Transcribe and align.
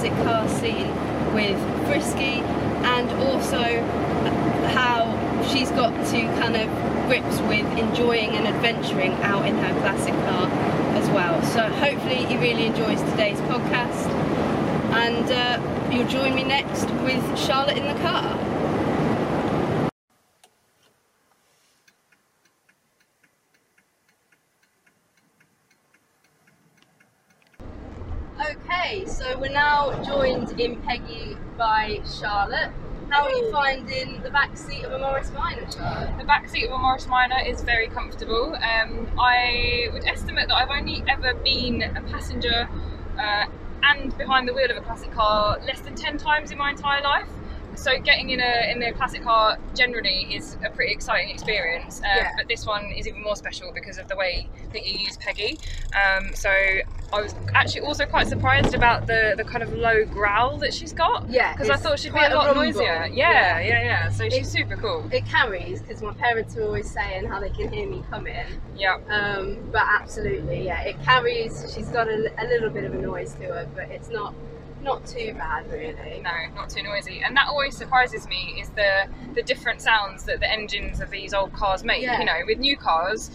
classic 0.00 0.24
car 0.24 0.48
scene 0.48 1.34
with 1.34 1.58
Frisky 1.86 2.40
and 2.86 3.10
also 3.28 3.62
how 4.72 5.04
she's 5.46 5.70
got 5.72 5.90
to 6.06 6.22
kind 6.40 6.56
of 6.56 6.68
grips 7.06 7.38
with 7.42 7.66
enjoying 7.76 8.30
and 8.30 8.46
adventuring 8.46 9.12
out 9.22 9.46
in 9.46 9.54
her 9.56 9.80
classic 9.80 10.14
car 10.14 10.48
as 10.96 11.06
well. 11.10 11.42
So 11.42 11.60
hopefully 11.60 12.24
he 12.24 12.38
really 12.38 12.64
enjoys 12.64 13.02
today's 13.10 13.40
podcast 13.42 14.08
and 14.94 15.30
uh, 15.30 15.90
you'll 15.92 16.08
join 16.08 16.34
me 16.34 16.44
next 16.44 16.90
with 17.02 17.38
Charlotte 17.38 17.76
in 17.76 17.84
the 17.84 18.00
car. 18.00 18.40
Okay, 28.90 29.06
so 29.06 29.38
we're 29.38 29.52
now 29.52 30.02
joined 30.02 30.60
in 30.60 30.80
Peggy 30.82 31.36
by 31.56 32.00
Charlotte. 32.20 32.70
How 33.08 33.24
are 33.24 33.30
you 33.30 33.50
finding 33.50 34.22
the 34.22 34.30
back 34.30 34.54
seat 34.56 34.84
of 34.84 34.92
a 34.92 34.98
Morris 34.98 35.32
Minor, 35.32 35.66
Charlotte? 35.72 36.18
The 36.18 36.24
back 36.24 36.48
seat 36.48 36.66
of 36.66 36.72
a 36.72 36.78
Morris 36.78 37.06
Minor 37.06 37.42
is 37.46 37.62
very 37.62 37.88
comfortable. 37.88 38.54
Um, 38.54 39.08
I 39.18 39.88
would 39.92 40.04
estimate 40.06 40.48
that 40.48 40.54
I've 40.54 40.70
only 40.70 41.02
ever 41.08 41.32
been 41.34 41.82
a 41.82 42.02
passenger 42.02 42.68
uh, 43.18 43.46
and 43.82 44.16
behind 44.18 44.46
the 44.46 44.52
wheel 44.52 44.70
of 44.70 44.76
a 44.76 44.82
classic 44.82 45.12
car 45.12 45.58
less 45.66 45.80
than 45.80 45.94
10 45.94 46.18
times 46.18 46.50
in 46.50 46.58
my 46.58 46.70
entire 46.70 47.02
life. 47.02 47.26
So 47.80 47.98
getting 47.98 48.28
in 48.28 48.40
a 48.40 48.70
in 48.72 48.82
a 48.82 48.92
classic 48.92 49.22
car 49.22 49.56
generally 49.74 50.26
is 50.36 50.58
a 50.62 50.68
pretty 50.68 50.92
exciting 50.92 51.30
experience, 51.30 52.00
um, 52.00 52.04
Yeah. 52.14 52.30
but 52.36 52.46
this 52.46 52.66
one 52.66 52.84
is 52.92 53.08
even 53.08 53.22
more 53.22 53.36
special 53.36 53.72
because 53.72 53.96
of 53.96 54.06
the 54.06 54.16
way 54.16 54.48
that 54.74 54.86
you 54.86 54.98
use 54.98 55.16
Peggy. 55.16 55.58
Um, 55.96 56.34
so 56.34 56.50
I 56.50 57.20
was 57.22 57.34
actually 57.54 57.80
also 57.80 58.04
quite 58.04 58.26
surprised 58.28 58.74
about 58.74 59.06
the 59.06 59.32
the 59.34 59.44
kind 59.44 59.62
of 59.62 59.72
low 59.72 60.04
growl 60.04 60.58
that 60.58 60.74
she's 60.74 60.92
got. 60.92 61.26
Yeah, 61.30 61.52
because 61.52 61.70
I 61.70 61.76
thought 61.76 61.98
she'd 61.98 62.12
be 62.12 62.18
a 62.20 62.28
a 62.30 62.34
lot 62.34 62.46
rumble. 62.48 62.64
noisier. 62.64 63.08
Yeah. 63.12 63.58
Yeah, 63.60 63.60
yeah, 63.60 63.82
yeah. 63.82 64.10
So 64.10 64.24
she's 64.28 64.48
It- 64.48 64.58
super 64.58 64.76
cool. 64.76 65.08
It 65.10 65.24
carries 65.24 65.80
because 65.80 66.02
my 66.02 66.12
parents 66.12 66.54
are 66.58 66.62
always 66.64 66.90
saying 66.90 67.24
how 67.28 67.40
they 67.40 67.48
can 67.50 67.72
hear 67.72 67.88
me 67.88 68.04
coming. 68.10 68.44
Yeah. 68.76 68.98
Um, 69.08 69.56
but 69.72 69.84
absolutely, 70.00 70.66
yeah, 70.66 70.82
it 70.82 71.02
carries. 71.02 71.72
She's 71.74 71.88
got 71.88 72.08
a, 72.08 72.30
a 72.38 72.44
little 72.46 72.68
bit 72.68 72.84
of 72.84 72.92
a 72.92 72.98
noise 72.98 73.32
to 73.40 73.44
her, 73.46 73.66
but 73.74 73.90
it's 73.90 74.10
not 74.10 74.34
not 74.82 75.06
too 75.06 75.34
bad 75.34 75.70
really. 75.70 76.20
No, 76.22 76.30
not 76.54 76.70
too 76.70 76.82
noisy. 76.82 77.22
And 77.24 77.36
that 77.36 77.48
always 77.48 77.76
surprises 77.76 78.26
me 78.28 78.58
is 78.60 78.68
the 78.70 79.06
the 79.34 79.42
different 79.42 79.80
sounds 79.82 80.24
that 80.24 80.40
the 80.40 80.50
engines 80.50 81.00
of 81.00 81.10
these 81.10 81.34
old 81.34 81.52
cars 81.52 81.84
make. 81.84 82.02
Yeah. 82.02 82.18
You 82.18 82.24
know, 82.24 82.38
with 82.46 82.58
new 82.58 82.76
cars, 82.76 83.30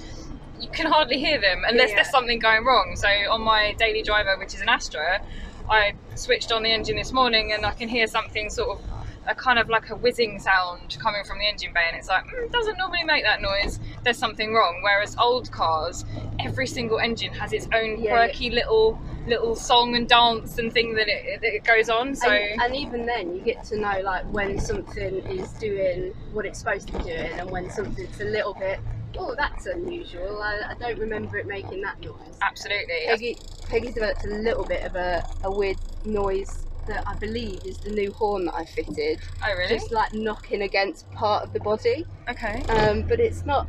you 0.59 0.67
can 0.69 0.87
hardly 0.87 1.19
hear 1.19 1.39
them 1.39 1.63
unless 1.67 1.89
Yeah. 1.89 1.95
there's 1.97 2.09
something 2.09 2.39
going 2.39 2.65
wrong. 2.65 2.95
So 2.95 3.07
on 3.07 3.41
my 3.41 3.73
daily 3.77 4.01
driver, 4.03 4.35
which 4.37 4.53
is 4.53 4.61
an 4.61 4.69
Astra, 4.69 5.21
I 5.69 5.93
switched 6.15 6.51
on 6.51 6.63
the 6.63 6.71
engine 6.71 6.95
this 6.95 7.11
morning 7.11 7.51
and 7.51 7.65
I 7.65 7.71
can 7.71 7.89
hear 7.89 8.07
something 8.07 8.49
sort 8.49 8.77
of 8.79 8.85
a 9.27 9.35
kind 9.35 9.59
of 9.59 9.69
like 9.69 9.89
a 9.89 9.95
whizzing 9.95 10.39
sound 10.39 10.97
coming 10.99 11.23
from 11.23 11.39
the 11.39 11.45
engine 11.45 11.71
bay 11.73 11.81
and 11.87 11.97
it's 11.97 12.07
like 12.07 12.25
mm, 12.25 12.45
it 12.45 12.51
doesn't 12.51 12.77
normally 12.77 13.03
make 13.03 13.23
that 13.23 13.41
noise 13.41 13.79
there's 14.03 14.17
something 14.17 14.53
wrong 14.53 14.79
whereas 14.83 15.15
old 15.17 15.51
cars 15.51 16.05
every 16.39 16.67
single 16.67 16.99
engine 16.99 17.33
has 17.33 17.53
its 17.53 17.67
own 17.73 18.01
Yeah, 18.01 18.11
quirky 18.11 18.49
little 18.49 18.99
little 19.27 19.55
song 19.55 19.95
and 19.95 20.07
dance 20.07 20.59
and 20.59 20.71
thing 20.71 20.93
that 20.93 21.07
it, 21.07 21.41
that 21.41 21.55
it 21.55 21.63
goes 21.63 21.89
on 21.89 22.15
so 22.15 22.29
and, 22.29 22.61
and 22.61 22.75
even 22.75 23.05
then, 23.05 23.35
you 23.35 23.41
get 23.41 23.63
to 23.65 23.77
know 23.77 23.99
like 24.03 24.25
when 24.31 24.59
something 24.59 25.15
is 25.27 25.51
doing 25.53 26.13
what 26.33 26.45
it's 26.45 26.59
supposed 26.59 26.87
to 26.87 26.97
be 26.97 27.03
doing, 27.03 27.31
and 27.33 27.49
when 27.49 27.69
something's 27.69 28.19
a 28.21 28.25
little 28.25 28.53
bit. 28.53 28.79
Oh, 29.17 29.33
that's 29.35 29.65
unusual. 29.65 30.41
I, 30.41 30.71
I 30.71 30.73
don't 30.75 30.99
remember 30.99 31.37
it 31.37 31.47
making 31.47 31.81
that 31.81 32.01
noise. 32.01 32.37
Absolutely. 32.41 33.05
Peggy, 33.05 33.37
Peggy's 33.69 33.93
developed 33.93 34.25
a 34.25 34.29
little 34.29 34.65
bit 34.65 34.83
of 34.83 34.95
a, 34.95 35.25
a 35.43 35.51
weird 35.51 35.77
noise 36.03 36.64
that 36.87 37.07
I 37.07 37.15
believe 37.15 37.65
is 37.65 37.77
the 37.77 37.89
new 37.89 38.11
horn 38.11 38.45
that 38.45 38.55
I 38.55 38.65
fitted, 38.65 39.19
Oh, 39.45 39.55
really? 39.55 39.69
just 39.69 39.91
like 39.91 40.13
knocking 40.13 40.61
against 40.63 41.09
part 41.11 41.43
of 41.43 41.53
the 41.53 41.59
body. 41.59 42.05
Okay. 42.29 42.63
Um, 42.65 43.01
but 43.03 43.19
it's 43.19 43.45
not 43.45 43.67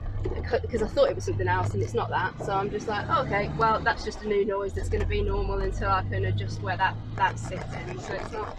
because 0.63 0.83
I 0.83 0.87
thought 0.89 1.09
it 1.09 1.15
was 1.15 1.25
something 1.25 1.49
else, 1.49 1.75
and 1.75 1.83
it's 1.83 1.95
not 1.95 2.09
that. 2.11 2.35
So 2.45 2.53
I'm 2.53 2.71
just 2.71 2.89
like, 2.89 3.07
oh, 3.09 3.23
okay, 3.25 3.51
well, 3.59 3.81
that's 3.81 4.05
just 4.05 4.23
a 4.23 4.29
new 4.29 4.45
noise 4.45 4.73
that's 4.73 4.89
going 4.89 5.03
to 5.03 5.09
be 5.09 5.23
normal 5.23 5.61
until 5.61 5.89
I 5.91 6.03
can 6.03 6.25
adjust 6.25 6.63
where 6.63 6.77
that 6.77 6.97
that's 7.17 7.43
sitting. 7.43 8.01
So 8.01 8.15
it's 8.15 8.33
not 8.33 8.57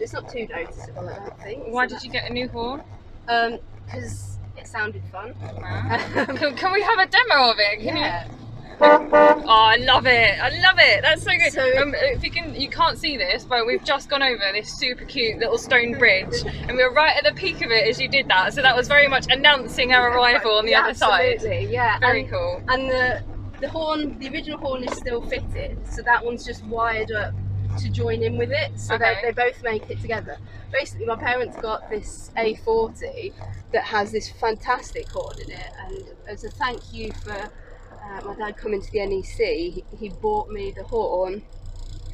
it's 0.00 0.12
not 0.12 0.28
too 0.28 0.46
noticeable, 0.48 1.08
I 1.08 1.18
don't 1.18 1.40
think. 1.40 1.64
Why 1.68 1.86
So 1.86 1.94
did 1.96 2.04
you 2.04 2.10
get 2.10 2.28
a 2.30 2.32
new 2.32 2.48
horn? 2.48 2.82
Um, 3.28 3.58
because 3.86 4.38
it 4.56 4.66
sounded 4.66 5.02
fun. 5.10 5.34
Can, 5.40 6.56
can 6.56 6.72
we 6.72 6.82
have 6.82 6.98
a 6.98 7.06
demo 7.06 7.50
of 7.50 7.56
it? 7.58 7.80
Can 7.80 7.96
yeah. 7.96 8.26
you? 8.28 8.43
Oh, 8.80 9.46
I 9.48 9.76
love 9.76 10.06
it! 10.06 10.38
I 10.40 10.48
love 10.60 10.76
it. 10.78 11.02
That's 11.02 11.22
so 11.22 11.30
good. 11.32 11.52
So- 11.52 11.82
um, 11.82 11.94
if 11.96 12.22
you 12.22 12.30
can, 12.30 12.54
you 12.54 12.68
can't 12.68 12.98
see 12.98 13.16
this, 13.16 13.44
but 13.44 13.66
we've 13.66 13.84
just 13.84 14.08
gone 14.08 14.22
over 14.22 14.42
this 14.52 14.72
super 14.78 15.04
cute 15.04 15.38
little 15.38 15.58
stone 15.58 15.92
bridge, 15.98 16.34
and 16.68 16.76
we 16.76 16.82
were 16.82 16.92
right 16.92 17.16
at 17.16 17.24
the 17.24 17.32
peak 17.38 17.62
of 17.64 17.70
it 17.70 17.86
as 17.88 18.00
you 18.00 18.08
did 18.08 18.28
that. 18.28 18.54
So 18.54 18.62
that 18.62 18.76
was 18.76 18.88
very 18.88 19.08
much 19.08 19.26
announcing 19.30 19.92
our 19.92 20.10
arrival 20.16 20.52
on 20.52 20.64
the 20.64 20.72
Yeah, 20.72 20.82
other 20.82 20.94
side. 20.94 21.34
Absolutely, 21.34 21.72
yeah. 21.72 21.98
Very 21.98 22.22
and, 22.22 22.30
cool. 22.30 22.62
And 22.68 22.90
the 22.90 23.22
the 23.60 23.68
horn, 23.68 24.18
the 24.18 24.28
original 24.30 24.58
horn 24.58 24.82
is 24.84 24.94
still 24.96 25.20
fitted, 25.22 25.78
so 25.88 26.02
that 26.02 26.24
one's 26.24 26.44
just 26.44 26.64
wired 26.64 27.12
up 27.12 27.32
to 27.78 27.90
join 27.90 28.22
in 28.22 28.36
with 28.38 28.50
it. 28.50 28.78
So 28.78 28.94
Okay. 28.94 29.16
they, 29.22 29.28
they 29.28 29.32
both 29.32 29.62
make 29.62 29.90
it 29.90 30.00
together. 30.00 30.38
Basically, 30.72 31.06
my 31.06 31.16
parents 31.16 31.56
got 31.58 31.88
this 31.90 32.30
A40 32.36 33.32
that 33.72 33.84
has 33.84 34.12
this 34.12 34.28
fantastic 34.30 35.08
horn 35.10 35.40
in 35.40 35.50
it, 35.50 35.70
and 35.86 36.04
as 36.28 36.44
a 36.44 36.50
thank 36.50 36.92
you 36.92 37.12
for 37.12 37.50
uh, 38.04 38.20
my 38.24 38.34
dad 38.34 38.56
coming 38.56 38.82
to 38.82 38.90
the 38.92 39.00
NEC, 39.06 39.38
he, 39.38 39.84
he 39.98 40.08
bought 40.08 40.48
me 40.50 40.72
the 40.76 40.84
horn 40.84 41.42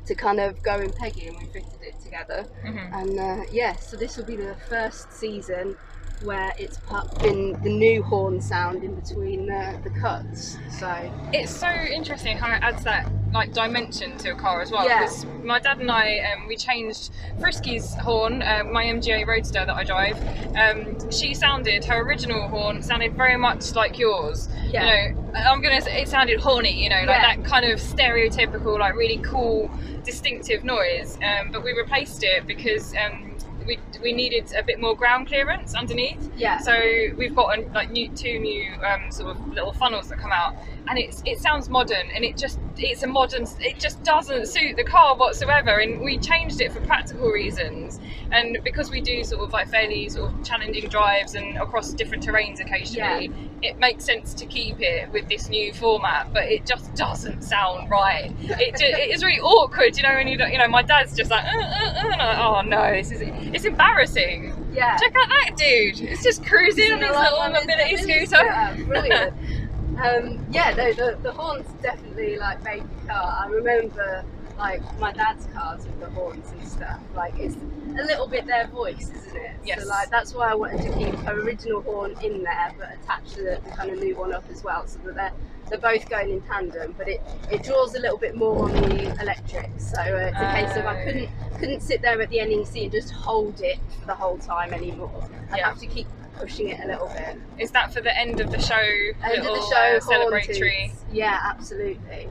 to 0.07 0.15
kind 0.15 0.41
of 0.41 0.63
go 0.63 0.81
in 0.81 0.93
Peggy, 0.93 1.29
and 1.29 1.37
we 1.39 1.47
fitted 1.47 1.83
it 1.83 2.01
together. 2.03 2.47
Mhm. 2.65 3.01
And 3.01 3.19
uh, 3.19 3.45
yeah, 3.53 3.77
so 3.77 3.97
this 3.97 4.17
will 4.17 4.25
be 4.25 4.37
the 4.37 4.57
first 4.69 5.13
season 5.13 5.77
where 6.23 6.53
it's 6.59 6.79
pu- 6.79 7.09
been 7.23 7.53
the 7.63 7.71
new 7.71 8.03
horn 8.03 8.41
sound 8.41 8.85
in 8.85 8.95
between 8.95 9.47
the, 9.47 9.79
the 9.83 9.91
cuts. 9.91 10.59
So 10.79 11.11
It's 11.33 11.55
so 11.55 11.69
interesting 11.69 12.37
how 12.37 12.55
it 12.55 12.63
adds 12.63 12.85
that 12.85 13.11
like 13.33 13.53
dimension 13.53 14.17
to 14.19 14.31
a 14.31 14.35
car 14.35 14.61
as 14.61 14.71
well. 14.73 14.85
Yeah. 14.87 15.01
Because 15.03 15.25
my 15.45 15.61
dad 15.61 15.79
and 15.79 15.91
I, 15.91 16.19
um, 16.19 16.49
we 16.49 16.57
changed 16.57 17.11
Frisky's 17.39 17.95
horn, 17.95 18.43
uh, 18.43 18.65
my 18.65 18.85
MGA 18.85 19.25
Roadster 19.27 19.65
that 19.65 19.71
I 19.75 19.85
drive. 19.85 20.17
Um, 20.57 21.11
she 21.13 21.33
sounded 21.35 21.85
her 21.85 22.01
original 22.03 22.49
horn 22.49 22.83
sounded 22.83 23.15
very 23.15 23.37
much 23.37 23.75
like 23.75 23.99
yours. 23.99 24.49
Yeah. 24.69 25.07
You 25.07 25.13
know, 25.15 25.33
I'm 25.35 25.63
gonna 25.63 25.81
say 25.81 26.03
it 26.03 26.09
sounded 26.09 26.41
horny. 26.41 26.83
You 26.83 26.91
know, 26.91 26.97
like 26.97 27.07
Yeah. 27.07 27.37
that 27.37 27.45
kind 27.45 27.65
of 27.71 27.79
stereotypical, 27.79 28.79
like 28.79 28.95
really 28.97 29.19
cool, 29.19 29.71
distinctive 30.05 30.65
noise. 30.65 31.17
Um, 31.25 31.51
but 31.53 31.63
we 31.65 31.73
replaced 31.73 32.23
it 32.25 32.47
because. 32.47 32.95
Um, 32.95 33.29
we, 33.71 33.79
we 34.03 34.13
needed 34.13 34.53
a 34.59 34.65
bit 34.65 34.81
more 34.81 34.97
ground 34.97 35.29
clearance 35.29 35.75
underneath, 35.75 36.29
yeah, 36.37 36.59
so 36.59 36.75
we've 37.17 37.35
got 37.35 37.49
like 37.73 37.91
new 37.91 38.09
two 38.23 38.39
new 38.41 38.65
um, 38.91 39.11
sort 39.11 39.31
of 39.37 39.47
little 39.49 39.73
funnels 39.73 40.09
that 40.09 40.19
come 40.19 40.33
out, 40.33 40.55
and 40.91 40.99
it's 40.99 41.23
it 41.25 41.39
sounds 41.39 41.69
modern, 41.69 42.11
and 42.15 42.25
it 42.25 42.37
just 42.37 42.59
it's 42.77 43.05
a 43.05 43.07
modern. 43.07 43.47
It 43.61 43.79
just 43.79 44.03
doesn't 44.03 44.49
suit 44.49 44.77
the 44.77 44.83
car 44.83 45.17
whatsoever, 45.17 45.79
and 45.79 46.01
we 46.01 46.19
changed 46.19 46.61
it 46.61 46.73
for 46.73 46.81
practical 46.81 47.29
reasons, 47.29 48.01
and 48.33 48.59
because 48.65 48.91
we 48.91 49.01
do 49.01 49.23
sort 49.23 49.43
of 49.43 49.53
like 49.53 49.69
fairly 49.69 50.09
sort 50.09 50.33
of 50.33 50.45
challenging 50.45 50.89
drives 50.89 51.37
and 51.37 51.57
across 51.59 51.93
different 51.93 52.27
terrains 52.27 52.59
occasionally, 52.59 53.27
yeah. 53.63 53.71
it 53.71 53.79
makes 53.79 54.05
sense 54.05 54.35
to 54.35 54.47
keep 54.47 54.81
it 54.81 55.09
with 55.13 55.29
this 55.29 55.49
new 55.49 55.73
format, 55.73 56.33
but 56.33 56.51
it 56.51 56.67
just 56.67 56.93
doesn't 56.97 57.43
sound 57.43 57.89
right. 57.89 58.35
It 58.41 58.77
ju- 58.77 58.85
it 58.85 59.15
is 59.15 59.23
really 59.23 59.41
awkward, 59.41 59.97
you 59.97 60.03
know, 60.03 60.15
when 60.15 60.27
you 60.27 60.45
you 60.47 60.59
know 60.59 60.67
my 60.67 60.83
dad's 60.83 61.17
just 61.17 61.31
like, 61.31 61.45
uh, 61.45 61.57
uh, 61.57 61.95
uh, 62.03 62.09
like, 62.19 62.39
oh 62.39 62.63
no, 62.63 62.91
this 62.91 63.13
is 63.13 63.21
it's 63.23 63.65
embarrassing. 63.65 64.53
yeah. 64.73 64.97
Check 64.97 65.15
out 65.15 65.29
that 65.29 65.57
dude. 65.57 66.01
It's 66.01 66.25
just 66.25 66.45
cruising 66.45 66.91
on 66.95 67.01
his 67.01 67.11
little 67.11 67.49
mobility 67.49 67.97
scooter. 67.97 68.45
Yeah, 68.45 68.75
brilliant. 68.75 69.35
um, 69.99 70.47
yeah, 70.51 70.75
no, 70.75 70.93
the, 70.93 71.19
the 71.23 71.33
horn's 71.33 71.67
definitely 71.83 72.37
like 72.39 72.63
baby 72.65 72.87
car. 73.07 73.45
I 73.45 73.47
remember 73.49 74.25
like 74.59 74.83
my 74.99 75.13
dad's 75.13 75.47
cars 75.55 75.85
with 75.87 76.01
the 76.01 76.11
horns 76.11 76.51
and 76.53 76.69
stuff. 76.69 77.01
Like 77.15 77.35
it's 77.39 77.57
a 77.57 78.05
little 78.05 78.27
bit 78.29 78.47
their 78.47 78.67
voice, 78.69 79.11
isn't 79.11 79.37
it? 79.37 79.53
Yes. 79.65 79.83
So 79.83 79.89
like 79.89 80.11
that's 80.11 80.35
why 80.35 80.51
I 80.51 80.55
wanted 80.55 80.83
to 80.83 80.99
keep 80.99 81.15
her 81.21 81.41
original 81.41 81.81
horn 81.83 82.15
in 82.23 82.43
there, 82.43 82.73
but 82.79 82.93
attach 83.03 83.35
the, 83.37 83.61
the 83.65 83.71
kind 83.71 83.91
of 83.91 83.99
new 83.99 84.17
one 84.17 84.33
up 84.33 84.45
as 84.51 84.63
well, 84.63 84.87
so 84.87 84.99
that 85.05 85.15
they're 85.15 85.33
they're 85.71 85.79
both 85.79 86.09
going 86.11 86.31
in 86.31 86.41
tandem. 86.43 86.95
But 86.99 87.09
it, 87.09 87.23
it 87.51 87.63
draws 87.63 87.95
a 87.95 88.01
little 88.01 88.19
bit 88.19 88.37
more 88.37 88.65
on 88.65 88.73
the 88.75 89.21
electric, 89.21 89.71
so 89.79 90.01
uh, 90.01 90.31
it's 90.33 90.37
a 90.37 90.53
case 90.67 90.77
of 90.77 90.87
I 90.87 91.05
couldn't 91.05 91.31
couldn't 91.59 91.81
sit 91.81 92.03
there 92.03 92.21
at 92.21 92.29
the 92.31 92.39
NEC 92.45 92.83
and 92.83 92.93
just 92.93 93.13
hold 93.13 93.61
it 93.61 93.79
for 94.01 94.07
the 94.07 94.15
whole 94.15 94.39
time 94.39 94.73
anymore. 94.73 95.29
I 95.53 95.59
Yeah. 95.59 95.69
have 95.69 95.79
to 95.79 95.87
keep 95.87 96.07
pushing 96.39 96.69
it 96.69 96.81
a 96.83 96.87
little 96.87 97.09
bit. 97.09 97.37
Is 97.59 97.71
that 97.73 97.93
for 97.93 98.01
the 98.01 98.17
end 98.17 98.41
of 98.41 98.51
the 98.51 98.61
show? 98.61 98.75
End 98.75 99.43
little, 99.43 99.55
of 99.55 99.61
the 99.61 99.75
show, 99.75 99.97
uh, 99.97 100.01
celebratory. 100.01 100.89
haunted. 100.89 101.15
Yeah, 101.15 101.39
absolutely. 101.43 102.29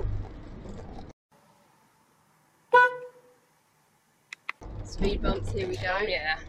Speed 4.83 5.21
bumps, 5.21 5.51
here 5.51 5.67
we 5.67 5.77
go. 5.77 5.97
Yeah. 6.07 6.39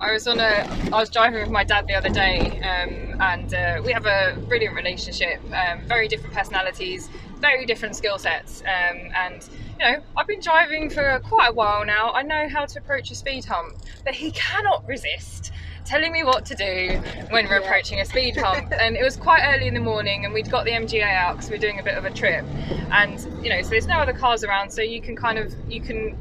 I 0.00 0.12
was 0.12 0.26
on 0.26 0.40
a. 0.40 0.66
I 0.92 0.98
was 0.98 1.08
driving 1.08 1.40
with 1.40 1.50
my 1.50 1.62
dad 1.62 1.86
the 1.86 1.94
other 1.94 2.08
day, 2.08 2.40
um, 2.62 3.20
and 3.20 3.54
uh, 3.54 3.82
we 3.84 3.92
have 3.92 4.06
a 4.06 4.36
brilliant 4.48 4.74
relationship. 4.74 5.40
Um, 5.52 5.82
very 5.82 6.08
different 6.08 6.34
personalities, 6.34 7.08
very 7.36 7.64
different 7.64 7.94
skill 7.94 8.18
sets, 8.18 8.62
um, 8.62 9.12
and 9.14 9.48
you 9.78 9.86
know, 9.86 10.02
I've 10.16 10.26
been 10.26 10.40
driving 10.40 10.90
for 10.90 11.20
quite 11.24 11.50
a 11.50 11.52
while 11.52 11.84
now. 11.84 12.12
I 12.12 12.22
know 12.22 12.48
how 12.48 12.64
to 12.64 12.78
approach 12.78 13.10
a 13.10 13.14
speed 13.14 13.44
hump, 13.44 13.76
but 14.04 14.14
he 14.14 14.30
cannot 14.32 14.84
resist 14.88 15.52
telling 15.86 16.12
me 16.12 16.24
what 16.24 16.44
to 16.46 16.54
do 16.54 17.00
when 17.30 17.46
we're 17.48 17.60
Yeah. 17.60 17.66
approaching 17.66 18.00
a 18.00 18.04
speed 18.04 18.36
hump. 18.36 18.72
and 18.80 18.96
it 18.96 19.02
was 19.02 19.16
quite 19.16 19.42
early 19.54 19.66
in 19.68 19.74
the 19.74 19.80
morning, 19.80 20.24
and 20.24 20.34
we'd 20.34 20.50
got 20.50 20.64
the 20.64 20.72
MGA 20.72 21.02
out 21.04 21.36
because 21.36 21.48
we 21.50 21.56
are 21.56 21.60
doing 21.60 21.78
a 21.78 21.82
bit 21.82 21.96
of 21.96 22.04
a 22.04 22.10
trip, 22.10 22.44
and 22.92 23.20
you 23.42 23.50
know, 23.50 23.62
so 23.62 23.70
there's 23.70 23.86
no 23.86 23.96
other 23.98 24.12
cars 24.12 24.44
around, 24.44 24.70
so 24.70 24.82
you 24.82 25.00
can 25.00 25.16
kind 25.16 25.38
of 25.38 25.54
you 25.70 25.80
can 25.80 26.18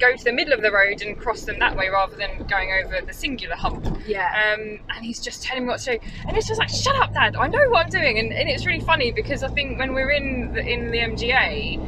go 0.00 0.16
to 0.16 0.24
the 0.24 0.32
middle 0.32 0.52
of 0.52 0.60
the 0.60 0.72
road 0.72 1.00
and 1.02 1.16
cross 1.16 1.42
them 1.42 1.56
that 1.60 1.76
way 1.76 1.88
rather 1.88 2.16
than 2.16 2.44
going 2.48 2.68
over 2.84 3.00
the 3.06 3.12
singular 3.12 3.54
hump. 3.54 3.86
Yeah. 4.08 4.54
Um, 4.54 4.80
and 4.94 5.04
he's 5.04 5.20
just 5.20 5.42
telling 5.44 5.62
me 5.64 5.68
what 5.68 5.78
to 5.80 5.98
do, 5.98 6.06
and 6.26 6.36
it's 6.36 6.48
just 6.48 6.58
like, 6.58 6.68
shut 6.68 6.96
up, 6.96 7.14
Dad! 7.14 7.36
I 7.36 7.46
know 7.46 7.68
what 7.70 7.84
I'm 7.84 7.90
doing, 7.90 8.18
and, 8.18 8.32
and 8.32 8.48
it's 8.48 8.66
really 8.66 8.80
funny 8.80 9.12
because 9.12 9.42
I 9.44 9.48
think 9.48 9.78
when 9.78 9.94
we're 9.94 10.10
in 10.10 10.52
the, 10.52 10.60
in 10.66 10.90
the 10.90 10.98
MGA, 10.98 11.78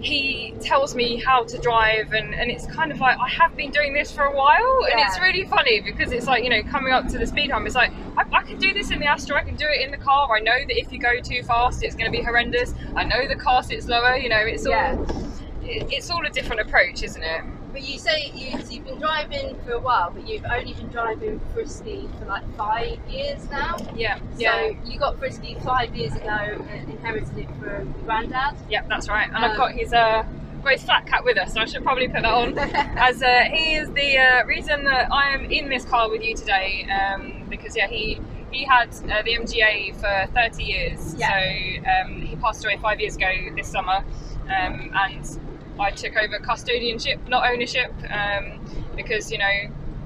he 0.00 0.54
tells 0.60 0.94
me 0.94 1.16
how 1.16 1.44
to 1.44 1.58
drive, 1.58 2.12
and, 2.12 2.34
and 2.34 2.50
it's 2.50 2.66
kind 2.66 2.92
of 2.92 3.00
like 3.00 3.18
I 3.18 3.28
have 3.28 3.56
been 3.56 3.70
doing 3.70 3.92
this 3.92 4.12
for 4.12 4.22
a 4.22 4.34
while, 4.36 4.86
and 4.90 5.00
it's 5.00 5.18
really 5.20 5.44
funny 5.44 5.80
because 5.80 6.12
it's 6.12 6.26
like 6.26 6.44
you 6.44 6.50
know 6.50 6.62
coming 6.62 6.92
up 6.92 7.08
to 7.08 7.18
the 7.18 7.26
speed 7.26 7.50
hump, 7.50 7.66
it's 7.66 7.74
like 7.74 7.92
I, 8.16 8.24
I 8.32 8.42
can 8.42 8.58
do 8.58 8.72
this 8.72 8.90
in 8.90 9.00
the 9.00 9.06
Astra, 9.06 9.36
I 9.36 9.42
can 9.44 9.56
do 9.56 9.66
it 9.68 9.80
in 9.84 9.90
the 9.90 9.96
car. 9.96 10.28
I 10.34 10.40
know 10.40 10.52
that 10.56 10.78
if 10.78 10.92
you 10.92 10.98
go 10.98 11.20
too 11.20 11.42
fast, 11.42 11.82
it's 11.82 11.94
going 11.96 12.10
to 12.10 12.16
be 12.16 12.22
horrendous. 12.22 12.74
I 12.96 13.04
know 13.04 13.26
the 13.26 13.36
car 13.36 13.62
sits 13.62 13.86
lower, 13.88 14.16
you 14.16 14.28
know, 14.28 14.38
it's 14.38 14.66
all 14.66 14.72
Yeah. 14.72 14.92
it- 15.64 15.86
it's 15.92 16.10
all 16.10 16.24
a 16.24 16.30
different 16.30 16.60
approach, 16.62 17.02
isn't 17.02 17.22
it? 17.22 17.42
But 17.78 17.86
you 17.88 17.96
say 18.00 18.32
you, 18.34 18.60
so 18.60 18.72
you've 18.72 18.84
been 18.84 18.98
driving 18.98 19.56
for 19.64 19.70
a 19.70 19.78
while, 19.78 20.10
but 20.10 20.26
you've 20.26 20.44
only 20.52 20.72
been 20.72 20.88
driving 20.88 21.40
frisky 21.54 22.08
for 22.18 22.24
like 22.24 22.42
five 22.56 22.98
years 23.08 23.48
now. 23.50 23.76
Yeah, 23.94 24.18
So 24.36 24.76
you 24.84 24.98
got 24.98 25.16
frisky 25.20 25.56
five 25.64 25.94
years 25.94 26.12
ago 26.16 26.28
and 26.28 26.90
inherited 26.90 27.38
it 27.38 27.46
from 27.60 27.60
your 27.94 28.04
granddad. 28.04 28.56
Yeah, 28.68 28.82
that's 28.88 29.08
right. 29.08 29.28
And 29.28 29.36
I've 29.36 29.52
Um, 29.52 29.56
got 29.56 29.72
his 29.74 29.92
uh, 29.92 30.24
got 30.64 30.72
his 30.72 30.82
flat 30.82 31.06
cat 31.06 31.24
with 31.24 31.38
us, 31.38 31.54
so 31.54 31.60
I 31.60 31.66
should 31.66 31.84
probably 31.84 32.08
put 32.08 32.22
that 32.22 32.34
on. 32.34 32.58
As 32.98 33.22
uh, 33.22 33.44
he 33.48 33.74
is 33.76 33.88
the 33.92 34.18
uh, 34.18 34.44
reason 34.46 34.82
that 34.82 35.12
I 35.12 35.28
am 35.28 35.44
in 35.44 35.68
this 35.68 35.84
car 35.84 36.10
with 36.10 36.24
you 36.24 36.34
today, 36.34 36.84
um, 36.90 37.44
because 37.48 37.76
yeah, 37.76 37.86
he 37.86 38.20
he 38.50 38.64
had 38.64 38.88
uh, 39.08 39.22
the 39.22 39.36
MGA 39.38 39.94
for 39.94 40.32
30 40.32 40.64
years. 40.64 41.14
Yeah. 41.16 41.28
So 41.28 42.10
um, 42.12 42.22
he 42.22 42.34
passed 42.34 42.64
away 42.64 42.76
five 42.82 42.98
years 43.00 43.14
ago 43.14 43.28
this 43.54 43.68
summer, 43.68 44.02
um, 44.48 44.90
and 44.96 45.38
I 45.80 45.90
took 45.90 46.16
over 46.16 46.38
custodianship, 46.38 47.28
not 47.28 47.48
ownership, 47.50 47.92
um, 48.10 48.60
because 48.96 49.30
you 49.30 49.38
know 49.38 49.50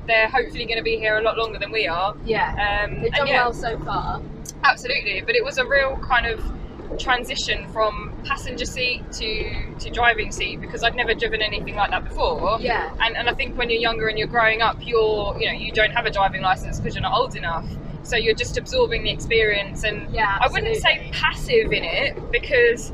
they're 0.07 0.29
hopefully 0.29 0.65
going 0.67 0.79
to 0.79 0.83
be 0.83 0.97
here 0.99 1.17
a 1.19 1.23
lot 1.23 1.39
longer 1.39 1.59
than 1.59 1.71
we 1.71 1.87
are. 1.87 2.15
yeah. 2.25 2.83
Um, 2.85 2.95
They've 2.97 3.05
and 3.05 3.13
done 3.15 3.27
yeah, 3.29 3.45
well 3.45 3.53
so 3.53 3.79
far. 3.81 4.21
Absolutely, 4.65 5.21
but 5.23 5.35
it 5.37 5.45
was 5.45 5.59
a 5.59 5.65
real 5.67 5.97
kind 5.99 6.27
of 6.27 6.43
transition 6.99 7.67
from 7.73 8.13
passenger 8.25 8.67
seat 8.67 9.01
to, 9.13 9.75
to 9.79 9.91
driving 9.91 10.31
seat 10.31 10.61
because 10.61 10.83
I'd 10.85 10.95
never 10.95 11.15
driven 11.15 11.41
anything 11.41 11.75
like 11.75 11.91
that 11.91 12.05
before. 12.07 12.59
Yeah. 12.61 12.93
And, 13.01 13.17
and 13.17 13.31
I 13.31 13.35
think 13.35 13.57
when 13.57 13.71
you're 13.71 13.81
younger 13.81 14.09
and 14.09 14.19
you're 14.19 14.29
growing 14.29 14.61
up, 14.61 14.77
you're 14.87 15.37
you 15.39 15.47
know 15.47 15.57
you 15.59 15.73
don't 15.73 15.93
have 15.93 16.05
a 16.07 16.11
driving 16.11 16.43
license 16.43 16.79
because 16.79 16.95
you're 16.95 17.03
not 17.03 17.15
old 17.17 17.35
enough. 17.37 17.65
So 18.03 18.17
you're 18.17 18.35
just 18.35 18.59
absorbing 18.59 19.05
the 19.05 19.11
experience, 19.11 19.85
and 19.85 20.13
Yeah. 20.13 20.37
I 20.41 20.49
wouldn't 20.49 20.77
say 20.77 21.09
passive 21.13 21.73
in 21.73 21.85
it 21.85 22.31
because 22.33 22.93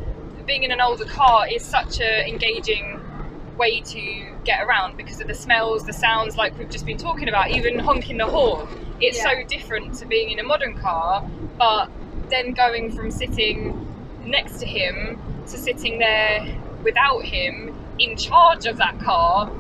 being 0.49 0.65
in 0.65 0.73
an 0.73 0.81
older 0.81 1.05
car 1.05 1.47
is 1.49 1.63
such 1.65 2.01
a 2.01 2.27
engaging 2.27 2.99
way 3.59 3.81
to 3.83 4.25
get 4.45 4.65
around 4.67 4.97
because 4.97 5.21
of 5.21 5.29
the 5.29 5.35
smells, 5.35 5.85
the 5.85 5.93
sounds, 5.93 6.37
like 6.37 6.57
we've 6.59 6.71
just 6.71 6.87
been 6.87 6.97
talking 6.97 7.29
about, 7.29 7.51
even 7.51 7.79
honking 7.79 8.17
the 8.17 8.25
horn. 8.27 8.67
It's 9.01 9.19
Yeah. 9.19 9.25
so 9.25 9.43
different 9.47 9.95
to 9.99 10.07
being 10.07 10.31
in 10.31 10.39
a 10.39 10.43
modern 10.43 10.75
car, 10.79 11.23
but 11.59 11.89
then 12.31 12.53
going 12.53 12.91
from 12.93 13.11
sitting 13.11 13.87
next 14.25 14.59
to 14.61 14.67
him 14.67 15.21
to 15.49 15.59
sitting 15.59 15.99
there 15.99 16.47
without 16.83 17.23
him 17.25 17.75
in 17.99 18.17
charge 18.17 18.65
of 18.67 18.79
that 18.79 18.99
car, 19.01 19.51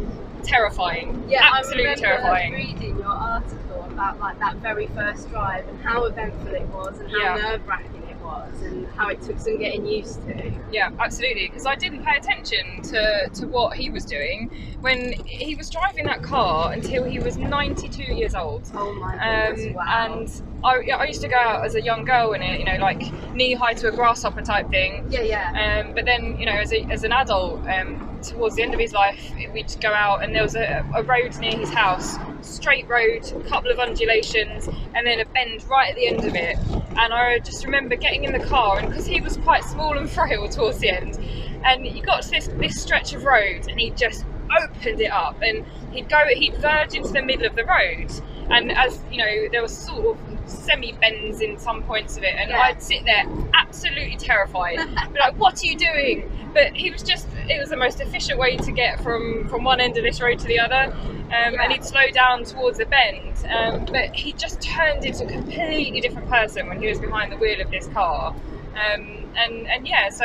terrifying. 0.42 1.24
Yeah, 1.28 1.50
absolutely 1.58 1.90
I 1.90 1.94
terrifying. 1.96 2.52
reading 2.52 2.96
your 2.98 3.08
article 3.08 3.84
about 3.90 4.18
like 4.20 4.38
that 4.38 4.56
very 4.56 4.86
first 4.88 5.28
drive 5.28 5.68
and 5.68 5.80
how 5.82 6.04
eventful 6.04 6.54
it 6.54 6.66
was 6.68 6.98
and 7.00 7.10
how 7.10 7.18
Yeah. 7.18 7.34
nerve 7.50 7.66
wracking 7.68 7.97
was 8.28 8.62
and 8.62 8.86
how 8.96 9.08
it 9.08 9.20
took 9.22 9.38
some 9.38 9.58
getting 9.58 9.86
used 9.86 10.22
to. 10.26 10.52
Yeah, 10.70 10.90
absolutely. 10.98 11.48
Because 11.48 11.66
I 11.66 11.74
didn't 11.74 12.04
pay 12.04 12.16
attention 12.16 12.82
to, 12.82 13.28
to 13.32 13.46
what 13.46 13.76
he 13.76 13.90
was 13.90 14.04
doing 14.04 14.50
when 14.80 15.12
he 15.24 15.54
was 15.54 15.70
driving 15.70 16.04
that 16.06 16.22
car 16.22 16.72
until 16.72 17.04
he 17.04 17.18
was 17.18 17.36
92 17.36 18.02
years 18.14 18.34
old. 18.34 18.70
Oh 18.74 18.92
my 18.94 19.14
Um, 19.14 19.74
wow. 19.74 19.84
And 19.88 20.42
I, 20.64 20.90
I 20.90 21.04
used 21.04 21.20
to 21.22 21.28
go 21.28 21.36
out 21.36 21.64
as 21.64 21.74
a 21.76 21.80
young 21.80 22.04
girl 22.04 22.32
in 22.32 22.42
it, 22.42 22.58
you 22.58 22.66
know, 22.66 22.78
like 22.80 23.00
knee 23.32 23.54
high 23.54 23.74
to 23.74 23.88
a 23.88 23.92
grasshopper 23.92 24.42
type 24.42 24.68
thing. 24.70 25.06
yeah, 25.08 25.22
yeah. 25.22 25.84
Um, 25.84 25.94
but 25.94 26.04
then, 26.04 26.38
you 26.38 26.46
know, 26.46 26.52
as, 26.52 26.72
a, 26.72 26.82
as 26.84 27.04
an 27.04 27.12
adult, 27.12 27.66
um, 27.68 28.08
towards 28.22 28.56
the 28.56 28.62
end 28.62 28.74
of 28.74 28.80
his 28.80 28.92
life, 28.92 29.32
we'd 29.52 29.74
go 29.80 29.92
out 29.92 30.24
and 30.24 30.34
there 30.34 30.42
was 30.42 30.56
a, 30.56 30.84
a 30.94 31.02
road 31.02 31.36
near 31.38 31.56
his 31.56 31.70
house, 31.70 32.16
straight 32.42 32.88
road, 32.88 33.30
a 33.32 33.48
couple 33.48 33.70
of 33.70 33.78
undulations, 33.78 34.68
and 34.94 35.06
then 35.06 35.20
a 35.20 35.24
bend 35.26 35.64
right 35.68 35.90
at 35.90 35.96
the 35.96 36.08
end 36.08 36.24
of 36.24 36.34
it. 36.34 36.56
And 36.96 37.12
I 37.12 37.38
just 37.38 37.64
remember 37.64 37.94
getting 37.94 38.24
in 38.24 38.32
the 38.32 38.44
car, 38.44 38.78
and 38.78 38.88
because 38.88 39.06
he 39.06 39.20
was 39.20 39.36
quite 39.38 39.64
small 39.64 39.96
and 39.96 40.10
frail 40.18 40.48
towards 40.48 40.78
the 40.78 40.90
end, 40.90 41.18
and 41.64 41.86
he 41.86 42.00
got 42.00 42.22
to 42.22 42.30
this, 42.30 42.48
this 42.54 42.80
stretch 42.80 43.14
of 43.14 43.24
road, 43.24 43.68
and 43.68 43.78
he 43.78 43.90
just 43.90 44.24
opened 44.60 45.00
it 45.00 45.12
up, 45.12 45.40
and 45.42 45.64
he'd 45.92 46.08
go, 46.08 46.24
he'd 46.34 46.56
verge 46.56 46.94
into 46.94 47.12
the 47.12 47.22
middle 47.22 47.46
of 47.46 47.54
the 47.54 47.64
road, 47.64 48.10
and 48.50 48.72
as 48.72 49.00
you 49.10 49.18
know, 49.18 49.48
there 49.52 49.62
was 49.62 49.76
sort 49.76 50.16
of 50.16 50.27
semi 50.48 50.92
bends 50.92 51.40
in 51.40 51.58
some 51.58 51.82
points 51.82 52.16
of 52.16 52.22
it, 52.24 52.34
and 52.38 52.50
Yeah. 52.50 52.60
I'd 52.60 52.82
sit 52.82 53.04
there 53.04 53.24
absolutely 53.54 54.16
terrified, 54.16 54.76
be 55.12 55.18
like, 55.20 55.34
"What 55.38 55.62
are 55.62 55.66
you 55.66 55.76
doing?" 55.76 56.30
But 56.54 56.74
he 56.74 56.90
was 56.90 57.02
just, 57.02 57.26
it 57.48 57.58
was 57.60 57.68
the 57.68 57.76
most 57.76 58.00
efficient 58.00 58.38
way 58.38 58.56
to 58.56 58.72
get 58.72 59.00
from 59.02 59.48
from 59.48 59.64
one 59.64 59.80
end 59.80 59.96
of 59.98 60.04
this 60.04 60.20
road 60.20 60.38
to 60.40 60.46
the 60.46 60.58
other, 60.60 60.92
um, 60.94 61.30
Yeah. 61.30 61.62
and 61.62 61.72
he'd 61.72 61.84
slow 61.84 62.08
down 62.12 62.44
towards 62.44 62.78
the 62.78 62.86
bend, 62.86 63.32
um, 63.50 63.84
but 63.86 64.14
he 64.14 64.32
just 64.32 64.60
turned 64.62 65.04
into 65.04 65.24
a 65.24 65.28
completely 65.28 66.00
different 66.00 66.28
person 66.28 66.66
when 66.68 66.80
he 66.80 66.88
was 66.88 66.98
behind 66.98 67.30
the 67.32 67.36
wheel 67.36 67.60
of 67.60 67.70
this 67.70 67.86
car, 67.88 68.34
um, 68.74 69.32
and 69.36 69.68
and 69.68 69.86
yeah, 69.86 70.08
so 70.08 70.24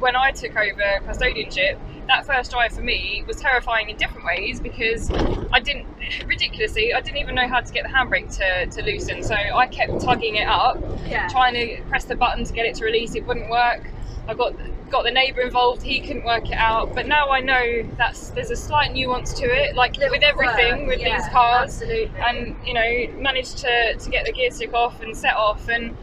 when 0.00 0.16
I 0.16 0.32
took 0.32 0.56
over 0.56 1.00
custodianship. 1.06 1.78
That 2.08 2.26
first 2.26 2.50
drive 2.50 2.72
for 2.72 2.82
me 2.82 3.24
was 3.26 3.36
terrifying 3.36 3.88
in 3.88 3.96
different 3.96 4.26
ways 4.26 4.60
because 4.60 5.10
I 5.52 5.60
didn't, 5.60 5.86
ridiculously, 6.26 6.92
I 6.92 7.00
didn't 7.00 7.18
even 7.18 7.34
know 7.34 7.46
how 7.48 7.60
to 7.60 7.72
get 7.72 7.84
the 7.84 7.90
handbrake 7.90 8.34
to, 8.36 8.66
to 8.66 8.82
loosen. 8.84 9.22
So 9.22 9.34
I 9.34 9.66
kept 9.66 10.00
tugging 10.00 10.36
it 10.36 10.48
up, 10.48 10.82
yeah. 11.06 11.28
trying 11.28 11.54
to 11.54 11.82
press 11.88 12.04
the 12.04 12.16
button 12.16 12.44
to 12.44 12.52
get 12.52 12.66
it 12.66 12.74
to 12.76 12.84
release. 12.84 13.14
It 13.14 13.26
wouldn't 13.26 13.50
work. 13.50 13.88
I 14.28 14.34
got 14.34 14.54
got 14.90 15.04
the 15.04 15.10
neighbour 15.10 15.40
involved. 15.40 15.82
He 15.82 16.00
couldn't 16.00 16.24
work 16.24 16.48
it 16.50 16.54
out. 16.54 16.94
But 16.94 17.06
now 17.06 17.30
I 17.30 17.40
know 17.40 17.82
that's 17.96 18.30
there's 18.30 18.50
a 18.50 18.56
slight 18.56 18.92
nuance 18.92 19.32
to 19.34 19.44
it. 19.44 19.74
Like 19.74 19.96
Little 19.96 20.12
with 20.12 20.22
everything 20.22 20.84
quirk, 20.84 20.88
with 20.88 21.00
yeah, 21.00 21.18
these 21.18 21.28
cars, 21.30 21.82
Absolutely. 21.82 22.20
and 22.20 22.56
you 22.64 22.74
know 22.74 23.20
managed 23.20 23.58
to 23.58 23.94
to 23.94 24.10
get 24.10 24.24
the 24.26 24.32
gear 24.32 24.50
stick 24.50 24.74
off 24.74 25.00
and 25.02 25.16
set 25.16 25.34
off. 25.34 25.68
And 25.68 25.96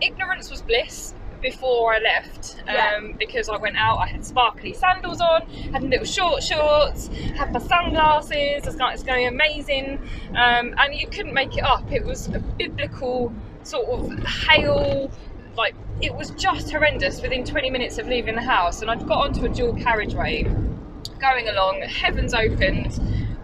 ignorance 0.00 0.50
was 0.50 0.62
bliss 0.62 1.14
before 1.40 1.94
I 1.94 1.98
left 1.98 2.56
Yeah. 2.66 2.94
um, 2.96 3.12
because 3.18 3.48
I 3.48 3.56
went 3.56 3.76
out. 3.76 3.98
I 3.98 4.06
had 4.06 4.24
sparkly 4.24 4.72
sandals 4.72 5.20
on, 5.20 5.42
had 5.72 5.82
little 5.82 6.04
short 6.06 6.42
shorts, 6.42 7.08
had 7.36 7.52
my 7.52 7.60
sunglasses. 7.60 8.62
I 8.64 8.66
was 8.66 8.76
like, 8.76 8.94
it's 8.94 9.02
going 9.02 9.26
amazing, 9.26 9.98
um, 10.30 10.74
and 10.78 10.94
you 10.94 11.06
couldn't 11.08 11.34
make 11.34 11.56
it 11.56 11.64
up. 11.64 11.90
It 11.92 12.04
was 12.04 12.28
a 12.28 12.38
biblical 12.40 13.32
sort 13.62 13.88
of 13.88 14.24
hail. 14.26 15.10
Like 15.56 15.74
it 16.02 16.14
was 16.14 16.30
just 16.32 16.70
horrendous 16.70 17.22
within 17.22 17.42
20 17.44 17.70
minutes 17.70 17.98
of 17.98 18.06
leaving 18.08 18.34
the 18.34 18.42
house, 18.42 18.82
and 18.82 18.90
I'd 18.90 19.06
got 19.06 19.18
onto 19.28 19.44
a 19.46 19.48
dual 19.48 19.74
carriageway, 19.76 20.44
going 21.20 21.48
along. 21.48 21.80
Heavens 21.82 22.34
opened, 22.34 22.92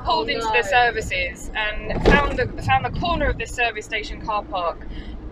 pulled 0.04 0.28
Oh, 0.28 0.32
into 0.32 0.44
no. 0.44 0.52
the 0.52 0.62
services, 0.62 1.50
and 1.54 2.04
found 2.04 2.38
the 2.38 2.46
found 2.62 2.84
the 2.84 2.99
corner 3.00 3.26
of 3.30 3.38
this 3.38 3.50
service 3.50 3.87
station 3.87 4.20
car 4.20 4.42
park. 4.44 4.87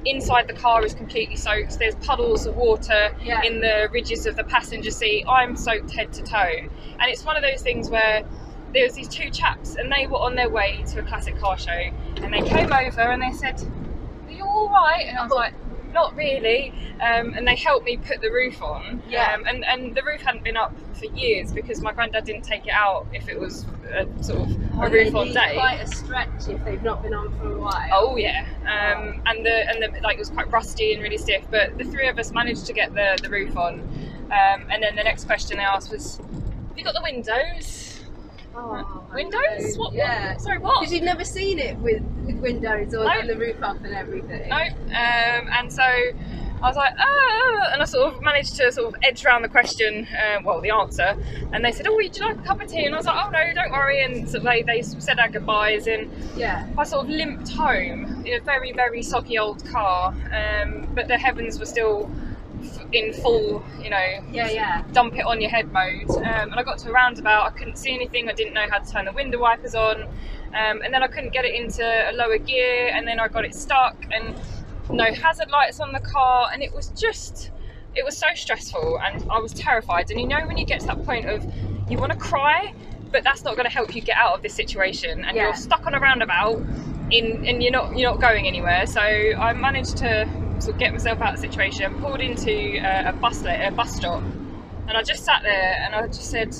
Inside 0.07 0.49
the 0.49 0.55
car 0.55 0.85
is 0.85 0.95
completely 0.95 1.37
soaked. 1.37 1.79
There's 1.79 1.95
puddles 1.97 2.47
of 2.47 2.57
water 2.57 3.11
Yeah. 3.23 3.43
in 3.43 3.61
the 3.61 3.89
ridges 3.93 4.27
of 4.27 4.35
the 4.37 4.45
passenger 4.45 4.91
seat. 4.91 5.25
I'm 5.29 5.57
soaked 5.57 5.91
head 5.95 6.13
to 6.15 6.23
toe, 6.23 6.69
and 6.99 7.11
it's 7.11 7.25
one 7.25 7.37
of 7.37 7.43
those 7.43 7.61
things 7.63 7.91
where 7.91 8.23
there 8.73 8.85
was 8.85 8.95
these 8.95 9.09
two 9.09 9.31
chaps, 9.31 9.77
and 9.77 9.93
they 9.93 10.07
were 10.07 10.19
on 10.19 10.37
their 10.37 10.49
way 10.49 10.83
to 10.93 11.01
a 11.01 11.03
classic 11.03 11.39
car 11.39 11.59
show, 11.59 11.91
and 12.23 12.33
they 12.33 12.41
came 12.41 12.73
over 12.73 13.03
and 13.03 13.21
they 13.21 13.33
said, 13.33 13.61
"Are 14.27 14.33
you 14.33 14.45
all 14.47 14.69
right?" 14.71 15.05
And 15.07 15.19
I 15.19 15.23
was 15.23 15.33
like, 15.33 15.53
not 15.93 16.15
really. 16.17 16.73
Um, 17.01 17.35
and 17.35 17.47
they 17.47 17.57
helped 17.57 17.87
me 17.87 17.97
put 17.97 18.21
the 18.21 18.31
roof 18.31 18.63
on. 18.63 19.03
Yeah. 19.09 19.33
Um, 19.33 19.45
and, 19.47 19.65
and 19.65 19.95
the 19.95 20.03
roof 20.03 20.21
hadn't 20.21 20.45
been 20.45 20.57
up 20.57 20.75
for 20.95 21.07
years 21.07 21.53
because 21.53 21.81
my 21.81 21.93
granddad 21.93 22.25
didn't 22.25 22.43
take 22.43 22.67
it 22.67 22.73
out 22.73 23.07
if 23.13 23.29
it 23.29 23.41
was 23.41 23.65
a 23.93 24.07
sort 24.23 24.41
of 24.41 24.51
a 24.51 24.83
And 24.83 24.93
roof 24.93 25.15
on 25.15 25.33
day. 25.33 25.55
Quite 25.55 25.81
a 25.81 25.87
stretch 25.87 26.49
if 26.49 26.65
they've 26.65 26.83
not 26.83 27.03
been 27.03 27.15
on 27.15 27.37
for 27.39 27.53
a 27.53 27.59
while. 27.59 27.89
Oh 27.93 28.17
yeah, 28.17 28.45
um, 28.63 29.23
and 29.27 29.45
the 29.45 29.69
and 29.69 29.83
the 29.83 30.01
like 30.03 30.17
it 30.17 30.21
was 30.21 30.31
quite 30.31 30.51
rusty 30.51 30.93
and 30.93 31.03
really 31.03 31.19
stiff. 31.19 31.45
But 31.51 31.79
the 31.79 31.85
three 31.85 32.09
of 32.09 32.19
us 32.19 32.33
managed 32.33 32.67
to 32.67 32.73
get 32.73 32.95
the, 32.95 33.19
the 33.23 33.29
roof 33.29 33.57
on, 33.57 33.81
um, 33.81 34.67
and 34.71 34.83
then 34.83 34.95
the 34.97 35.03
next 35.03 35.25
question 35.25 35.57
they 35.57 35.65
asked 35.65 35.91
was, 35.91 36.19
"Have 36.19 36.79
you 36.79 36.85
got 36.85 36.95
the 36.95 37.03
windows? 37.03 37.90
Oh, 38.55 39.05
windows? 39.15 39.77
What? 39.77 39.93
Yeah. 39.95 40.33
what? 40.33 40.41
Sorry, 40.41 40.59
what? 40.59 40.81
Because 40.81 40.93
you've 40.93 41.05
never 41.05 41.25
seen 41.25 41.59
it 41.59 41.77
with, 41.79 42.03
with 42.25 42.37
windows 42.41 42.95
or 42.95 43.05
No. 43.05 43.27
the 43.27 43.37
roof 43.37 43.63
up 43.63 43.77
and 43.85 43.95
everything. 43.95 44.49
No. 44.49 44.57
Um, 44.57 45.49
and 45.53 45.73
so 45.73 45.83
I 45.83 46.67
was 46.69 46.77
like, 46.77 46.93
oh, 47.01 47.61
and 47.73 47.81
I 47.81 47.85
sort 47.85 48.13
of 48.13 48.21
managed 48.23 48.57
to 48.57 48.71
sort 48.73 48.93
of 48.95 49.01
edge 49.03 49.25
around 49.25 49.43
the 49.43 49.49
question, 49.49 50.07
uh, 50.09 50.41
well, 50.45 50.61
the 50.61 50.71
answer. 50.71 51.17
And 51.53 51.65
they 51.65 51.73
said, 51.73 51.87
oh, 51.87 51.95
would 51.95 52.17
you 52.17 52.25
like 52.25 52.39
a 52.39 52.43
cup 52.43 52.61
of 52.61 52.69
tea? 52.69 52.85
And 52.85 52.95
I 52.95 52.99
was 52.99 53.07
like, 53.07 53.25
oh 53.25 53.31
no, 53.31 53.55
don't 53.55 53.71
worry. 53.73 54.03
And 54.03 54.29
so 54.29 54.39
they 54.41 54.63
they 54.63 54.83
said 54.83 55.19
our 55.19 55.29
goodbyes 55.29 55.87
and. 55.87 56.11
Yeah. 56.37 56.69
I 56.77 56.85
sort 56.85 57.05
of 57.07 57.11
limped 57.11 57.51
home 57.51 58.25
in 58.27 58.35
a 58.41 58.41
very, 58.43 58.73
very 58.73 59.03
soggy 59.03 59.39
old 59.39 59.65
car, 59.69 60.15
um, 60.33 60.89
but 60.95 61.09
the 61.09 61.17
heavens 61.17 61.59
were 61.59 61.67
still 61.67 62.11
in 62.93 63.13
full, 63.13 63.63
you 63.83 63.91
know, 63.91 64.07
Yeah, 64.31 64.49
yeah. 64.51 64.83
dump 64.93 65.17
it 65.17 65.25
on 65.25 65.41
your 65.41 65.51
head 65.51 65.73
mode. 65.73 66.11
Um, 66.11 66.25
and 66.51 66.55
I 66.55 66.63
got 66.63 66.79
to 66.79 66.89
a 66.91 66.93
roundabout, 66.93 67.47
I 67.47 67.51
couldn't 67.51 67.77
see 67.77 67.93
anything, 67.95 68.29
I 68.29 68.33
didn't 68.33 68.55
know 68.55 68.67
how 68.71 68.79
to 68.79 68.91
turn 68.93 69.05
the 69.05 69.13
window 69.13 69.39
wipers 69.39 69.75
on, 69.75 70.03
um, 70.03 70.83
and 70.83 70.93
then 70.93 71.03
I 71.03 71.07
couldn't 71.07 71.33
get 71.33 71.45
it 71.45 71.55
into 71.55 71.83
a 71.85 72.13
lower 72.13 72.39
gear, 72.39 72.91
and 72.93 73.07
then 73.07 73.21
I 73.21 73.29
got 73.29 73.45
it 73.45 73.55
stuck, 73.55 73.97
and 74.13 74.35
no 74.91 75.05
hazard 75.13 75.51
lights 75.51 75.79
on 75.81 75.93
the 75.93 76.01
car, 76.01 76.49
and 76.53 76.63
it 76.63 76.73
was 76.75 76.89
just. 76.89 77.51
It 77.97 78.05
was 78.05 78.17
so 78.17 78.27
stressful, 78.35 79.01
and 79.05 79.29
I 79.29 79.41
was 79.41 79.53
terrified. 79.53 80.13
And 80.13 80.21
you 80.21 80.29
know, 80.29 80.47
when 80.47 80.57
you 80.57 80.65
get 80.65 80.79
to 80.83 80.87
that 80.87 81.05
point 81.05 81.27
of 81.29 81.45
you 81.91 81.99
want 81.99 82.13
to 82.13 82.19
cry, 82.19 82.73
but 83.11 83.25
that's 83.25 83.43
not 83.43 83.57
going 83.57 83.65
to 83.67 83.73
help 83.73 83.97
you 83.97 84.01
get 84.01 84.17
out 84.17 84.33
of 84.35 84.43
this 84.43 84.55
situation, 84.55 85.25
and 85.25 85.37
Yeah. 85.37 85.47
you're 85.47 85.55
stuck 85.55 85.85
on 85.89 85.95
a 85.95 85.99
roundabout, 85.99 86.63
in 87.11 87.45
and 87.47 87.61
you're 87.61 87.73
not 87.73 87.97
you're 87.99 88.09
not 88.09 88.21
going 88.21 88.47
anywhere. 88.47 88.87
So 88.87 89.01
I 89.01 89.53
managed 89.55 89.97
to 89.99 90.29
sort 90.61 90.75
of 90.75 90.79
get 90.81 90.93
myself 90.93 91.21
out 91.21 91.35
of 91.35 91.41
the 91.41 91.47
situation, 91.49 91.95
pulled 92.01 92.21
into 92.21 92.79
uh, 92.79 93.11
a 93.11 93.13
bus 93.13 93.43
a 93.45 93.71
bus 93.71 93.97
stop, 93.97 94.23
and 94.89 94.93
I 94.97 95.03
just 95.03 95.25
sat 95.25 95.43
there 95.43 95.79
and 95.83 95.95
I 95.95 96.07
just 96.07 96.31
said 96.31 96.53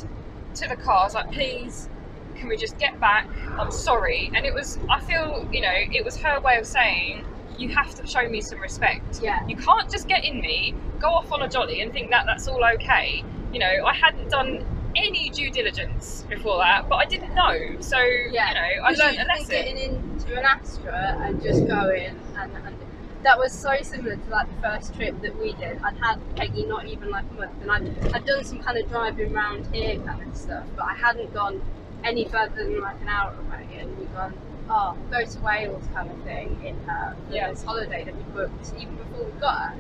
to 0.55 0.69
the 0.69 0.77
car, 0.77 1.01
I 1.01 1.05
was 1.05 1.15
like, 1.15 1.31
please, 1.33 1.89
can 2.37 2.49
we 2.49 2.57
just 2.57 2.79
get 2.79 2.99
back? 3.01 3.29
I'm 3.59 3.71
sorry. 3.71 4.31
And 4.35 4.45
it 4.47 4.55
was 4.55 4.79
I 4.89 5.01
feel 5.01 5.49
you 5.53 5.61
know 5.61 5.73
it 5.73 6.05
was 6.05 6.17
her 6.19 6.41
way 6.41 6.57
of 6.59 6.67
saying 6.67 7.25
you 7.59 7.69
have 7.69 7.95
to 7.97 8.07
show 8.07 8.27
me 8.29 8.41
some 8.41 8.59
respect. 8.61 9.21
Yeah. 9.23 9.47
You 9.47 9.57
can't 9.57 9.91
just 9.91 10.09
get 10.09 10.25
in 10.25 10.41
me, 10.41 10.75
go 10.99 11.09
off 11.09 11.31
on 11.31 11.43
a 11.43 11.49
jolly, 11.49 11.83
and 11.83 11.93
think 11.93 12.11
that 12.11 12.25
that's 12.27 12.49
all 12.49 12.65
okay. 12.75 13.23
You 13.53 13.59
know, 13.59 13.85
I 13.85 13.93
hadn't 13.95 14.31
done 14.31 14.65
any 14.97 15.29
due 15.31 15.51
diligence 15.51 16.25
before 16.29 16.59
that, 16.59 16.89
but 16.89 16.97
I 16.97 17.05
didn't 17.05 17.35
know. 17.35 17.77
So 17.81 17.99
Yeah. 17.99 18.49
you 18.49 18.55
know, 18.55 18.87
I 18.87 18.91
learned 18.93 19.19
a 19.19 19.25
lesson. 19.25 19.51
Getting 19.51 19.77
into 19.79 20.39
an 20.39 20.45
Astra 20.45 21.17
and 21.21 21.43
just 21.43 21.67
going, 21.67 22.17
and, 22.39 22.53
and 22.57 22.77
that 23.23 23.39
was 23.39 23.53
so 23.53 23.77
similar 23.83 24.17
to 24.17 24.31
like 24.31 24.49
the 24.55 24.63
first 24.63 24.95
trip 24.95 25.21
that 25.23 25.39
we 25.39 25.53
did. 25.55 25.79
I'd 25.83 25.97
had 25.99 26.19
Peggy 26.37 26.65
not 26.65 26.87
even 26.87 27.11
like 27.11 27.25
a 27.31 27.35
month, 27.35 27.53
and 27.63 27.71
I'd, 27.71 28.15
I'd 28.15 28.25
done 28.25 28.45
some 28.45 28.61
kind 28.61 28.79
of 28.79 28.89
driving 28.89 29.35
around 29.35 29.67
here 29.75 29.99
kind 30.01 30.23
of 30.27 30.37
stuff, 30.37 30.65
but 30.77 30.85
I 30.85 30.95
hadn't 30.95 31.33
gone 31.35 31.61
any 32.03 32.25
further 32.25 32.55
than 32.55 32.81
like 32.81 33.01
an 33.03 33.09
hour 33.09 33.35
away, 33.47 33.79
and 33.79 33.99
we'd 33.99 34.13
gone, 34.15 34.35
oh, 34.71 34.97
go 35.11 35.25
to 35.25 35.41
Wales 35.41 35.85
kind 35.93 36.11
of 36.11 36.19
thing 36.23 36.59
in 36.65 36.79
her 36.85 37.15
Yeah. 37.31 37.51
this 37.51 37.63
holiday 37.63 38.05
that 38.05 38.17
we 38.17 38.23
booked 38.33 38.73
even 38.79 38.97
before 38.97 39.25
we 39.25 39.33
got 39.41 39.59
her, 39.71 39.75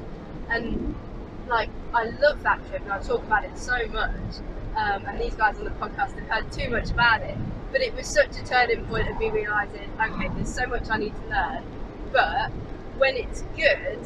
and 0.50 0.94
like 1.48 1.70
I 1.94 2.04
love 2.04 2.42
that 2.42 2.66
trip, 2.68 2.82
and 2.82 2.92
I 2.92 2.98
talk 3.00 3.22
about 3.24 3.44
it 3.44 3.56
so 3.56 3.76
much. 3.88 4.12
Um, 4.76 5.04
and 5.06 5.20
these 5.20 5.34
guys 5.34 5.58
on 5.58 5.64
the 5.64 5.70
podcast 5.70 6.12
have 6.14 6.28
heard 6.28 6.52
too 6.52 6.70
much 6.70 6.90
about 6.90 7.22
it, 7.22 7.36
but 7.72 7.80
it 7.80 7.94
was 7.96 8.06
such 8.06 8.36
a 8.36 8.44
turning 8.44 8.84
point 8.84 9.08
of 9.08 9.18
me 9.18 9.28
realizing, 9.28 9.90
okay, 10.00 10.28
there's 10.28 10.54
so 10.54 10.64
much 10.66 10.88
I 10.88 10.96
need 10.98 11.12
to 11.12 11.28
learn, 11.28 11.64
but 12.12 12.52
when 13.00 13.16
it's 13.16 13.42
good, 13.56 13.98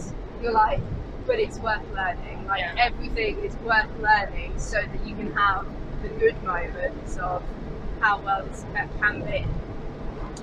you're 0.43 0.53
like, 0.53 0.81
but 1.27 1.39
it's 1.39 1.59
worth 1.59 1.83
learning. 1.95 2.47
Like 2.47 2.61
Yeah. 2.61 2.75
everything 2.79 3.39
is 3.45 3.55
worth 3.57 3.91
learning 4.01 4.53
so 4.59 4.81
that 4.81 5.07
you 5.07 5.15
can 5.17 5.33
have 5.35 5.67
the 6.03 6.09
good 6.09 6.41
moments 6.45 7.17
of 7.19 7.43
how 8.01 8.21
well 8.21 8.45
this 8.47 8.65
can 9.01 9.21
be. 9.23 9.45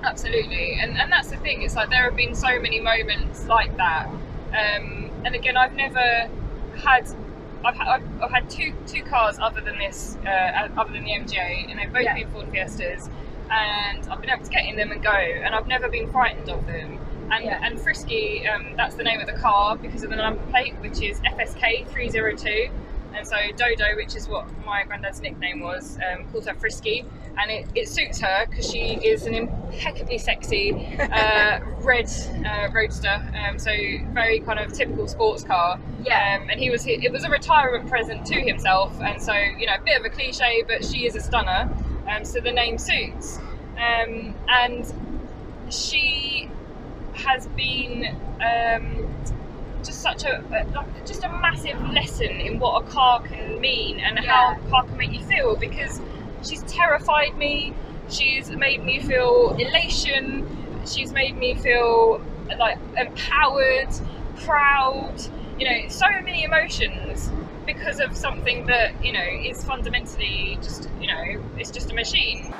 Absolutely, 0.04 0.78
and 0.80 0.98
and 0.98 1.10
that's 1.10 1.30
the 1.30 1.36
thing. 1.38 1.62
It's 1.62 1.76
like 1.76 1.88
there 1.88 2.02
have 2.02 2.16
been 2.16 2.34
so 2.34 2.58
many 2.60 2.80
moments 2.80 3.46
like 3.46 3.76
that, 3.76 4.06
um, 4.08 5.10
and 5.24 5.34
again, 5.34 5.56
I've 5.56 5.74
never 5.74 6.28
had. 6.76 7.08
I've, 7.64 7.76
had, 7.76 7.86
I've, 7.86 8.22
I've 8.22 8.30
had 8.32 8.50
two 8.50 8.74
two 8.88 9.04
cars 9.04 9.38
other 9.40 9.60
than 9.60 9.78
this, 9.78 10.18
uh, 10.26 10.68
other 10.76 10.92
than 10.92 11.04
the 11.04 11.10
MGA, 11.12 11.70
and 11.70 11.78
they've 11.78 11.92
both 11.92 12.02
Yeah. 12.02 12.14
been 12.14 12.28
Ford 12.30 12.48
Fiestas, 12.50 13.08
and 13.48 14.04
I've 14.10 14.20
been 14.20 14.30
able 14.30 14.44
to 14.44 14.50
get 14.50 14.66
in 14.66 14.74
them 14.74 14.90
and 14.90 15.00
go, 15.00 15.10
and 15.12 15.54
I've 15.54 15.68
never 15.68 15.88
been 15.88 16.10
frightened 16.10 16.48
of 16.50 16.66
them. 16.66 16.98
And 17.30 17.44
Yeah. 17.44 17.60
and 17.62 17.80
Frisky, 17.80 18.46
um, 18.48 18.74
that's 18.76 18.94
the 18.94 19.04
name 19.04 19.20
of 19.20 19.26
the 19.26 19.32
car 19.34 19.76
because 19.76 20.02
of 20.02 20.10
the 20.10 20.16
number 20.16 20.42
plate, 20.50 20.74
which 20.80 21.00
is 21.00 21.20
FSK 21.20 21.84
three 21.90 22.08
zero 22.10 22.34
two. 22.36 22.68
And 23.14 23.26
so 23.28 23.36
Dodo, 23.56 23.94
which 23.96 24.16
is 24.16 24.26
what 24.26 24.46
my 24.64 24.84
granddad's 24.84 25.20
nickname 25.20 25.60
was, 25.60 25.98
um, 25.98 26.24
calls 26.32 26.46
her 26.46 26.54
Frisky, 26.54 27.04
and 27.38 27.50
it, 27.50 27.66
it 27.74 27.86
suits 27.86 28.18
her 28.20 28.46
because 28.48 28.70
she 28.70 28.94
is 29.04 29.26
an 29.26 29.34
impeccably 29.34 30.16
sexy 30.16 30.72
uh, 30.98 31.60
red 31.82 32.10
uh, 32.46 32.68
roadster. 32.72 33.20
Um, 33.36 33.58
so 33.58 33.70
very 34.14 34.40
kind 34.40 34.58
of 34.58 34.72
typical 34.72 35.06
sports 35.08 35.42
car. 35.44 35.78
Yeah. 36.02 36.38
Um, 36.42 36.48
and 36.48 36.58
he 36.58 36.70
was 36.70 36.86
it 36.86 37.12
was 37.12 37.24
a 37.24 37.28
retirement 37.30 37.88
present 37.90 38.24
to 38.26 38.40
himself, 38.40 38.98
and 39.02 39.20
so 39.22 39.34
you 39.34 39.66
know 39.66 39.74
a 39.74 39.82
bit 39.84 39.98
of 40.00 40.06
a 40.06 40.10
cliche, 40.10 40.64
but 40.66 40.82
she 40.84 41.06
is 41.06 41.14
a 41.14 41.20
stunner. 41.20 41.68
Um, 42.08 42.24
so 42.24 42.40
the 42.40 42.50
name 42.52 42.78
suits. 42.78 43.38
Um, 43.76 44.34
and 44.48 44.90
she 45.70 46.48
has 47.14 47.46
been 47.48 48.16
um, 48.40 49.08
just 49.84 50.00
such 50.00 50.24
a, 50.24 50.38
a 50.50 50.64
like 50.74 51.06
just 51.06 51.24
a 51.24 51.28
massive 51.28 51.80
lesson 51.90 52.30
in 52.30 52.58
what 52.58 52.84
a 52.84 52.86
car 52.88 53.20
can 53.22 53.60
mean 53.60 53.98
and 54.00 54.18
how 54.18 54.52
a 54.52 54.70
car 54.70 54.84
can 54.84 54.96
make 54.96 55.12
you 55.12 55.24
feel 55.24 55.56
because 55.56 56.00
she's 56.42 56.62
terrified 56.64 57.36
me. 57.36 57.74
She's 58.08 58.50
made 58.50 58.84
me 58.84 59.00
feel 59.00 59.56
elation. 59.58 60.46
She's 60.86 61.12
made 61.12 61.36
me 61.36 61.54
feel 61.54 62.20
like 62.58 62.78
empowered 62.98 63.88
proud 64.36 65.14
you 65.58 65.68
know 65.68 65.88
so 65.88 66.08
many 66.22 66.44
emotions 66.44 67.30
because 67.66 68.00
of 68.00 68.16
something 68.16 68.66
that 68.66 68.92
you 69.04 69.12
know 69.12 69.22
is 69.22 69.62
fundamentally 69.64 70.58
just 70.62 70.88
you 71.00 71.06
know 71.06 71.42
it's 71.58 71.70
just 71.70 71.90
a 71.90 71.94
machine 71.94 72.52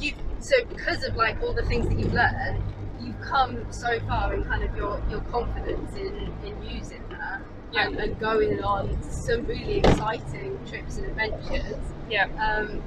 you 0.00 0.12
so 0.52 0.64
because 0.66 1.04
of 1.04 1.16
like 1.16 1.40
all 1.42 1.52
the 1.52 1.64
things 1.64 1.88
that 1.88 1.98
you've 1.98 2.12
learned, 2.12 2.62
you've 3.00 3.20
come 3.20 3.64
so 3.72 3.98
far 4.00 4.34
in 4.34 4.44
kind 4.44 4.62
of 4.62 4.76
your, 4.76 5.02
your 5.10 5.20
confidence 5.22 5.94
in, 5.96 6.32
in 6.44 6.62
using 6.62 7.02
that 7.10 7.40
Yeah. 7.72 7.86
and, 7.88 7.98
and 7.98 8.20
going 8.20 8.62
on 8.62 9.02
some 9.02 9.46
really 9.46 9.78
exciting 9.78 10.58
trips 10.68 10.98
and 10.98 11.06
adventures. 11.06 11.76
yeah 12.10 12.26
Um, 12.40 12.82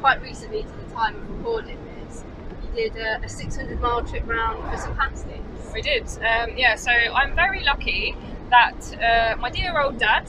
quite 0.00 0.20
recently, 0.22 0.62
to 0.62 0.68
the 0.68 0.94
time 0.94 1.16
of 1.16 1.30
recording 1.38 1.78
this, 2.06 2.24
you 2.64 2.90
did 2.90 2.96
a, 2.96 3.20
a 3.24 3.28
600 3.28 3.80
mile 3.80 4.02
trip 4.04 4.26
round 4.26 4.70
for 4.70 4.76
some 4.76 4.94
pasties. 4.96 5.40
We 5.72 5.82
did. 5.82 6.04
Um, 6.18 6.56
yeah, 6.56 6.76
so 6.76 6.90
I'm 6.90 7.34
very 7.34 7.62
lucky 7.64 8.14
that 8.50 8.76
uh, 9.02 9.36
my 9.40 9.50
dear 9.50 9.80
old 9.80 9.98
dad, 9.98 10.26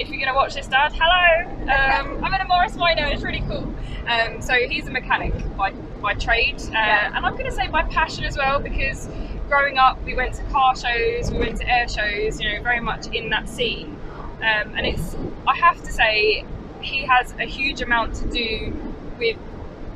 if 0.00 0.08
you're 0.08 0.18
going 0.18 0.28
to 0.32 0.34
watch 0.34 0.54
this, 0.54 0.66
dad, 0.66 0.92
hello. 0.94 1.50
Um, 1.62 2.24
I'm 2.24 2.32
in 2.32 2.40
a 2.40 2.46
Morris 2.46 2.74
Minor, 2.74 3.06
it's 3.08 3.22
really 3.22 3.40
cool. 3.42 3.72
Um, 4.08 4.40
so 4.40 4.54
he's 4.54 4.86
a 4.86 4.90
mechanic 4.90 5.34
by, 5.56 5.72
by 6.00 6.14
trade, 6.14 6.56
uh, 6.60 6.70
Yeah. 6.72 7.12
and 7.14 7.26
I'm 7.26 7.34
going 7.34 7.44
to 7.44 7.52
say 7.52 7.68
by 7.68 7.82
passion 7.82 8.24
as 8.24 8.36
well 8.36 8.58
because 8.60 9.08
growing 9.48 9.76
up 9.76 10.02
we 10.04 10.14
went 10.14 10.34
to 10.34 10.42
car 10.44 10.74
shows, 10.74 11.30
we 11.30 11.38
went 11.38 11.58
to 11.58 11.68
air 11.68 11.86
shows, 11.86 12.40
you 12.40 12.50
know, 12.52 12.62
very 12.62 12.80
much 12.80 13.08
in 13.08 13.28
that 13.30 13.48
scene. 13.48 13.98
Um, 14.38 14.74
and 14.74 14.86
it's, 14.86 15.16
I 15.46 15.54
have 15.56 15.82
to 15.84 15.92
say, 15.92 16.44
he 16.80 17.04
has 17.04 17.34
a 17.38 17.44
huge 17.44 17.82
amount 17.82 18.14
to 18.16 18.28
do 18.30 18.74
with 19.18 19.36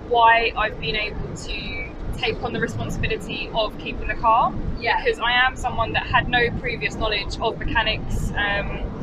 why 0.09 0.53
I've 0.55 0.79
been 0.81 0.97
able 0.97 1.35
to 1.35 1.87
take 2.19 2.43
on 2.43 2.53
the 2.53 2.61
responsibility 2.61 3.49
of 3.55 3.77
keeping 3.79 4.07
the 4.07 4.15
car 4.15 4.53
Yeah. 4.79 5.03
because 5.03 5.19
I 5.19 5.33
am 5.33 5.57
someone 5.57 5.95
that 5.95 6.07
had 6.07 6.29
no 6.29 6.51
previous 6.61 6.95
knowledge 6.95 7.39
of 7.41 7.59
mechanics 7.59 8.31
um, 8.37 8.94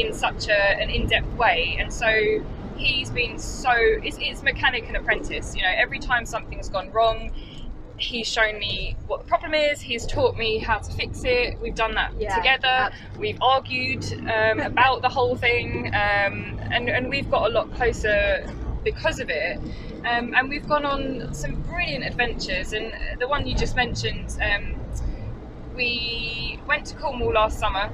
in 0.00 0.12
such 0.12 0.48
a, 0.48 0.52
an 0.80 0.90
in-depth 0.90 1.32
way, 1.36 1.76
and 1.78 1.92
so 1.92 2.44
he's 2.76 3.10
been 3.10 3.38
so 3.38 3.70
it's, 3.74 4.16
it's 4.20 4.42
mechanic 4.42 4.86
and 4.86 4.96
apprentice. 4.96 5.54
You 5.56 5.62
know, 5.62 5.72
every 5.76 5.98
time 5.98 6.24
something's 6.26 6.68
gone 6.68 6.90
wrong, 6.92 7.32
he's 7.96 8.28
shown 8.28 8.58
me 8.58 8.96
what 9.06 9.20
the 9.20 9.26
problem 9.26 9.54
is. 9.54 9.80
He's 9.80 10.06
taught 10.06 10.36
me 10.36 10.58
how 10.58 10.78
to 10.78 10.92
fix 10.92 11.22
it. 11.24 11.58
We've 11.60 11.74
done 11.74 11.94
that 11.94 12.12
Yeah, 12.18 12.36
together. 12.36 12.66
absolutely. 12.68 13.18
We've 13.20 13.42
argued 13.42 14.04
um, 14.28 14.60
about 14.72 15.02
the 15.02 15.08
whole 15.08 15.36
thing, 15.36 15.88
um, 15.88 16.60
and 16.72 16.88
and 16.88 17.08
we've 17.08 17.30
got 17.30 17.50
a 17.50 17.52
lot 17.52 17.72
closer 17.74 18.46
because 18.84 19.18
of 19.18 19.28
it. 19.30 19.58
Um, 20.04 20.32
and 20.36 20.48
we've 20.48 20.66
gone 20.68 20.84
on 20.84 21.34
some 21.34 21.56
brilliant 21.62 22.04
adventures. 22.04 22.72
And 22.72 22.92
the 23.18 23.26
one 23.26 23.46
you 23.48 23.56
just 23.56 23.74
mentioned, 23.74 24.38
um, 24.40 24.76
we 25.74 26.58
went 26.66 26.86
to 26.86 26.94
Cornwall 26.96 27.32
last 27.32 27.58
summer, 27.58 27.90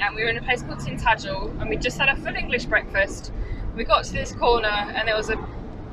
and 0.00 0.14
we 0.14 0.22
were 0.22 0.28
in 0.28 0.36
a 0.36 0.42
place 0.42 0.62
called 0.62 0.78
Tintagel, 0.78 1.60
and 1.60 1.70
we 1.70 1.76
just 1.76 1.98
had 1.98 2.08
a 2.08 2.16
full 2.16 2.34
English 2.34 2.66
breakfast. 2.66 3.32
We 3.74 3.84
got 3.84 4.04
to 4.04 4.12
this 4.12 4.32
corner, 4.32 4.68
and 4.68 5.08
there 5.08 5.16
was 5.16 5.30
a 5.30 5.36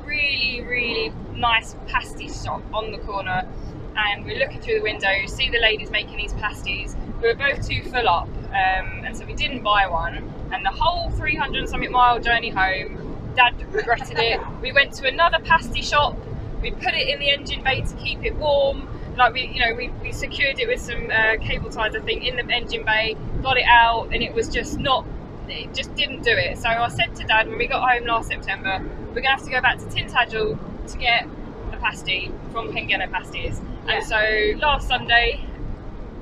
really, 0.05 0.61
really 0.61 1.13
nice 1.35 1.75
pasty 1.87 2.29
shop 2.29 2.61
on 2.73 2.91
the 2.91 2.97
corner. 2.99 3.47
And 3.95 4.25
we're 4.25 4.39
looking 4.39 4.59
through 4.59 4.75
the 4.75 4.83
window, 4.83 5.09
see 5.27 5.49
the 5.49 5.59
ladies 5.59 5.91
making 5.91 6.17
these 6.17 6.33
pasties. 6.33 6.95
We 7.21 7.27
were 7.27 7.35
both 7.35 7.67
too 7.67 7.83
full 7.83 8.09
up, 8.09 8.27
um, 8.27 9.03
and 9.05 9.15
so 9.15 9.25
we 9.25 9.33
didn't 9.33 9.61
buy 9.63 9.87
one. 9.87 10.15
And 10.51 10.65
the 10.65 10.71
whole 10.71 11.09
300 11.11 11.59
and 11.59 11.69
something 11.69 11.91
mile 11.91 12.19
journey 12.19 12.49
home, 12.49 13.33
Dad 13.35 13.55
regretted 13.73 14.17
it. 14.19 14.39
We 14.61 14.71
went 14.71 14.93
to 14.93 15.07
another 15.07 15.39
pasty 15.39 15.81
shop. 15.81 16.17
We 16.61 16.71
put 16.71 16.93
it 16.93 17.07
in 17.07 17.19
the 17.19 17.29
engine 17.29 17.63
bay 17.63 17.81
to 17.81 17.95
keep 17.95 18.23
it 18.23 18.35
warm. 18.35 18.87
Like 19.15 19.33
we, 19.33 19.47
you 19.47 19.59
know, 19.59 19.75
we, 19.75 19.89
we 20.01 20.11
secured 20.11 20.59
it 20.59 20.67
with 20.67 20.81
some 20.81 21.09
uh, 21.11 21.37
cable 21.37 21.69
ties, 21.69 21.95
I 21.95 21.99
think, 21.99 22.23
in 22.23 22.35
the 22.35 22.53
engine 22.53 22.83
bay. 22.83 23.15
Got 23.41 23.57
it 23.57 23.65
out, 23.67 24.09
and 24.11 24.23
it 24.23 24.33
was 24.33 24.49
just 24.49 24.79
not. 24.79 25.05
It 25.47 25.73
just 25.73 25.93
didn't 25.95 26.23
do 26.23 26.31
it. 26.31 26.57
So 26.57 26.69
I 26.69 26.87
said 26.87 27.15
to 27.17 27.23
Dad 27.25 27.47
when 27.47 27.57
we 27.57 27.67
got 27.67 27.87
home 27.87 28.07
last 28.07 28.29
September, 28.29 28.81
we're 29.09 29.21
gonna 29.21 29.31
have 29.31 29.43
to 29.43 29.51
go 29.51 29.61
back 29.61 29.77
to 29.79 29.85
Tintagel 29.85 30.57
to 30.87 30.97
get 30.97 31.27
a 31.71 31.77
pasty 31.77 32.31
from 32.51 32.71
Pengenna 32.71 33.11
Pasties. 33.11 33.61
Yeah. 33.85 33.93
And 33.93 34.05
so 34.05 34.65
last 34.65 34.87
Sunday, 34.87 35.45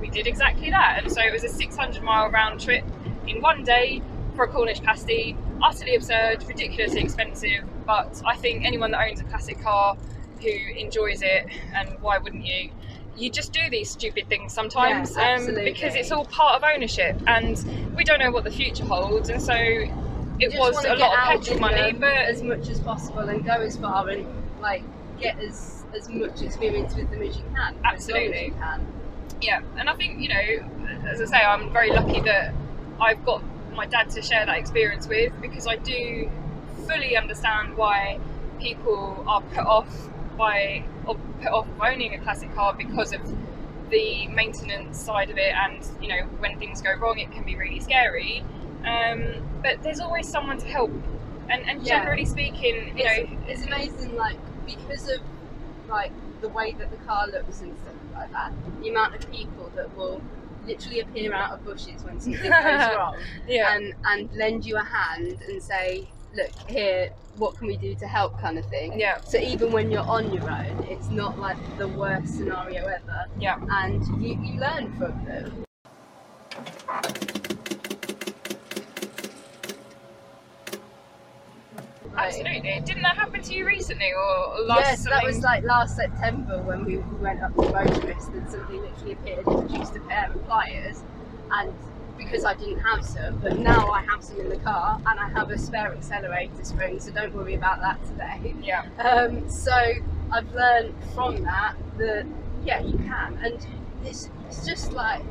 we 0.01 0.09
did 0.09 0.27
exactly 0.27 0.71
that. 0.71 1.01
And 1.01 1.11
so 1.11 1.21
it 1.21 1.31
was 1.31 1.43
a 1.43 1.49
600 1.49 2.01
mile 2.03 2.29
round 2.29 2.59
trip 2.59 2.83
in 3.27 3.41
one 3.41 3.63
day 3.63 4.01
for 4.35 4.45
a 4.45 4.47
Cornish 4.47 4.81
pasty. 4.81 5.37
Utterly 5.63 5.95
absurd, 5.95 6.43
ridiculously 6.47 7.01
expensive, 7.01 7.63
but 7.85 8.19
I 8.25 8.35
think 8.35 8.65
anyone 8.65 8.89
that 8.91 9.07
owns 9.07 9.21
a 9.21 9.23
classic 9.25 9.61
car 9.61 9.95
who 10.41 10.79
enjoys 10.79 11.21
it, 11.21 11.45
and 11.75 11.89
why 12.01 12.17
wouldn't 12.17 12.45
you? 12.45 12.71
You 13.17 13.29
just 13.29 13.51
do 13.51 13.69
these 13.69 13.89
stupid 13.89 14.29
things 14.29 14.53
sometimes 14.53 15.15
Yeah, 15.17 15.35
um, 15.35 15.53
because 15.63 15.95
it's 15.95 16.11
all 16.11 16.25
part 16.25 16.55
of 16.55 16.63
ownership, 16.63 17.21
and 17.27 17.63
we 17.95 18.03
don't 18.03 18.19
know 18.19 18.31
what 18.31 18.43
the 18.43 18.51
future 18.51 18.85
holds. 18.85 19.29
And 19.29 19.41
so 19.41 19.53
it 19.53 20.53
was 20.57 20.83
a 20.85 20.95
lot 20.95 21.17
of 21.17 21.43
petrol 21.43 21.59
money, 21.59 21.93
but 21.93 22.09
as 22.09 22.41
much 22.41 22.69
as 22.69 22.79
possible 22.79 23.19
and 23.19 23.45
go 23.45 23.53
as 23.53 23.77
far 23.77 24.07
and 24.09 24.25
like 24.61 24.83
get 25.19 25.39
as 25.39 25.85
as 25.95 26.09
much 26.09 26.41
experience 26.41 26.95
with 26.95 27.09
them 27.11 27.21
as 27.21 27.37
you 27.37 27.43
can. 27.53 27.75
for 27.75 27.87
as 27.87 27.93
as 27.93 28.09
Absolutely. 28.09 28.45
you 28.45 28.51
can. 28.53 28.87
yeah, 29.41 29.61
and 29.77 29.89
I 29.89 29.93
think 29.95 30.19
you 30.19 30.29
know, 30.29 31.07
as 31.09 31.21
I 31.21 31.25
say, 31.25 31.37
I'm 31.37 31.71
very 31.71 31.91
lucky 31.91 32.21
that 32.21 32.53
I've 32.99 33.23
got 33.25 33.43
my 33.75 33.85
dad 33.85 34.09
to 34.11 34.21
share 34.21 34.45
that 34.45 34.57
experience 34.57 35.07
with 35.07 35.33
because 35.41 35.67
I 35.67 35.75
do 35.77 36.29
fully 36.87 37.15
understand 37.15 37.77
why 37.77 38.19
people 38.59 39.23
are 39.27 39.41
put 39.41 39.65
off 39.65 40.09
by 40.41 40.83
put 41.05 41.17
off 41.51 41.67
of 41.67 41.79
owning 41.79 42.15
a 42.15 42.19
classic 42.19 42.53
car 42.55 42.73
because 42.73 43.13
of 43.13 43.21
the 43.91 44.27
maintenance 44.29 44.97
side 44.99 45.29
of 45.29 45.37
it, 45.37 45.53
and 45.53 45.87
you 46.01 46.07
know, 46.09 46.23
when 46.39 46.57
things 46.57 46.81
go 46.81 46.93
wrong, 46.95 47.19
it 47.19 47.31
can 47.31 47.43
be 47.43 47.55
really 47.55 47.79
scary. 47.79 48.43
Um, 48.85 49.21
but 49.61 49.83
there's 49.83 49.99
always 49.99 50.27
someone 50.27 50.57
to 50.57 50.67
help, 50.67 50.91
and, 51.49 51.61
and 51.69 51.85
Yeah. 51.85 51.99
generally 51.99 52.25
speaking, 52.25 52.97
you 52.97 53.03
know, 53.03 53.17
it's, 53.47 53.61
it's 53.61 53.65
amazing, 53.67 54.15
like 54.15 54.39
because 54.65 55.07
of 55.09 55.21
like 55.87 56.11
the 56.41 56.49
way 56.49 56.73
that 56.79 56.89
the 56.89 56.97
car 57.05 57.27
looks 57.27 57.61
and 57.61 57.77
stuff 57.79 57.93
like 58.15 58.31
that. 58.31 58.51
The 58.81 58.89
amount 58.89 59.15
of 59.15 59.31
people 59.31 59.71
that 59.75 59.95
will 59.95 60.21
literally 60.65 61.01
appear 61.01 61.33
out 61.33 61.51
of 61.51 61.63
bushes 61.65 62.03
when 62.03 62.19
something 62.19 62.49
goes 62.49 62.89
wrong 62.95 63.17
yeah, 63.47 63.75
and 63.75 63.93
and 64.05 64.29
lend 64.35 64.65
you 64.65 64.77
a 64.77 64.83
hand 64.83 65.37
and 65.47 65.61
say, 65.61 66.07
"Look 66.35 66.51
here, 66.69 67.11
what 67.37 67.57
can 67.57 67.67
we 67.67 67.77
do 67.77 67.95
to 67.95 68.07
help?" 68.07 68.39
kind 68.39 68.57
of 68.57 68.65
thing. 68.65 68.99
yeah, 68.99 69.19
So 69.21 69.37
even 69.37 69.71
when 69.71 69.91
you're 69.91 70.01
on 70.01 70.33
your 70.33 70.49
own, 70.49 70.85
it's 70.89 71.09
not 71.09 71.37
like 71.39 71.57
the 71.77 71.87
worst 71.87 72.35
scenario 72.35 72.85
ever, 72.87 73.25
yeah. 73.39 73.57
and 73.69 74.05
you, 74.21 74.39
you 74.41 74.59
learn 74.59 74.97
from 74.97 75.25
them. 75.25 75.65
Absolutely. 82.17 82.81
Didn't 82.85 83.01
that 83.03 83.15
happen 83.15 83.41
to 83.41 83.53
you 83.53 83.65
recently 83.65 84.11
or 84.13 84.61
last 84.65 84.79
Yes, 84.81 85.03
that 85.05 85.23
was 85.23 85.39
like 85.39 85.63
last 85.63 85.95
September 85.95 86.61
when 86.61 86.85
we 86.85 86.97
went 86.97 87.41
up 87.41 87.53
to 87.55 87.61
Motorist 87.61 88.29
and 88.29 88.49
something 88.49 88.81
literally 88.81 89.13
appeared 89.13 89.47
and 89.47 89.67
produced 89.67 89.95
a 89.95 89.99
pair 90.01 90.31
of 90.31 90.45
pliers. 90.45 91.01
And 91.51 91.73
because 92.17 92.45
I 92.45 92.53
didn't 92.53 92.79
have 92.79 93.05
some, 93.05 93.37
but 93.37 93.57
now 93.59 93.89
I 93.89 94.01
have 94.03 94.23
some 94.23 94.39
in 94.39 94.49
the 94.49 94.57
car 94.57 95.01
and 95.05 95.19
I 95.19 95.29
have 95.29 95.49
a 95.49 95.57
spare 95.57 95.93
accelerator 95.93 96.63
spring, 96.63 96.99
so 96.99 97.11
don't 97.11 97.33
worry 97.33 97.55
about 97.55 97.81
that 97.81 98.03
today. 98.05 98.55
Yeah, 98.61 98.85
Um, 98.99 99.49
so 99.49 99.73
I've 100.31 100.51
learned 100.53 100.93
from 101.13 101.43
that 101.43 101.75
that 101.97 102.25
yeah, 102.63 102.81
you 102.81 102.97
can, 102.99 103.37
and 103.43 103.65
it's 104.05 104.29
it's 104.47 104.65
just 104.65 104.93
like 104.93 105.23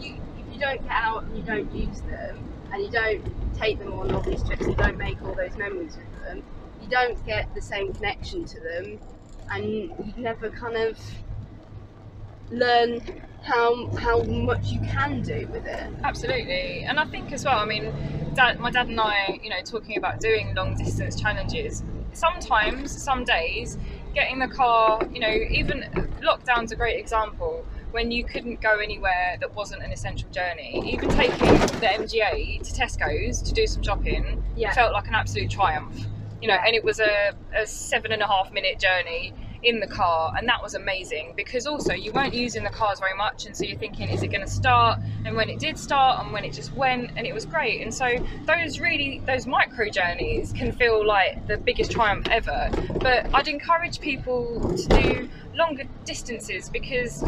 you 0.00 0.16
if 0.38 0.54
you 0.54 0.60
don't 0.60 0.82
get 0.82 0.92
out 0.92 1.24
and 1.24 1.36
you 1.36 1.42
don't 1.42 1.72
use 1.74 2.00
them 2.02 2.38
and 2.72 2.82
you 2.82 2.90
don't 2.90 3.22
take 3.56 3.78
them 3.78 3.92
on 3.94 4.14
all 4.14 4.20
these 4.20 4.42
trips, 4.42 4.64
and 4.66 4.76
don't 4.76 4.98
make 4.98 5.22
all 5.22 5.34
those 5.34 5.56
memories 5.56 5.96
with 5.96 6.24
them, 6.24 6.42
you 6.82 6.88
don't 6.88 7.24
get 7.24 7.54
the 7.54 7.62
same 7.62 7.92
connection 7.92 8.44
to 8.44 8.60
them, 8.60 8.98
and 9.50 9.64
you 9.64 9.94
never 10.16 10.50
kind 10.50 10.76
of 10.76 10.98
learn 12.50 13.00
how 13.42 13.88
how 13.96 14.22
much 14.22 14.68
you 14.68 14.80
can 14.80 15.20
do 15.22 15.46
with 15.52 15.66
it. 15.66 15.86
absolutely. 16.02 16.84
And 16.84 16.98
I 16.98 17.04
think 17.04 17.32
as 17.32 17.44
well, 17.44 17.58
I 17.58 17.66
mean, 17.66 17.92
dad, 18.34 18.58
my 18.58 18.70
dad 18.70 18.88
and 18.88 18.98
I, 19.00 19.38
you 19.42 19.50
know, 19.50 19.60
talking 19.62 19.98
about 19.98 20.20
doing 20.20 20.54
long 20.54 20.76
distance 20.76 21.20
challenges. 21.20 21.82
Sometimes, 22.12 22.90
some 22.90 23.24
days, 23.24 23.76
getting 24.14 24.38
the 24.38 24.46
car, 24.48 25.00
you 25.12 25.20
know, 25.20 25.28
even 25.50 25.84
lockdown's 26.22 26.72
a 26.72 26.76
great 26.76 26.98
example. 26.98 27.64
When 27.90 28.10
you 28.10 28.24
couldn't 28.24 28.60
go 28.60 28.78
anywhere 28.78 29.36
that 29.40 29.54
wasn't 29.54 29.82
an 29.82 29.92
essential 29.92 30.28
journey, 30.30 30.82
even 30.92 31.08
taking 31.10 31.38
the 31.48 31.86
MGA 31.86 32.62
to 32.62 32.72
Tesco's 32.72 33.42
to 33.42 33.52
do 33.52 33.66
some 33.66 33.82
shopping 33.82 34.42
Yeah. 34.56 34.72
felt 34.72 34.92
like 34.92 35.06
an 35.08 35.14
absolute 35.14 35.50
triumph. 35.50 35.96
You 36.40 36.48
know, 36.48 36.54
Yeah. 36.54 36.64
and 36.66 36.74
it 36.74 36.82
was 36.84 36.98
a, 37.00 37.32
a 37.54 37.66
seven 37.66 38.10
and 38.12 38.22
a 38.22 38.26
half 38.26 38.52
minute 38.52 38.78
journey 38.80 39.32
in 39.64 39.80
the 39.80 39.86
car, 39.86 40.32
and 40.36 40.48
that 40.48 40.62
was 40.62 40.74
amazing 40.74 41.32
because 41.36 41.66
also 41.66 41.92
you 41.94 42.12
weren't 42.12 42.34
using 42.34 42.64
the 42.64 42.70
cars 42.70 43.00
very 43.00 43.16
much, 43.16 43.46
and 43.46 43.56
so 43.56 43.64
you're 43.64 43.78
thinking, 43.78 44.08
is 44.08 44.22
it 44.22 44.28
going 44.28 44.42
to 44.42 44.50
start? 44.50 45.00
And 45.24 45.36
when 45.36 45.48
it 45.48 45.58
did 45.58 45.78
start, 45.78 46.22
and 46.22 46.32
when 46.32 46.44
it 46.44 46.52
just 46.52 46.72
went, 46.74 47.10
and 47.16 47.26
it 47.26 47.34
was 47.34 47.46
great. 47.46 47.80
And 47.82 47.92
so 47.92 48.18
those 48.46 48.78
really, 48.78 49.22
those 49.26 49.46
micro 49.46 49.88
journeys 49.88 50.52
can 50.52 50.72
feel 50.72 51.06
like 51.06 51.46
the 51.46 51.56
biggest 51.56 51.92
triumph 51.92 52.26
ever. 52.30 52.68
But 53.00 53.26
I'd 53.34 53.48
encourage 53.48 54.00
people 54.00 54.60
to 54.76 54.88
do 54.88 55.28
longer 55.54 55.84
distances 56.04 56.68
because 56.68 57.24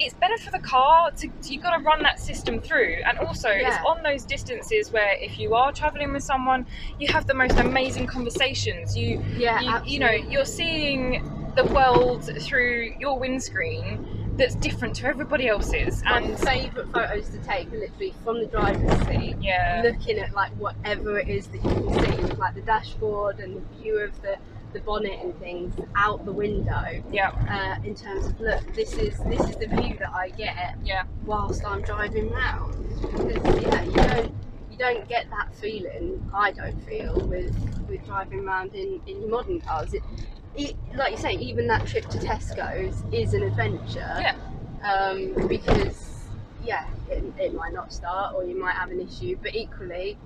it's 0.00 0.14
better 0.14 0.36
for 0.38 0.50
the 0.50 0.58
car 0.58 1.10
to 1.12 1.28
you've 1.44 1.62
got 1.62 1.76
to 1.76 1.82
run 1.82 2.02
that 2.02 2.18
system 2.18 2.60
through. 2.60 2.96
And 3.06 3.18
also 3.18 3.48
it's 3.48 3.76
on 3.86 4.02
those 4.02 4.24
distances 4.24 4.92
where 4.92 5.16
if 5.20 5.38
you 5.38 5.54
are 5.54 5.72
traveling 5.72 6.12
with 6.12 6.22
someone 6.22 6.66
you 6.98 7.08
have 7.12 7.26
the 7.26 7.34
most 7.34 7.58
amazing 7.58 8.06
conversations. 8.06 8.96
You 8.96 9.22
Yeah, 9.36 9.60
you, 9.60 9.92
you 9.92 9.98
know 9.98 10.10
you're 10.10 10.44
seeing 10.44 11.30
the 11.56 11.64
world 11.64 12.24
through 12.42 12.94
your 12.98 13.18
windscreen 13.18 14.24
that's 14.36 14.54
different 14.56 14.96
to 14.96 15.06
everybody 15.06 15.48
else's. 15.48 16.02
My 16.04 16.18
and 16.18 16.38
favourite 16.38 16.92
photos 16.92 17.28
to 17.30 17.38
take 17.38 17.72
are 17.72 17.78
literally 17.78 18.14
from 18.24 18.40
the 18.40 18.46
driver's 18.46 19.06
seat. 19.06 19.36
yeah. 19.40 19.82
looking 19.84 20.18
at 20.18 20.34
like 20.34 20.50
whatever 20.52 21.18
it 21.18 21.28
is 21.28 21.46
that 21.48 21.64
you 21.64 21.70
can 21.70 21.92
see, 21.92 22.34
like 22.34 22.54
the 22.54 22.62
dashboard 22.62 23.38
and 23.38 23.56
the 23.56 23.76
view 23.76 23.98
of 23.98 24.20
the, 24.22 24.36
the 24.74 24.80
bonnet 24.80 25.18
and 25.22 25.38
things 25.38 25.74
out 25.96 26.24
the 26.26 26.32
window. 26.32 26.84
yeah 27.10 27.30
Uh, 27.48 27.76
in 27.86 27.94
terms 27.94 28.26
of 28.26 28.38
look, 28.40 28.74
this 28.74 28.94
is 28.94 29.18
this 29.20 29.40
is 29.48 29.56
the 29.56 29.66
view 29.66 29.96
that 29.98 30.12
I 30.12 30.30
get 30.30 30.76
yeah 30.84 31.04
whilst 31.24 31.64
I'm 31.66 31.82
driving 31.82 32.30
round. 32.30 32.74
Because 33.00 33.62
yeah, 33.62 33.82
you 33.84 33.94
don't 33.94 34.34
you 34.70 34.76
don't 34.76 35.08
get 35.08 35.30
that 35.30 35.54
feeling. 35.54 36.28
I 36.34 36.50
don't 36.52 36.80
feel 36.86 37.20
with 37.20 37.54
with 37.88 38.04
driving 38.04 38.40
around 38.46 38.74
in 38.74 39.00
in 39.06 39.30
modern 39.30 39.60
cars. 39.60 39.94
It, 39.94 40.02
it, 40.56 40.76
like 40.94 41.12
you 41.12 41.16
say, 41.16 41.32
even 41.32 41.66
that 41.68 41.86
trip 41.86 42.08
to 42.10 42.18
Tesco's 42.18 43.02
is 43.12 43.34
an 43.34 43.42
adventure 43.42 44.14
yeah 44.20 44.36
um, 44.84 45.48
because 45.48 46.28
yeah, 46.62 46.86
it, 47.08 47.24
it 47.38 47.54
might 47.54 47.72
not 47.72 47.92
start 47.92 48.34
or 48.34 48.44
you 48.44 48.58
might 48.58 48.74
have 48.74 48.90
an 48.90 49.00
issue, 49.00 49.36
but 49.42 49.54
equally, 49.54 50.18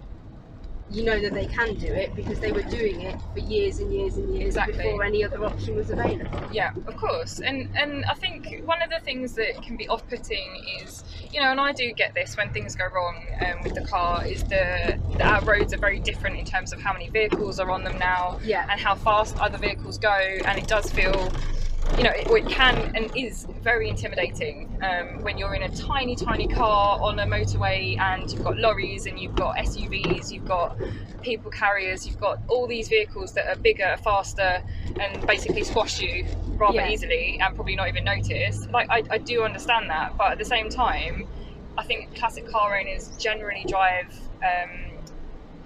you 0.90 1.04
know 1.04 1.20
that 1.20 1.34
they 1.34 1.46
can 1.46 1.74
do 1.74 1.86
it 1.86 2.14
because 2.16 2.40
they 2.40 2.50
were 2.52 2.62
doing 2.62 3.02
it 3.02 3.16
for 3.34 3.40
years 3.40 3.78
and 3.78 3.92
years 3.92 4.16
and 4.16 4.34
years 4.34 4.56
Exactly. 4.56 4.76
before 4.76 5.04
any 5.04 5.22
other 5.24 5.44
option 5.44 5.76
was 5.76 5.90
available. 5.90 6.40
Yeah, 6.52 6.70
of 6.86 6.96
course. 6.96 7.40
And 7.40 7.68
and 7.76 8.04
I 8.06 8.14
think 8.14 8.62
one 8.64 8.80
of 8.82 8.90
the 8.90 9.00
things 9.04 9.34
that 9.34 9.62
can 9.62 9.76
be 9.76 9.86
off-putting 9.88 10.64
is, 10.80 11.04
you 11.32 11.40
know, 11.40 11.50
and 11.50 11.60
I 11.60 11.72
do 11.72 11.92
get 11.92 12.14
this 12.14 12.36
when 12.36 12.50
things 12.52 12.74
go 12.74 12.86
wrong 12.94 13.16
um, 13.46 13.62
with 13.62 13.74
the 13.74 13.84
car, 13.84 14.26
is 14.26 14.42
the 14.44 14.98
that 15.18 15.20
our 15.20 15.44
roads 15.44 15.74
are 15.74 15.78
very 15.78 16.00
different 16.00 16.38
in 16.38 16.44
terms 16.44 16.72
of 16.72 16.80
how 16.80 16.92
many 16.92 17.08
vehicles 17.10 17.58
are 17.60 17.70
on 17.70 17.84
them 17.84 17.98
now 17.98 18.38
Yeah, 18.42 18.66
and 18.70 18.80
how 18.80 18.94
fast 18.94 19.36
other 19.38 19.58
vehicles 19.58 19.98
go, 19.98 20.10
and 20.10 20.58
it 20.58 20.66
does 20.66 20.90
feel 20.90 21.30
you 21.96 22.04
know, 22.04 22.10
it, 22.14 22.28
it, 22.28 22.48
can 22.48 22.92
and 22.94 23.10
is 23.16 23.46
very 23.62 23.88
intimidating 23.88 24.68
um, 24.82 25.22
when 25.22 25.38
you're 25.38 25.54
in 25.54 25.62
a 25.62 25.68
tiny, 25.74 26.14
tiny 26.14 26.46
car 26.46 26.98
on 27.00 27.18
a 27.18 27.26
motorway 27.26 27.98
and 27.98 28.30
you've 28.30 28.44
got 28.44 28.56
lorries 28.56 29.06
and 29.06 29.18
you've 29.18 29.34
got 29.34 29.56
SUVs, 29.56 30.30
you've 30.30 30.46
got 30.46 30.76
people 31.22 31.50
carriers, 31.50 32.06
you've 32.06 32.20
got 32.20 32.40
all 32.48 32.66
these 32.66 32.88
vehicles 32.88 33.32
that 33.32 33.48
are 33.48 33.56
bigger, 33.56 33.96
faster, 34.04 34.62
and 35.00 35.26
basically 35.26 35.64
squash 35.64 36.00
you 36.00 36.26
rather 36.56 36.76
yeah. 36.76 36.88
easily 36.88 37.38
and 37.42 37.54
probably 37.54 37.76
not 37.76 37.88
even 37.88 38.04
notice. 38.04 38.66
Like, 38.72 38.88
I, 38.90 39.02
I 39.10 39.18
do 39.18 39.42
understand 39.44 39.90
that, 39.90 40.16
but 40.16 40.32
at 40.32 40.38
the 40.38 40.44
same 40.44 40.68
time, 40.68 41.28
I 41.76 41.84
think 41.84 42.16
classic 42.16 42.50
car 42.50 42.78
owners 42.78 43.16
generally 43.18 43.64
drive. 43.66 44.12
Um, 44.42 44.87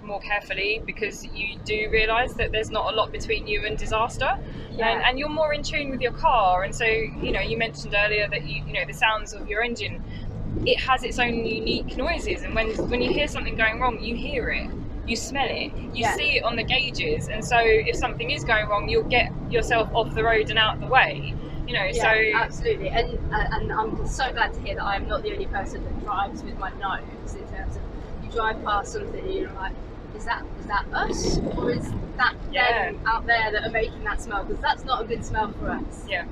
more 0.03 0.19
carefully 0.19 0.81
because 0.85 1.25
you 1.25 1.57
do 1.65 1.89
realise 1.91 2.33
that 2.33 2.51
there's 2.51 2.69
not 2.69 2.93
a 2.93 2.95
lot 2.95 3.11
between 3.11 3.47
you 3.47 3.65
and 3.65 3.77
disaster. 3.77 4.37
Yeah. 4.71 4.89
and, 4.89 5.03
and 5.03 5.19
you're 5.19 5.29
more 5.29 5.53
in 5.53 5.63
tune 5.63 5.89
with 5.89 6.01
your 6.01 6.13
car. 6.13 6.63
And 6.63 6.73
so 6.73 6.85
you 6.85 7.31
know 7.31 7.41
you 7.41 7.57
mentioned 7.57 7.95
earlier 7.97 8.27
that 8.29 8.45
you 8.45 8.63
you 8.65 8.73
know 8.73 8.85
the 8.85 8.93
sounds 8.93 9.33
of 9.33 9.47
your 9.47 9.63
engine 9.63 10.03
it 10.65 10.79
has 10.79 11.03
its 11.03 11.19
own 11.19 11.45
unique 11.45 11.97
noises. 11.97 12.43
And 12.43 12.53
when 12.55 12.69
when 12.89 13.01
you 13.01 13.11
hear 13.11 13.27
something 13.27 13.55
going 13.55 13.79
wrong 13.79 14.01
you 14.01 14.15
hear 14.15 14.49
it. 14.49 14.69
You 15.05 15.17
smell 15.17 15.49
it. 15.49 15.75
You 15.75 15.89
yeah. 15.93 16.15
see 16.15 16.37
it 16.37 16.43
on 16.43 16.55
the 16.55 16.63
gauges. 16.63 17.27
And 17.27 17.43
so 17.43 17.57
if 17.59 17.97
something 17.97 18.31
is 18.31 18.43
going 18.43 18.67
wrong 18.67 18.87
you'll 18.89 19.03
get 19.03 19.31
yourself 19.49 19.89
off 19.93 20.13
the 20.15 20.23
road 20.23 20.49
and 20.49 20.57
out 20.57 20.79
the 20.79 20.87
way 20.87 21.35
you 21.67 21.73
know 21.73 21.85
yeah, 21.85 22.01
so 22.01 22.37
absolutely. 22.37 22.89
And 22.89 23.17
uh, 23.33 23.45
and 23.51 23.71
i'm 23.71 24.05
so 24.07 24.31
glad 24.33 24.53
to 24.53 24.61
hear 24.61 24.75
that 24.75 24.83
i'm 24.83 25.07
not 25.07 25.23
the 25.23 25.31
only 25.31 25.45
person 25.45 25.83
that 25.83 26.03
drives 26.03 26.43
with 26.43 26.57
my 26.57 26.71
nose 26.71 27.35
in 27.35 27.47
terms 27.47 27.75
of 27.75 27.81
you 28.23 28.31
drive 28.31 28.63
past 28.63 28.93
something 28.93 29.19
and 29.19 29.33
you're 29.33 29.53
like 29.53 29.73
is 30.15 30.25
that 30.25 30.43
is 30.59 30.65
that 30.67 30.85
us 30.93 31.39
or 31.57 31.71
is 31.71 31.91
that 32.17 32.35
yeah. 32.51 32.91
them 32.91 33.01
out 33.05 33.25
there 33.25 33.51
that 33.51 33.65
are 33.65 33.71
making 33.71 34.03
that 34.03 34.21
smell? 34.21 34.43
Because 34.43 34.61
that's 34.61 34.83
not 34.83 35.01
a 35.03 35.05
good 35.05 35.25
smell 35.25 35.51
for 35.53 35.69
us. 35.69 36.05
Yeah. 36.07 36.25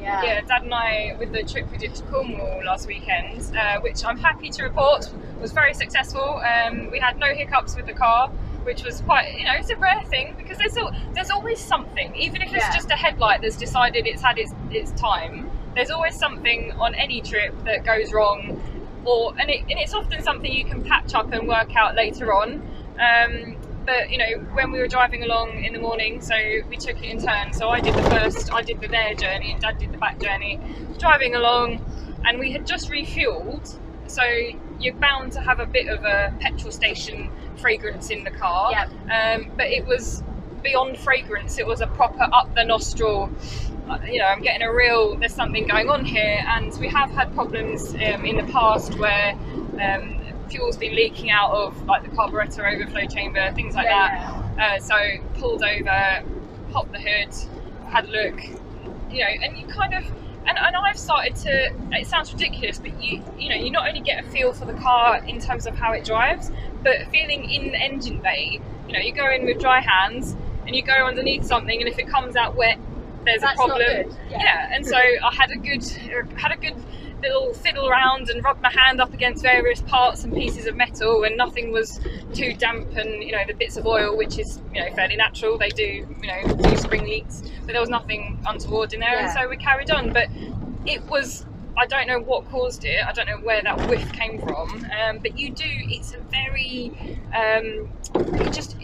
Yeah. 0.00 0.22
Yeah, 0.22 0.40
Dad 0.42 0.62
and 0.62 0.74
I, 0.74 1.16
with 1.18 1.32
the 1.32 1.42
trip 1.42 1.70
we 1.72 1.78
did 1.78 1.94
to 1.96 2.02
Cornwall 2.04 2.62
last 2.64 2.86
weekend, 2.86 3.56
uh, 3.56 3.80
which 3.80 4.04
I'm 4.04 4.18
happy 4.18 4.50
to 4.50 4.62
report 4.62 5.10
was 5.40 5.52
very 5.52 5.74
successful. 5.74 6.40
Um, 6.40 6.90
we 6.90 7.00
had 7.00 7.18
no 7.18 7.34
hiccups 7.34 7.74
with 7.74 7.86
the 7.86 7.92
car, 7.92 8.28
which 8.62 8.84
was 8.84 9.00
quite, 9.00 9.36
you 9.36 9.44
know, 9.44 9.54
it's 9.54 9.70
a 9.70 9.76
rare 9.76 10.02
thing 10.04 10.34
because 10.38 10.58
there's 10.58 10.76
al- 10.76 10.94
there's 11.14 11.30
always 11.30 11.58
something, 11.58 12.14
even 12.14 12.42
if 12.42 12.54
it's 12.54 12.64
yeah. 12.64 12.74
just 12.74 12.90
a 12.90 12.94
headlight 12.94 13.42
that's 13.42 13.56
decided 13.56 14.06
it's 14.06 14.22
had 14.22 14.38
its 14.38 14.52
its 14.70 14.92
time. 14.92 15.50
There's 15.74 15.90
always 15.90 16.16
something 16.16 16.72
on 16.72 16.94
any 16.94 17.20
trip 17.20 17.54
that 17.64 17.84
goes 17.84 18.12
wrong, 18.12 18.60
or 19.04 19.34
and, 19.38 19.50
it, 19.50 19.62
and 19.62 19.78
it's 19.78 19.94
often 19.94 20.22
something 20.22 20.52
you 20.52 20.64
can 20.64 20.84
patch 20.84 21.14
up 21.14 21.32
and 21.32 21.48
work 21.48 21.74
out 21.76 21.96
later 21.96 22.32
on. 22.32 22.62
Um, 22.98 23.56
but 23.88 24.10
you 24.10 24.18
know, 24.18 24.46
when 24.52 24.70
we 24.70 24.78
were 24.80 24.86
driving 24.86 25.22
along 25.22 25.64
in 25.64 25.72
the 25.72 25.78
morning, 25.78 26.20
so 26.20 26.34
we 26.68 26.76
took 26.76 26.98
it 26.98 27.04
in 27.04 27.22
turn. 27.22 27.52
So 27.54 27.70
I 27.70 27.80
did 27.80 27.94
the 27.94 28.02
first, 28.02 28.52
I 28.52 28.60
did 28.60 28.80
the 28.80 28.88
there 28.88 29.14
journey, 29.14 29.52
and 29.52 29.62
Dad 29.62 29.78
did 29.78 29.92
the 29.92 29.98
back 29.98 30.20
journey. 30.20 30.60
Driving 30.98 31.34
along, 31.34 31.80
and 32.26 32.38
we 32.38 32.52
had 32.52 32.66
just 32.66 32.90
refueled, 32.90 33.78
so 34.06 34.22
you're 34.78 34.94
bound 34.94 35.32
to 35.32 35.40
have 35.40 35.58
a 35.58 35.66
bit 35.66 35.88
of 35.88 36.04
a 36.04 36.34
petrol 36.38 36.70
station 36.70 37.30
fragrance 37.56 38.10
in 38.10 38.24
the 38.24 38.30
car. 38.30 38.72
Yep. 38.72 38.90
Um, 39.10 39.52
but 39.56 39.66
it 39.68 39.86
was 39.86 40.22
beyond 40.62 40.98
fragrance; 40.98 41.58
it 41.58 41.66
was 41.66 41.80
a 41.80 41.86
proper 41.86 42.28
up 42.30 42.54
the 42.54 42.64
nostril. 42.64 43.30
Uh, 43.88 43.98
you 44.06 44.18
know, 44.18 44.26
I'm 44.26 44.42
getting 44.42 44.60
a 44.60 44.70
real. 44.70 45.16
There's 45.16 45.34
something 45.34 45.66
going 45.66 45.88
on 45.88 46.04
here, 46.04 46.44
and 46.46 46.78
we 46.78 46.88
have 46.88 47.10
had 47.10 47.32
problems 47.32 47.94
um, 47.94 48.26
in 48.26 48.36
the 48.36 48.52
past 48.52 48.98
where. 48.98 49.32
Um, 49.80 50.17
fuel's 50.48 50.76
been 50.76 50.94
leaking 50.94 51.30
out 51.30 51.52
of 51.52 51.84
like 51.86 52.02
the 52.02 52.14
carburetor 52.14 52.66
overflow 52.66 53.06
chamber, 53.06 53.52
things 53.54 53.74
like 53.74 53.86
yeah, 53.86 54.08
that. 54.56 54.56
Yeah. 54.56 54.74
Uh, 54.76 54.80
so 54.80 55.40
pulled 55.40 55.62
over, 55.62 56.24
popped 56.72 56.92
the 56.92 57.00
hood, 57.00 57.34
had 57.90 58.06
a 58.06 58.08
look, 58.08 58.42
you 59.10 59.20
know, 59.20 59.28
and 59.42 59.56
you 59.56 59.66
kind 59.66 59.94
of 59.94 60.04
and, 60.46 60.56
and 60.56 60.76
I've 60.76 60.98
started 60.98 61.36
to 61.36 61.72
it 61.92 62.06
sounds 62.06 62.32
ridiculous, 62.32 62.78
but 62.78 63.02
you 63.02 63.22
you 63.38 63.48
know, 63.48 63.56
you 63.56 63.70
not 63.70 63.88
only 63.88 64.00
get 64.00 64.24
a 64.24 64.28
feel 64.28 64.52
for 64.52 64.64
the 64.64 64.74
car 64.74 65.22
in 65.24 65.40
terms 65.40 65.66
of 65.66 65.76
how 65.76 65.92
it 65.92 66.04
drives, 66.04 66.50
but 66.82 67.06
feeling 67.10 67.50
in 67.50 67.72
the 67.72 67.78
engine 67.78 68.20
bay, 68.20 68.60
you 68.86 68.92
know, 68.92 69.00
you 69.00 69.12
go 69.12 69.30
in 69.30 69.44
with 69.44 69.60
dry 69.60 69.80
hands 69.80 70.36
and 70.66 70.74
you 70.74 70.82
go 70.82 70.92
underneath 70.92 71.44
something 71.44 71.80
and 71.80 71.88
if 71.88 71.98
it 71.98 72.08
comes 72.08 72.36
out 72.36 72.56
wet 72.56 72.78
there's 73.24 73.42
That's 73.42 73.60
a 73.60 73.64
problem. 73.64 74.16
Yeah. 74.30 74.38
yeah. 74.38 74.74
and 74.74 74.86
so 74.86 74.96
I 74.96 75.34
had 75.34 75.50
a 75.50 75.56
good 75.56 75.84
had 76.36 76.52
a 76.52 76.56
good 76.56 76.76
little 77.20 77.52
fiddle 77.52 77.88
around 77.88 78.28
and 78.30 78.42
rub 78.44 78.60
my 78.60 78.70
hand 78.70 79.00
up 79.00 79.12
against 79.12 79.42
various 79.42 79.80
parts 79.82 80.24
and 80.24 80.32
pieces 80.32 80.66
of 80.66 80.76
metal 80.76 81.24
and 81.24 81.36
nothing 81.36 81.72
was 81.72 82.00
too 82.32 82.54
damp 82.54 82.96
and 82.96 83.22
you 83.22 83.32
know 83.32 83.42
the 83.46 83.54
bits 83.54 83.76
of 83.76 83.86
oil 83.86 84.16
which 84.16 84.38
is 84.38 84.60
you 84.74 84.80
know 84.80 84.94
fairly 84.94 85.16
natural 85.16 85.58
they 85.58 85.68
do 85.70 86.06
you 86.22 86.26
know 86.26 86.56
do 86.56 86.76
spring 86.76 87.04
leaks 87.04 87.42
but 87.60 87.72
there 87.72 87.80
was 87.80 87.90
nothing 87.90 88.38
untoward 88.46 88.92
in 88.92 89.00
there 89.00 89.14
yeah. 89.14 89.24
and 89.24 89.32
so 89.32 89.48
we 89.48 89.56
carried 89.56 89.90
on 89.90 90.12
but 90.12 90.28
it 90.86 91.02
was 91.06 91.44
I 91.78 91.86
don't 91.86 92.08
know 92.08 92.18
what 92.18 92.48
caused 92.50 92.84
it. 92.84 93.00
I 93.06 93.12
don't 93.12 93.28
know 93.28 93.36
where 93.36 93.62
that 93.62 93.88
whiff 93.88 94.12
came 94.12 94.40
from. 94.40 94.84
Um, 95.00 95.18
but 95.18 95.38
you 95.38 95.50
do. 95.50 95.64
It's 95.64 96.12
a 96.12 96.18
very. 96.18 96.90
Um, 97.26 97.88
it 98.40 98.52
just. 98.52 98.76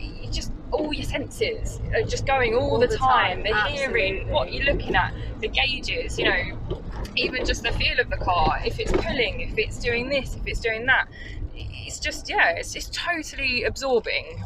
All 0.74 0.92
your 0.92 1.04
senses 1.04 1.80
are 1.94 2.02
just 2.02 2.26
going 2.26 2.54
all, 2.54 2.72
all 2.72 2.78
the, 2.80 2.88
the, 2.88 2.96
time. 2.96 3.36
time. 3.36 3.42
The 3.44 3.54
Absolutely. 3.54 3.78
hearing, 3.78 4.28
what 4.28 4.52
you're 4.52 4.64
looking 4.64 4.96
at, 4.96 5.14
the 5.40 5.48
gauges. 5.48 6.18
You 6.18 6.24
know, 6.24 6.82
even 7.16 7.44
just 7.44 7.62
the 7.62 7.70
feel 7.72 8.00
of 8.00 8.10
the 8.10 8.16
car, 8.16 8.60
if 8.64 8.80
it's 8.80 8.90
pulling, 8.90 9.40
if 9.40 9.56
it's 9.56 9.78
doing 9.78 10.08
this, 10.08 10.34
if 10.34 10.46
it's 10.46 10.60
doing 10.60 10.86
that. 10.86 11.06
It's 11.54 12.00
just, 12.00 12.28
yeah, 12.28 12.50
it's 12.50 12.72
just 12.72 12.92
totally 12.92 13.62
absorbing. 13.62 14.42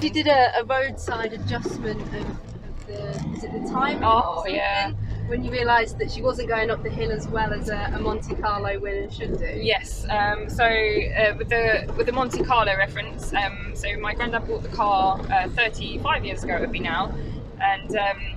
You 0.00 0.08
did 0.08 0.28
a, 0.28 0.60
a 0.60 0.64
roadside 0.64 1.34
adjustment 1.34 2.00
of, 2.00 2.14
of 2.14 2.86
the, 2.86 3.34
is 3.34 3.44
it 3.44 3.52
the 3.52 3.68
time? 3.70 4.00
Oh, 4.02 4.46
yeah 4.48 4.92
when 5.30 5.44
you 5.44 5.52
realised 5.52 5.96
that 5.98 6.10
she 6.10 6.20
wasn't 6.20 6.48
going 6.48 6.70
up 6.70 6.82
the 6.82 6.90
hill 6.90 7.12
as 7.12 7.28
well 7.28 7.52
as 7.52 7.68
a, 7.68 7.92
a 7.94 8.00
Monte 8.00 8.34
Carlo 8.34 8.80
winner 8.80 9.08
should 9.08 9.38
do? 9.38 9.60
Yes. 9.62 10.04
Um, 10.10 10.50
so 10.50 10.64
uh, 10.64 11.34
with 11.38 11.48
the 11.48 11.88
with 11.96 12.06
the 12.06 12.12
Monte 12.12 12.42
Carlo 12.42 12.76
reference, 12.76 13.32
um, 13.32 13.70
so 13.74 13.96
my 13.98 14.12
granddad 14.12 14.48
bought 14.48 14.64
the 14.64 14.68
car 14.70 15.20
uh, 15.30 15.48
35 15.50 16.24
years 16.24 16.42
ago. 16.42 16.56
It 16.56 16.60
would 16.60 16.72
be 16.72 16.80
now, 16.80 17.14
and. 17.60 17.96
Um, 17.96 18.36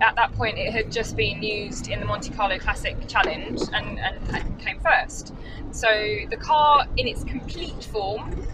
at 0.00 0.14
that 0.14 0.32
point, 0.34 0.56
it 0.58 0.72
had 0.72 0.92
just 0.92 1.16
been 1.16 1.42
used 1.42 1.88
in 1.88 1.98
the 1.98 2.06
Monte 2.06 2.30
Carlo 2.30 2.56
Classic 2.60 2.96
Challenge 3.08 3.60
and, 3.72 3.98
and, 3.98 4.16
and 4.32 4.60
came 4.60 4.78
first. 4.78 5.34
So 5.72 5.88
the 6.30 6.36
car, 6.36 6.86
in 6.96 7.08
its 7.08 7.24
complete 7.24 7.82
form, 7.82 8.46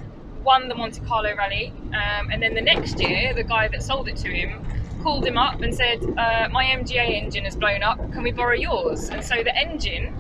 won 0.43 0.69
the 0.69 0.75
Monte 0.75 1.03
Carlo 1.03 1.37
Rally, 1.37 1.71
um, 1.89 2.31
and 2.31 2.43
then 2.43 2.55
the 2.55 2.63
next 2.63 2.99
year, 2.99 3.35
the 3.35 3.43
guy 3.45 3.69
that 3.69 3.83
sold 3.83 4.09
it 4.09 4.17
to 4.17 4.29
him 4.29 4.65
called 5.05 5.27
him 5.27 5.37
up 5.37 5.61
and 5.61 5.73
said, 5.75 6.03
uh, 6.03 6.49
My 6.51 6.65
MGA 6.65 7.23
engine 7.23 7.45
has 7.45 7.55
blown 7.55 7.83
up, 7.83 7.99
can 8.13 8.23
we 8.23 8.33
borrow 8.33 8.55
yours? 8.55 9.11
And 9.11 9.23
so 9.23 9.45
the 9.45 9.55
engine 9.55 10.15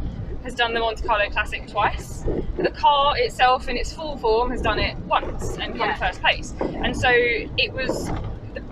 has 0.44 0.54
done 0.54 0.74
the 0.74 0.80
Monte 0.80 1.02
Carlo 1.02 1.28
Classic 1.30 1.66
twice. 1.66 2.22
The 2.58 2.70
car 2.70 3.16
itself, 3.16 3.66
in 3.68 3.78
its 3.78 3.94
full 3.94 4.18
form, 4.18 4.50
has 4.50 4.60
done 4.60 4.78
it 4.78 4.94
once 5.06 5.56
and 5.56 5.74
come 5.74 5.88
yeah. 5.88 5.96
first 5.96 6.20
place. 6.20 6.52
And 6.60 6.94
so 6.94 7.08
it 7.10 7.72
was 7.72 8.10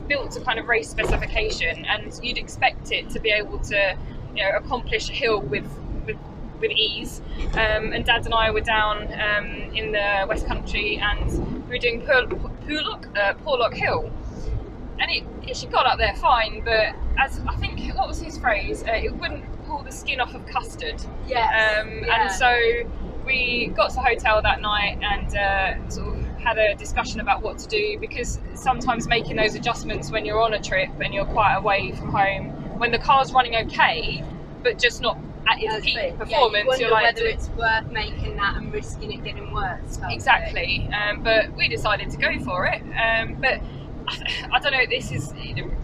built 0.07 0.33
to 0.33 0.41
kind 0.41 0.59
of 0.59 0.69
race 0.69 0.91
specification, 0.91 1.87
and 1.87 2.21
you'd 2.23 2.37
expect 2.37 2.93
it 2.93 3.09
to 3.11 3.19
be 3.19 3.31
able 3.31 3.59
to, 3.61 3.97
you 4.37 4.43
know, 4.43 4.51
accomplish 4.55 5.09
a 5.09 5.15
hill 5.15 5.41
with 5.41 5.65
with, 6.05 6.19
with 6.61 6.73
ease. 6.73 7.23
Um, 7.55 7.95
and 7.95 8.05
Dad 8.05 8.27
and 8.27 8.35
I 8.35 8.51
were 8.51 8.61
down 8.61 9.05
um, 9.15 9.47
in 9.75 9.93
the 9.93 10.27
West 10.29 10.47
Country, 10.47 10.99
and 10.99 11.31
we 11.65 11.71
were 11.71 11.79
doing 11.79 12.03
Porlock, 12.03 13.17
uh, 13.17 13.33
Porlock 13.45 13.73
Hill, 13.73 14.11
and 15.03 15.11
it, 15.11 15.25
it, 15.49 15.57
she 15.57 15.67
got 15.67 15.85
up 15.85 15.99
there 15.99 16.15
fine, 16.15 16.63
but 16.65 16.95
as 17.19 17.41
I 17.47 17.57
think 17.57 17.81
what 17.97 18.09
was 18.09 18.21
his 18.21 18.39
phrase, 18.39 18.85
uh, 18.85 18.93
it 18.93 19.13
wouldn't 19.15 19.45
pull 19.67 19.83
the 19.83 19.91
skin 19.91 20.21
off 20.21 20.35
of 20.35 20.47
custard. 20.47 21.03
Yes. 21.27 21.81
Um, 21.81 22.05
yeah. 22.05 22.23
And 22.23 22.31
so 22.31 22.89
we 23.27 23.73
got 23.75 23.91
to 23.91 23.97
the 23.97 24.03
hotel 24.03 24.41
that 24.43 24.61
night 24.61 24.99
and 25.03 25.37
uh, 25.37 25.89
sort 25.91 26.17
of 26.17 26.25
had 26.37 26.59
a 26.59 26.75
discussion 26.77 27.21
about 27.21 27.43
what 27.43 27.59
to 27.59 27.69
do 27.69 27.99
because 27.99 28.41
sometimes 28.55 29.09
making 29.09 29.37
those 29.37 29.55
adjustments 29.55 30.11
when 30.11 30.25
you're 30.25 30.41
on 30.41 30.55
a 30.55 30.63
trip 30.63 30.91
and 31.01 31.13
you're 31.13 31.27
quite 31.27 31.57
away 31.57 31.93
from 31.93 32.11
home, 32.11 32.51
when 32.79 32.93
the 32.93 32.99
car's 32.99 33.33
running 33.33 33.57
okay, 33.57 34.25
but 34.63 34.79
just 34.79 35.01
not 35.01 35.19
at 35.49 35.61
its 35.61 35.85
peak 35.85 36.17
performance, 36.17 36.69
yeah, 36.71 36.77
you 36.79 36.87
are 36.87 36.91
like, 36.91 37.17
whether 37.17 37.27
it's 37.27 37.49
worth 37.51 37.91
making 37.91 38.37
that 38.37 38.57
and 38.57 38.73
risking 38.73 39.13
it 39.13 39.25
getting 39.25 39.53
worse. 39.53 39.99
Exactly. 40.09 40.89
Um, 40.93 41.25
but 41.25 41.53
we 41.57 41.67
decided 41.67 42.11
to 42.11 42.17
go 42.17 42.39
for 42.45 42.67
it. 42.67 42.83
Um, 42.97 43.37
but 43.41 43.61
I 44.53 44.59
don't 44.59 44.73
know. 44.73 44.87
This 44.89 45.13
is 45.13 45.33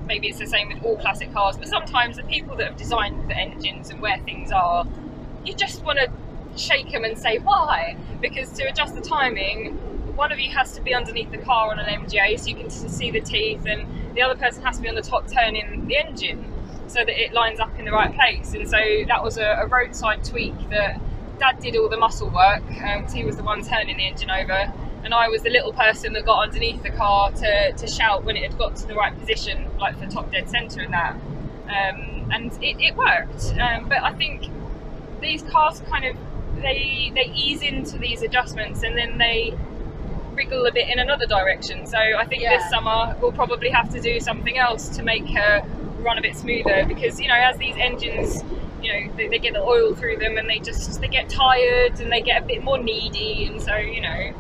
maybe 0.07 0.29
it's 0.29 0.39
the 0.39 0.47
same 0.47 0.69
with 0.69 0.83
all 0.83 0.97
classic 0.97 1.33
cars, 1.33 1.57
but 1.57 1.69
sometimes 1.69 2.17
the 2.17 2.23
people 2.25 2.57
that 2.57 2.69
have 2.69 2.77
designed 2.77 3.31
the 3.31 3.37
engines 3.37 3.91
and 3.91 4.01
where 4.01 4.19
things 4.19 4.51
are, 4.53 4.87
you 5.45 5.55
just 5.55 5.83
want 5.85 5.99
to 5.99 6.11
shake 6.57 6.91
them 6.91 7.05
and 7.05 7.19
say 7.19 7.39
why. 7.39 7.97
Because 8.21 8.51
to 8.53 8.65
adjust 8.65 8.95
the 8.95 9.01
timing, 9.01 9.77
one 10.17 10.33
of 10.33 10.41
you 10.41 10.51
has 10.51 10.73
to 10.73 10.81
be 10.81 10.95
underneath 10.95 11.31
the 11.31 11.39
car 11.39 11.71
on 11.71 11.79
an 11.79 11.87
MGA 11.87 12.39
so 12.41 12.49
you 12.49 12.57
can 12.57 12.71
see 12.71 13.11
the 13.11 13.21
teeth, 13.21 13.67
and 13.67 13.87
the 14.15 14.23
other 14.23 14.35
person 14.35 14.63
has 14.65 14.77
to 14.77 14.83
be 14.83 14.89
on 14.89 14.95
the 14.95 15.03
top 15.03 15.29
turning 15.29 15.87
the 15.87 15.97
engine 15.97 16.53
so 16.89 17.01
that 17.01 17.23
it 17.23 17.33
lines 17.33 17.61
up 17.61 17.79
in 17.79 17.85
the 17.85 17.93
right 17.93 18.13
place. 18.15 18.55
And 18.55 18.69
so 18.69 18.79
that 19.07 19.23
was 19.23 19.37
a, 19.37 19.61
a 19.63 19.67
roadside 19.67 20.25
tweak 20.25 20.55
that 20.71 21.01
Dad 21.39 21.61
did 21.61 21.77
all 21.77 21.89
the 21.89 21.97
muscle 21.97 22.31
work. 22.31 22.63
Um, 22.83 23.07
he 23.13 23.25
was 23.25 23.37
the 23.37 23.43
one 23.43 23.63
turning 23.63 23.97
the 23.97 24.07
engine 24.07 24.31
over, 24.31 24.73
and 25.05 25.15
I 25.15 25.29
was 25.29 25.43
the 25.43 25.51
little 25.51 25.73
person 25.73 26.13
that 26.15 26.25
got 26.27 26.43
underneath 26.43 26.83
the 26.83 26.91
car 26.91 27.31
to, 27.33 27.73
to 27.73 27.87
shout 27.87 28.25
when 28.25 28.37
it 28.37 28.43
had 28.51 28.59
got 28.59 28.77
to 28.77 28.87
the 28.87 28.95
right 28.95 29.17
position, 29.19 29.69
like 29.79 29.99
for 29.99 30.07
top 30.07 30.31
dead 30.33 30.49
centre 30.51 30.81
and 30.81 30.93
that. 30.93 31.15
Um, 31.15 32.31
and 32.33 32.53
it, 32.63 32.77
it 32.81 32.97
worked. 32.97 33.55
Um, 33.59 33.89
but 33.89 34.03
I 34.03 34.13
think 34.13 34.45
these 35.21 35.43
cars 35.43 35.81
kind 35.89 36.05
of 36.05 36.17
they 36.63 37.13
they 37.15 37.31
ease 37.35 37.63
into 37.63 37.99
these 37.99 38.23
adjustments 38.23 38.83
and 38.83 38.97
then 38.97 39.19
they 39.19 39.55
wriggle 40.33 40.67
a 40.67 40.73
bit 40.73 40.89
in 40.89 40.99
another 40.99 41.27
direction. 41.27 41.87
So 41.87 41.99
I 41.99 42.25
think 42.27 42.43
Yeah. 42.43 42.57
this 42.59 42.69
summer 42.71 43.17
we'll 43.21 43.33
probably 43.33 43.71
have 43.71 43.91
to 43.93 44.01
do 44.01 44.21
something 44.21 44.59
else 44.59 44.89
to 44.97 45.03
make 45.03 45.27
her 45.29 45.63
run 46.01 46.19
a 46.19 46.23
bit 46.23 46.37
smoother 46.37 46.85
because 46.87 47.21
you 47.21 47.29
know 47.29 47.35
as 47.35 47.57
these 47.59 47.75
engines 47.77 48.43
you 48.83 48.93
know 48.93 49.13
they, 49.17 49.27
they 49.29 49.39
get 49.39 49.53
the 49.53 49.61
oil 49.61 49.95
through 49.95 50.17
them 50.17 50.39
and 50.39 50.49
they 50.49 50.61
just 50.61 51.01
they 51.01 51.09
get 51.09 51.29
tired 51.29 51.99
and 52.01 52.11
they 52.13 52.21
get 52.21 52.43
a 52.43 52.47
bit 52.47 52.63
more 52.63 52.79
needy 52.79 53.45
and 53.47 53.61
so 53.61 53.77
you 53.77 54.01
know 54.01 54.33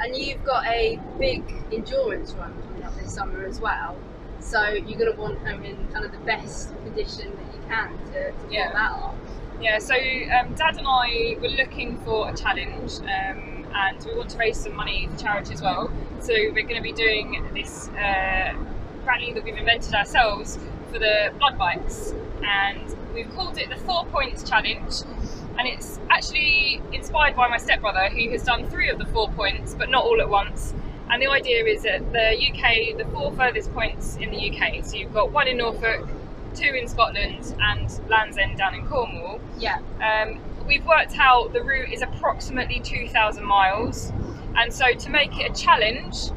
And 0.00 0.16
you've 0.16 0.44
got 0.44 0.66
a 0.66 0.98
big 1.18 1.42
endurance 1.72 2.32
run 2.34 2.54
coming 2.62 2.82
up 2.84 2.94
this 2.96 3.12
summer 3.12 3.44
as 3.44 3.60
well. 3.60 3.96
So 4.40 4.68
you're 4.68 4.98
going 4.98 5.12
to 5.12 5.20
want 5.20 5.38
her 5.40 5.60
in 5.62 5.88
kind 5.92 6.04
of 6.04 6.12
the 6.12 6.18
best 6.18 6.70
condition 6.84 7.32
that 7.36 7.54
you 7.54 7.60
can 7.68 7.98
to, 8.12 8.30
to 8.30 8.34
Yeah. 8.50 8.72
that 8.72 8.92
off. 8.92 9.14
Yeah, 9.60 9.80
so 9.80 9.94
um, 9.94 10.54
Dad 10.54 10.78
and 10.78 10.86
I 10.86 11.36
were 11.40 11.48
looking 11.48 11.98
for 12.04 12.28
a 12.30 12.36
challenge, 12.36 13.00
um, 13.00 13.66
and 13.74 14.04
we 14.06 14.14
want 14.16 14.30
to 14.30 14.38
raise 14.38 14.56
some 14.56 14.76
money 14.76 15.08
for 15.10 15.18
charity 15.18 15.52
as 15.52 15.60
well. 15.60 15.90
So 16.20 16.32
we're 16.32 16.62
going 16.62 16.76
to 16.76 16.80
be 16.80 16.92
doing 16.92 17.44
this 17.54 17.88
uh, 17.88 18.54
rally 19.04 19.32
that 19.32 19.42
we've 19.42 19.56
invented 19.56 19.94
ourselves 19.94 20.60
for 20.92 21.00
the 21.00 21.32
blood 21.40 21.58
bikes, 21.58 22.14
and 22.44 22.96
we've 23.12 23.28
called 23.34 23.58
it 23.58 23.68
the 23.68 23.76
Four 23.78 24.06
Points 24.06 24.48
Challenge. 24.48 24.92
And 25.58 25.66
it's 25.66 25.98
actually 26.08 26.80
inspired 26.92 27.34
by 27.34 27.48
my 27.48 27.58
stepbrother, 27.58 28.08
who 28.10 28.30
has 28.30 28.44
done 28.44 28.68
three 28.70 28.88
of 28.88 28.98
the 28.98 29.06
four 29.06 29.28
points, 29.32 29.74
but 29.74 29.90
not 29.90 30.04
all 30.04 30.20
at 30.20 30.28
once. 30.28 30.72
And 31.10 31.20
the 31.20 31.28
idea 31.28 31.64
is 31.64 31.82
that 31.82 32.12
the 32.12 32.36
UK, 32.36 32.96
the 32.96 33.04
four 33.12 33.32
furthest 33.32 33.72
points 33.72 34.16
in 34.16 34.30
the 34.30 34.50
UK, 34.50 34.84
so 34.84 34.96
you've 34.96 35.12
got 35.12 35.32
one 35.32 35.48
in 35.48 35.56
Norfolk, 35.56 36.06
two 36.54 36.74
in 36.74 36.86
Scotland, 36.86 37.54
and 37.60 38.00
Land's 38.08 38.36
End 38.36 38.58
down 38.58 38.74
in 38.74 38.86
Cornwall. 38.86 39.40
Yeah. 39.58 39.78
Um, 40.00 40.40
we've 40.66 40.84
worked 40.86 41.18
out 41.18 41.52
the 41.52 41.62
route 41.62 41.92
is 41.92 42.02
approximately 42.02 42.78
2,000 42.80 43.44
miles, 43.44 44.12
and 44.56 44.72
so 44.72 44.92
to 44.92 45.10
make 45.10 45.38
it 45.40 45.50
a 45.50 45.54
challenge, 45.60 46.30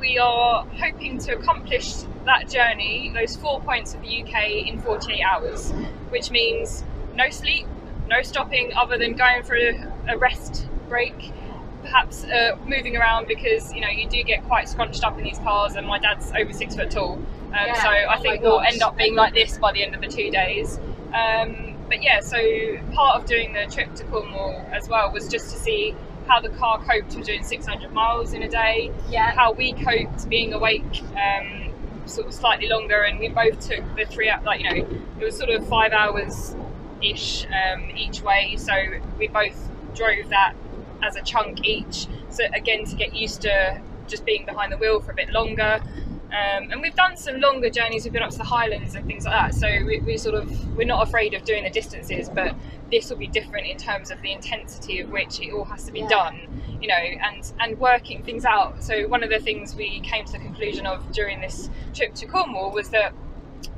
we 0.00 0.18
are 0.18 0.66
hoping 0.78 1.18
to 1.18 1.36
accomplish 1.36 1.94
that 2.24 2.48
journey, 2.50 3.10
those 3.14 3.36
four 3.36 3.60
points 3.60 3.94
of 3.94 4.02
the 4.02 4.22
UK, 4.22 4.66
in 4.66 4.80
48 4.80 5.22
hours, 5.22 5.70
which 6.10 6.30
means 6.30 6.84
no 7.14 7.30
sleep, 7.30 7.66
no 8.08 8.22
stopping 8.22 8.72
other 8.74 8.96
than 8.98 9.14
going 9.14 9.42
for 9.42 9.56
a, 9.56 9.92
a 10.08 10.16
rest 10.18 10.66
break. 10.88 11.32
Perhaps 11.82 12.24
uh, 12.24 12.56
moving 12.66 12.96
around 12.96 13.28
because 13.28 13.72
you 13.72 13.80
know 13.80 13.88
you 13.88 14.08
do 14.08 14.22
get 14.24 14.44
quite 14.46 14.68
scrunched 14.68 15.04
up 15.04 15.16
in 15.18 15.24
these 15.24 15.38
cars, 15.38 15.76
and 15.76 15.86
my 15.86 15.98
dad's 15.98 16.32
over 16.36 16.52
six 16.52 16.74
foot 16.74 16.90
tall, 16.90 17.12
um, 17.12 17.22
Yeah. 17.52 17.74
so 17.82 17.88
I 17.88 18.16
Oh 18.16 18.20
think 18.22 18.42
we'll 18.42 18.60
end 18.60 18.82
up 18.82 18.96
being 18.96 19.14
like 19.14 19.34
this 19.34 19.56
by 19.58 19.70
the 19.72 19.84
end 19.84 19.94
of 19.94 20.00
the 20.00 20.08
two 20.08 20.30
days. 20.30 20.80
Um, 21.14 21.76
but 21.88 22.02
yeah, 22.02 22.18
so 22.20 22.36
part 22.92 23.20
of 23.20 23.26
doing 23.26 23.52
the 23.52 23.66
trip 23.72 23.94
to 23.94 24.04
Cornwall 24.04 24.66
as 24.72 24.88
well 24.88 25.12
was 25.12 25.28
just 25.28 25.52
to 25.52 25.58
see 25.60 25.94
how 26.26 26.40
the 26.40 26.48
car 26.48 26.82
coped 26.82 27.14
with 27.14 27.24
doing 27.24 27.44
600 27.44 27.92
miles 27.92 28.32
in 28.32 28.42
a 28.42 28.48
day, 28.48 28.90
Yeah. 29.08 29.30
how 29.30 29.52
we 29.52 29.72
coped 29.72 30.28
being 30.28 30.52
awake 30.54 30.82
um, 31.14 31.72
sort 32.06 32.26
of 32.26 32.34
slightly 32.34 32.68
longer, 32.68 33.02
and 33.02 33.20
we 33.20 33.28
both 33.28 33.60
took 33.68 33.84
the 33.94 34.04
three 34.06 34.28
like 34.44 34.60
you 34.60 34.68
know 34.68 34.88
it 35.20 35.24
was 35.24 35.36
sort 35.36 35.50
of 35.50 35.64
five 35.68 35.92
hours 35.92 36.56
ish 37.02 37.46
um, 37.46 37.90
each 37.96 38.22
way, 38.22 38.56
so 38.58 38.72
we 39.18 39.28
both 39.28 39.70
drove 39.94 40.28
that 40.30 40.54
as 41.02 41.16
a 41.16 41.22
chunk 41.22 41.64
each. 41.66 42.06
So 42.30 42.44
again 42.52 42.84
to 42.86 42.96
get 42.96 43.14
used 43.14 43.42
to 43.42 43.80
just 44.08 44.24
being 44.24 44.44
behind 44.46 44.72
the 44.72 44.76
wheel 44.76 45.00
for 45.00 45.12
a 45.12 45.14
bit 45.14 45.30
longer. 45.30 45.80
Um, 46.26 46.70
and 46.70 46.82
we've 46.82 46.94
done 46.94 47.16
some 47.16 47.40
longer 47.40 47.70
journeys. 47.70 48.04
We've 48.04 48.12
been 48.12 48.22
up 48.22 48.30
to 48.30 48.38
the 48.38 48.44
Highlands 48.44 48.94
and 48.94 49.06
things 49.06 49.24
like 49.24 49.32
that. 49.32 49.54
So 49.54 49.68
we, 49.86 50.00
we 50.00 50.18
sort 50.18 50.34
of 50.34 50.76
we're 50.76 50.86
not 50.86 51.06
afraid 51.06 51.34
of 51.34 51.44
doing 51.44 51.64
the 51.64 51.70
distances, 51.70 52.28
but 52.28 52.54
this 52.90 53.08
will 53.10 53.16
be 53.16 53.26
different 53.28 53.66
in 53.66 53.76
terms 53.76 54.10
of 54.10 54.20
the 54.22 54.32
intensity 54.32 55.00
of 55.00 55.10
which 55.10 55.40
it 55.40 55.52
all 55.52 55.64
has 55.64 55.84
to 55.84 55.92
be 55.92 56.00
Yeah. 56.00 56.08
done. 56.08 56.62
You 56.80 56.88
know, 56.88 56.94
and 56.94 57.52
and 57.60 57.78
working 57.78 58.22
things 58.22 58.44
out. 58.44 58.82
So 58.82 59.08
one 59.08 59.22
of 59.22 59.30
the 59.30 59.38
things 59.38 59.74
we 59.74 60.00
came 60.00 60.24
to 60.26 60.32
the 60.32 60.38
conclusion 60.38 60.84
of 60.86 61.10
during 61.12 61.40
this 61.40 61.70
trip 61.94 62.14
to 62.16 62.26
Cornwall 62.26 62.70
was 62.70 62.90
that 62.90 63.14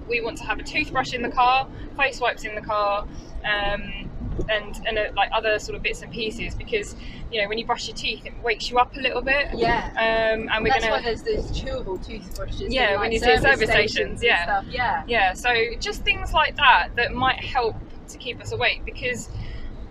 we 0.09 0.21
want 0.21 0.39
to 0.39 0.45
have 0.45 0.59
a 0.59 0.63
toothbrush 0.63 1.13
in 1.13 1.23
the 1.23 1.31
car, 1.31 1.69
face 1.97 2.21
wipes 2.21 2.45
in 2.45 2.55
the 2.55 2.61
car, 2.61 3.07
um, 3.45 4.09
and 4.49 4.81
and 4.87 4.99
uh, 4.99 5.05
like 5.17 5.31
other 5.33 5.59
sort 5.59 5.77
of 5.77 5.83
bits 5.83 6.03
and 6.03 6.13
pieces 6.13 6.55
because 6.55 6.95
you 7.33 7.43
know 7.43 7.49
when 7.49 7.59
you 7.59 7.67
brush 7.67 7.89
your 7.89 7.97
teeth 7.97 8.25
it 8.25 8.33
wakes 8.43 8.71
you 8.71 8.79
up 8.79 8.97
a 8.97 9.01
little 9.01 9.23
bit. 9.23 9.49
Yeah. 9.55 9.89
Um, 9.93 10.49
and 10.53 10.65
we're 10.65 10.71
That's 10.71 10.85
gonna 10.85 10.97
why 10.97 11.03
there's 11.03 11.23
those 11.23 11.51
chewable 11.51 12.05
toothbrushes. 12.05 12.73
Yeah, 12.73 12.95
in, 12.95 13.01
when 13.01 13.13
you 13.13 13.19
see 13.19 13.37
service 13.39 13.71
stations, 13.71 14.21
and 14.21 14.23
yeah. 14.23 14.45
Stuff. 14.45 14.65
Yeah. 14.69 15.05
yeah, 15.07 15.33
so 15.35 15.53
just 15.81 16.03
things 16.03 16.33
like 16.33 16.57
that 16.57 16.91
that 16.97 17.13
might 17.13 17.43
help 17.43 17.77
to 18.09 18.19
keep 18.19 18.41
us 18.41 18.53
awake 18.53 18.83
because, 18.85 19.29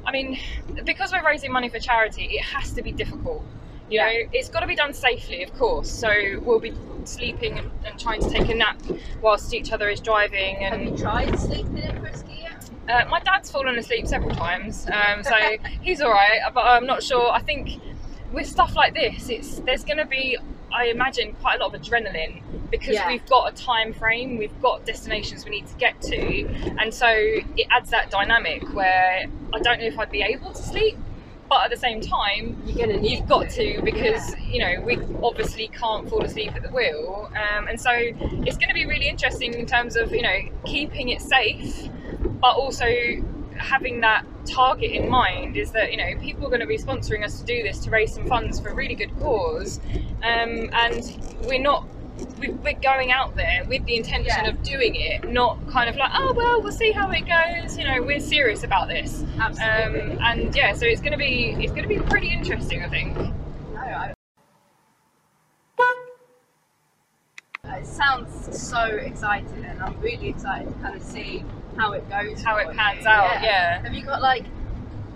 I 0.06 0.12
mean, 0.12 0.40
because 0.86 1.12
we're 1.12 1.26
raising 1.26 1.52
money 1.52 1.70
for 1.70 1.80
charity, 1.80 2.26
it 2.26 2.44
has 2.44 2.72
to 2.74 2.82
be 2.82 2.92
difficult. 2.92 3.44
You 3.90 4.00
Yeah. 4.00 4.06
know, 4.06 4.30
it's 4.34 4.50
got 4.50 4.60
to 4.62 4.68
be 4.68 4.76
done 4.76 4.94
safely, 4.94 5.44
of 5.44 5.54
course. 5.58 5.90
So 5.90 6.10
we'll 6.42 6.60
be 6.60 6.74
sleeping 7.06 7.58
and, 7.58 7.72
and 7.86 7.98
trying 8.00 8.22
to 8.22 8.30
take 8.30 8.50
a 8.50 8.56
nap 8.56 8.78
whilst 9.22 9.54
each 9.54 9.72
other 9.72 9.88
is 9.90 10.00
driving. 10.02 10.58
Have 10.58 10.82
you 10.82 10.96
tried 10.98 11.38
sleeping 11.40 11.78
in 11.78 12.00
Frisky 12.02 12.40
yet? 12.42 12.70
uh, 12.90 13.06
my 13.10 13.20
dad's 13.20 13.52
fallen 13.52 13.78
asleep 13.78 14.08
several 14.08 14.34
times, 14.36 14.88
um, 14.92 15.22
so 15.24 15.36
he's 15.82 16.02
all 16.02 16.12
right. 16.12 16.40
But 16.54 16.62
I'm 16.66 16.86
not 16.86 17.04
sure. 17.04 17.32
I 17.32 17.40
think 17.42 17.82
with 18.32 18.46
stuff 18.48 18.76
like 18.76 18.94
this, 18.94 19.30
it's 19.30 19.60
there's 19.60 19.84
going 19.86 19.98
to 19.98 20.06
be, 20.06 20.38
I 20.74 20.86
imagine, 20.86 21.34
quite 21.42 21.60
a 21.60 21.64
lot 21.64 21.74
of 21.76 21.82
adrenaline 21.82 22.42
because 22.72 22.96
Yeah. 22.96 23.08
we've 23.08 23.26
got 23.28 23.52
a 23.54 23.56
time 23.56 23.94
frame, 23.94 24.38
we've 24.38 24.62
got 24.62 24.86
destinations 24.86 25.46
we 25.46 25.52
need 25.52 25.68
to 25.68 25.76
get 25.76 26.02
to, 26.02 26.46
and 26.78 26.94
so 26.94 27.08
it 27.08 27.68
adds 27.72 27.90
that 27.92 28.10
dynamic 28.12 28.64
where 28.74 29.26
I 29.54 29.60
don't 29.60 29.80
know 29.80 29.86
if 29.86 29.98
I'd 29.98 30.12
be 30.12 30.22
able 30.24 30.52
to 30.52 30.62
sleep, 30.62 30.98
but 31.50 31.64
at 31.64 31.72
the 31.72 31.78
same 31.78 32.02
time, 32.02 32.62
you're 32.66 32.88
gonna. 32.88 33.02
You've 33.02 33.28
got 33.28 33.50
to 33.52 33.82
because 33.84 34.36
you 34.42 34.60
know 34.60 34.82
we 34.82 35.00
obviously 35.24 35.68
can't 35.70 36.10
fall 36.10 36.24
asleep 36.24 36.56
at 36.56 36.64
the 36.64 36.70
wheel 36.70 37.32
um, 37.36 37.68
and 37.68 37.80
so 37.80 37.92
it's 37.92 38.58
going 38.58 38.70
to 38.70 38.74
be 38.74 38.86
really 38.86 39.08
interesting 39.08 39.54
in 39.54 39.66
terms 39.66 39.96
of 39.96 40.12
you 40.14 40.22
know 40.22 40.40
keeping 40.66 41.10
it 41.10 41.22
safe 41.22 41.90
but 42.42 42.56
also 42.56 42.86
having 43.58 44.02
that 44.02 44.24
target 44.46 44.92
in 44.92 45.10
mind 45.10 45.58
is 45.58 45.72
that 45.72 45.92
you 45.92 45.98
know 45.98 46.20
people 46.22 46.46
are 46.46 46.50
going 46.50 46.62
to 46.62 46.68
be 46.68 46.78
sponsoring 46.78 47.24
us 47.26 47.40
to 47.40 47.46
do 47.46 47.64
this 47.64 47.80
to 47.80 47.90
raise 47.90 48.14
some 48.14 48.26
funds 48.28 48.60
for 48.60 48.70
a 48.70 48.74
really 48.74 48.96
good 48.96 49.12
cause 49.20 49.80
um, 50.24 50.70
and 50.74 51.18
we're 51.44 51.62
not 51.62 51.88
we're 52.64 52.74
going 52.82 53.12
out 53.12 53.36
there 53.36 53.64
with 53.68 53.86
the 53.86 53.96
intention 53.96 54.26
Yeah. 54.44 54.50
of 54.50 54.64
doing 54.64 54.96
it 54.96 55.32
not 55.32 55.58
kind 55.70 55.90
of 55.90 55.96
like 55.96 56.12
oh 56.14 56.34
well 56.34 56.62
we'll 56.62 56.72
see 56.72 56.92
how 56.92 57.10
it 57.12 57.22
goes 57.22 57.78
you 57.78 57.84
know 57.84 58.02
we're 58.02 58.20
serious 58.20 58.64
about 58.64 58.88
this 58.88 59.24
Absolutely. 59.40 60.12
um, 60.14 60.20
and 60.22 60.56
yeah, 60.56 60.74
so 60.74 60.86
it's 60.86 61.02
going 61.02 61.12
to 61.12 61.18
be 61.18 61.56
it's 61.60 61.72
going 61.72 61.84
to 61.84 61.90
be 61.90 62.00
pretty 62.00 62.32
interesting, 62.32 62.82
I 62.84 62.90
think. 62.90 63.16
No, 63.16 63.32
I... 63.80 64.14
It 67.66 67.86
sounds 67.86 68.60
so 68.60 68.84
exciting, 68.86 69.66
and 69.66 69.82
I'm 69.82 70.00
really 70.00 70.30
excited 70.30 70.74
to 70.74 70.80
kind 70.80 70.96
of 70.96 71.04
see 71.04 71.44
how 71.78 71.92
it 71.92 72.10
goes. 72.10 72.42
How 72.42 72.58
it 72.58 72.76
pans 72.76 73.04
you. 73.04 73.10
out, 73.10 73.44
yeah. 73.44 73.82
Have 73.82 73.94
you 73.94 74.04
got 74.04 74.22
like 74.22 74.46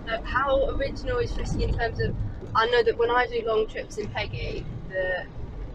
uh, 0.08 0.20
how 0.22 0.68
original 0.70 1.18
is 1.18 1.32
Frisky 1.32 1.64
in 1.64 1.74
terms 1.76 1.98
of? 2.00 2.14
I 2.54 2.66
know 2.66 2.82
that 2.84 2.96
when 2.98 3.10
I 3.10 3.26
do 3.26 3.42
long 3.46 3.66
trips 3.66 3.96
in 3.96 4.08
Peggy, 4.08 4.64
the 4.88 5.24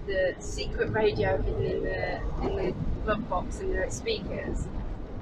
the 0.07 0.35
secret 0.39 0.89
radio 0.91 1.39
hidden 1.41 1.63
in 1.63 1.83
the 1.83 2.15
in 2.47 2.55
the 2.55 2.75
glove 3.03 3.29
box 3.29 3.59
and 3.59 3.75
the 3.75 3.89
speakers 3.91 4.65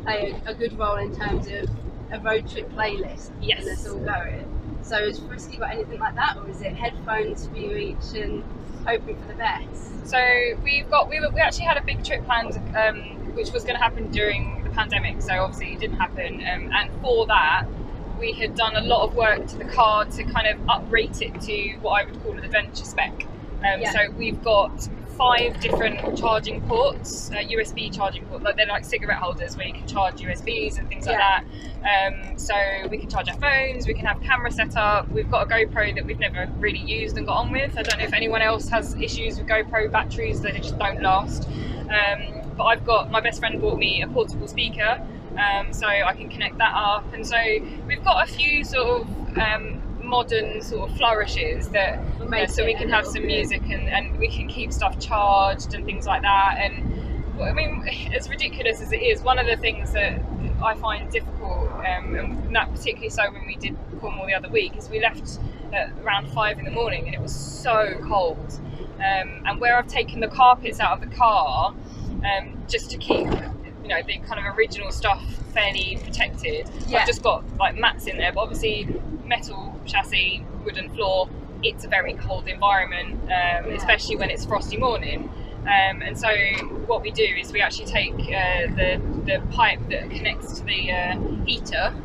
play 0.03 0.39
a, 0.45 0.51
a 0.51 0.53
good 0.53 0.77
role 0.77 0.97
in 0.97 1.13
terms 1.15 1.47
of 1.47 1.69
a 2.11 2.19
road 2.19 2.49
trip 2.49 2.71
playlist. 2.71 3.31
Yes. 3.41 3.65
And 3.65 3.69
us 3.69 3.87
all 3.87 3.99
going. 3.99 4.79
So 4.83 4.97
has 5.05 5.19
Frisky 5.19 5.57
got 5.57 5.71
anything 5.71 5.99
like 5.99 6.15
that, 6.15 6.37
or 6.37 6.47
is 6.49 6.61
it 6.61 6.73
headphones 6.73 7.47
for 7.47 7.57
you 7.57 7.75
each 7.75 8.13
and 8.15 8.43
hoping 8.85 9.19
for 9.19 9.27
the 9.27 9.33
best? 9.33 10.07
So 10.07 10.19
we've 10.63 10.89
got 10.89 11.09
we, 11.09 11.19
were, 11.19 11.29
we 11.29 11.41
actually 11.41 11.65
had 11.65 11.77
a 11.77 11.83
big 11.83 12.03
trip 12.03 12.23
planned, 12.25 12.55
um, 12.77 13.33
which 13.35 13.51
was 13.51 13.63
going 13.63 13.75
to 13.75 13.81
happen 13.81 14.11
during 14.11 14.63
the 14.63 14.69
pandemic. 14.69 15.21
So 15.21 15.33
obviously 15.33 15.73
it 15.73 15.79
didn't 15.79 15.97
happen, 15.97 16.35
um, 16.35 16.71
and 16.71 16.89
for 17.01 17.25
that 17.27 17.65
we 18.19 18.31
had 18.31 18.55
done 18.55 18.75
a 18.75 18.81
lot 18.81 19.03
of 19.03 19.15
work 19.15 19.45
to 19.45 19.57
the 19.57 19.65
car 19.65 20.05
to 20.05 20.23
kind 20.23 20.47
of 20.47 20.59
uprate 20.69 21.21
it 21.21 21.41
to 21.41 21.73
what 21.81 22.01
I 22.01 22.05
would 22.05 22.23
call 22.23 22.33
an 22.37 22.45
adventure 22.45 22.85
spec. 22.85 23.25
Um, 23.65 23.81
Yeah. 23.81 23.91
So 23.91 24.11
we've 24.17 24.41
got 24.43 24.87
five 25.17 25.57
different 25.61 26.17
charging 26.17 26.61
ports, 26.63 27.31
uh, 27.31 27.35
USB 27.37 27.89
charging 27.89 28.25
ports. 28.25 28.43
Like 28.43 28.57
they're 28.57 28.65
like 28.65 28.83
cigarette 28.83 29.17
holders 29.17 29.55
where 29.55 29.65
you 29.65 29.73
can 29.73 29.87
charge 29.87 30.15
USBs 30.21 30.77
and 30.77 30.89
things 30.89 31.05
like 31.07 31.17
Yeah. 31.17 31.41
that. 31.83 32.11
Um, 32.11 32.37
so 32.37 32.53
we 32.89 32.97
can 32.97 33.09
charge 33.09 33.29
our 33.29 33.37
phones. 33.37 33.87
We 33.87 33.93
can 33.93 34.05
have 34.05 34.21
camera 34.21 34.51
set 34.51 34.75
up. 34.75 35.07
We've 35.09 35.29
got 35.31 35.45
a 35.45 35.49
GoPro 35.49 35.95
that 35.95 36.05
we've 36.05 36.19
never 36.19 36.49
really 36.59 36.79
used 36.79 37.17
and 37.17 37.25
got 37.25 37.37
on 37.37 37.51
with. 37.51 37.77
I 37.77 37.83
don't 37.83 37.97
know 37.99 38.05
if 38.05 38.13
anyone 38.13 38.41
else 38.41 38.67
has 38.69 38.93
issues 38.95 39.37
with 39.37 39.47
GoPro 39.47 39.89
batteries; 39.91 40.41
that 40.41 40.55
just 40.55 40.77
don't 40.77 41.01
last. 41.01 41.47
Um, 41.47 42.41
but 42.57 42.65
I've 42.65 42.85
got 42.85 43.09
my 43.11 43.21
best 43.21 43.39
friend 43.39 43.61
bought 43.61 43.77
me 43.77 44.01
a 44.01 44.07
portable 44.07 44.47
speaker, 44.47 44.99
um, 45.37 45.71
so 45.71 45.87
I 45.87 46.13
can 46.13 46.27
connect 46.29 46.57
that 46.57 46.73
up, 46.73 47.13
and 47.13 47.25
so 47.25 47.37
we've 47.87 48.03
got 48.03 48.27
a 48.27 48.31
few 48.31 48.63
sort 48.63 49.01
of 49.01 49.37
um, 49.37 49.81
modern 50.15 50.61
sort 50.61 50.89
of 50.89 50.95
flourishes 50.95 51.67
that 51.69 51.99
uh, 52.21 52.47
so 52.47 52.63
we 52.63 52.73
can 52.73 52.89
have 52.89 53.05
some 53.05 53.25
music 53.25 53.61
and, 53.63 53.89
and 53.89 54.17
we 54.17 54.29
can 54.29 54.47
keep 54.47 54.71
stuff 54.71 54.97
charged 54.97 55.73
and 55.73 55.83
things 55.85 56.05
like 56.05 56.21
that. 56.21 56.57
And 56.57 56.73
I 57.41 57.51
mean 57.51 57.85
as 58.17 58.29
ridiculous 58.29 58.81
as 58.81 58.93
it 58.93 59.01
is 59.01 59.21
one 59.21 59.37
of 59.39 59.45
the 59.45 59.57
things 59.57 59.91
that 59.91 60.21
I 60.63 60.73
find 60.75 61.11
difficult 61.11 61.69
um, 61.89 62.15
and 62.15 62.55
that 62.55 62.71
particularly 62.71 63.09
so 63.09 63.23
when 63.29 63.45
we 63.45 63.57
did 63.57 63.75
Cornwall 63.99 64.25
the 64.25 64.33
other 64.33 64.47
week 64.49 64.77
is 64.77 64.89
we 64.89 65.01
left 65.01 65.39
at 65.73 65.91
around 66.01 66.29
five 66.29 66.59
in 66.59 66.65
the 66.65 66.71
morning 66.71 67.05
and 67.07 67.13
it 67.13 67.21
was 67.21 67.35
so 67.35 67.99
cold. 68.07 68.59
Um, 68.95 69.43
and 69.45 69.59
where 69.59 69.77
I've 69.77 69.87
taken 69.87 70.21
the 70.21 70.29
carpets 70.29 70.79
out 70.79 70.93
of 70.93 71.09
the 71.09 71.13
car 71.13 71.75
um, 72.31 72.63
just 72.69 72.89
to 72.91 72.97
keep 72.97 73.27
you 73.83 73.89
know 73.89 74.01
the 74.07 74.17
kind 74.19 74.39
of 74.39 74.57
original 74.57 74.91
stuff 74.91 75.21
fairly 75.55 75.97
protected. 76.03 76.69
Yeah. 76.85 76.99
I've 76.99 77.07
just 77.07 77.23
got 77.23 77.43
like 77.57 77.75
mats 77.77 78.05
in 78.05 78.17
there 78.17 78.31
but 78.31 78.41
obviously 78.41 78.87
metal 79.23 79.79
chassis 79.85 80.45
wooden 80.63 80.89
floor 80.91 81.27
it's 81.63 81.83
a 81.83 81.87
very 81.87 82.13
cold 82.13 82.47
environment 82.47 83.19
um, 83.23 83.71
especially 83.71 84.17
when 84.17 84.29
it's 84.29 84.45
frosty 84.45 84.77
morning. 84.77 85.31
Um, 85.61 86.03
and 86.03 86.15
so 86.15 86.29
what 86.85 87.01
we 87.01 87.09
do 87.09 87.23
is 87.23 87.51
we 87.51 87.61
actually 87.61 87.87
take 87.87 88.13
uh, 88.13 88.67
the, 88.75 89.01
the 89.25 89.41
pipe 89.49 89.79
that 89.89 90.11
connects 90.11 90.59
to 90.59 90.65
the 90.65 90.91
uh, 90.91 91.17
heater. 91.45 91.95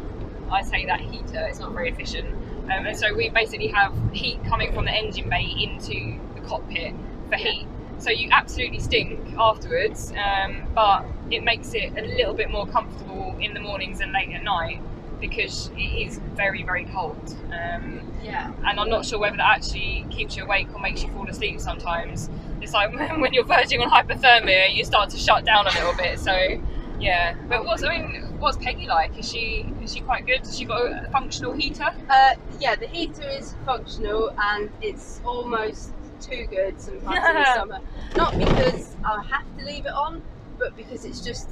I 0.50 0.62
say 0.62 0.86
that 0.86 1.00
heater 1.00 1.46
it's 1.46 1.58
not 1.58 1.72
very 1.72 1.90
efficient. 1.90 2.28
Um, 2.64 2.86
and 2.86 2.96
so 2.96 3.12
we 3.14 3.28
basically 3.28 3.68
have 3.68 3.92
heat 4.12 4.42
coming 4.44 4.72
from 4.72 4.86
the 4.86 4.92
engine 4.92 5.28
bay 5.28 5.44
into 5.58 6.18
the 6.34 6.40
cockpit 6.46 6.94
for 7.28 7.36
heat 7.36 7.66
so 8.00 8.10
you 8.10 8.28
absolutely 8.32 8.78
stink 8.80 9.18
afterwards 9.38 10.12
um, 10.12 10.62
but 10.74 11.04
it 11.30 11.44
makes 11.44 11.74
it 11.74 11.92
a 11.96 12.02
little 12.02 12.34
bit 12.34 12.50
more 12.50 12.66
comfortable 12.66 13.36
in 13.40 13.54
the 13.54 13.60
mornings 13.60 14.00
and 14.00 14.12
late 14.12 14.30
at 14.34 14.42
night 14.42 14.80
because 15.20 15.70
it 15.76 15.80
is 16.08 16.18
very 16.34 16.62
very 16.62 16.84
cold 16.86 17.36
um, 17.52 18.00
Yeah. 18.22 18.52
and 18.66 18.80
I'm 18.80 18.88
not 18.88 19.04
sure 19.04 19.18
whether 19.18 19.36
that 19.36 19.56
actually 19.56 20.06
keeps 20.10 20.36
you 20.36 20.44
awake 20.44 20.68
or 20.74 20.80
makes 20.80 21.02
you 21.02 21.10
fall 21.10 21.28
asleep 21.28 21.60
sometimes. 21.60 22.30
It's 22.62 22.72
like 22.72 22.92
when 23.18 23.32
you're 23.34 23.44
verging 23.44 23.82
on 23.82 23.90
hypothermia, 23.90 24.74
you 24.74 24.84
start 24.84 25.10
to 25.10 25.18
shut 25.18 25.44
down 25.44 25.66
a 25.66 25.70
little 25.70 25.94
bit. 25.94 26.18
So, 26.18 26.60
yeah. 26.98 27.34
But 27.48 27.64
what's 27.64 27.82
I 27.82 27.98
mean, 27.98 28.22
what's 28.38 28.56
Peggy 28.58 28.86
like? 28.86 29.18
Is 29.18 29.30
she 29.30 29.66
is 29.82 29.92
she 29.94 30.00
quite 30.00 30.26
good? 30.26 30.40
Has 30.40 30.58
she 30.58 30.64
got 30.66 30.80
a 30.82 31.08
functional 31.10 31.52
heater? 31.52 31.90
Uh, 32.08 32.34
yeah, 32.58 32.76
the 32.76 32.86
heater 32.86 33.28
is 33.28 33.54
functional 33.66 34.34
and 34.38 34.70
it's 34.82 35.20
almost 35.24 35.92
too 36.20 36.46
good 36.46 36.80
sometimes 36.80 37.28
in 37.28 37.35
the 37.35 37.54
summer. 37.54 37.80
Not 38.16 38.38
because 38.38 38.96
I 39.04 39.22
have 39.22 39.59
to 39.59 39.64
leave 39.64 39.87
it 39.87 39.92
on, 39.92 40.22
but 40.59 40.76
because 40.76 41.04
it's 41.04 41.20
just 41.20 41.48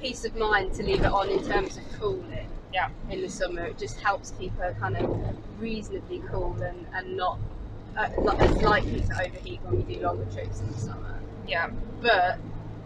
peace 0.00 0.24
of 0.24 0.36
mind 0.36 0.74
to 0.74 0.82
leave 0.82 1.00
it 1.04 1.12
on 1.12 1.28
in 1.30 1.42
terms 1.46 1.76
of 1.76 1.84
cooling. 1.98 2.48
Yeah. 2.72 2.90
In 3.10 3.22
the 3.22 3.28
summer, 3.28 3.64
it 3.66 3.78
just 3.78 4.00
helps 4.00 4.32
keep 4.38 4.56
her 4.58 4.74
kind 4.78 4.96
of 4.96 5.36
reasonably 5.58 6.22
cool 6.30 6.60
and, 6.62 6.86
and 6.94 7.16
not 7.16 7.38
uh, 7.96 8.08
as 8.38 8.62
likely 8.62 9.00
to 9.00 9.22
overheat 9.24 9.60
when 9.62 9.86
we 9.86 9.94
do 9.94 10.02
longer 10.02 10.26
trips 10.32 10.60
in 10.60 10.70
the 10.70 10.78
summer. 10.78 11.18
Yeah. 11.48 11.70
But 12.02 12.38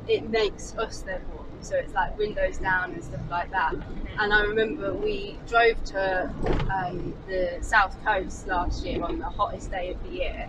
it 0.07 0.29
makes 0.31 0.77
us 0.79 1.01
then 1.03 1.23
warm, 1.35 1.47
so 1.61 1.77
it's 1.77 1.93
like 1.93 2.17
windows 2.19 2.59
down 2.59 2.93
and 2.93 3.03
stuff 3.03 3.21
like 3.31 3.51
that. 3.51 3.75
And 4.19 4.33
I 4.33 4.43
remember 4.43 4.93
we 4.93 5.39
drove 5.49 5.83
to 5.85 6.33
um, 6.73 7.15
the 7.27 7.59
south 7.61 7.97
coast 8.05 8.47
last 8.47 8.85
year 8.85 9.03
on 9.03 9.19
the 9.19 9.29
hottest 9.29 9.71
day 9.71 9.91
of 9.91 10.03
the 10.05 10.11
year, 10.11 10.49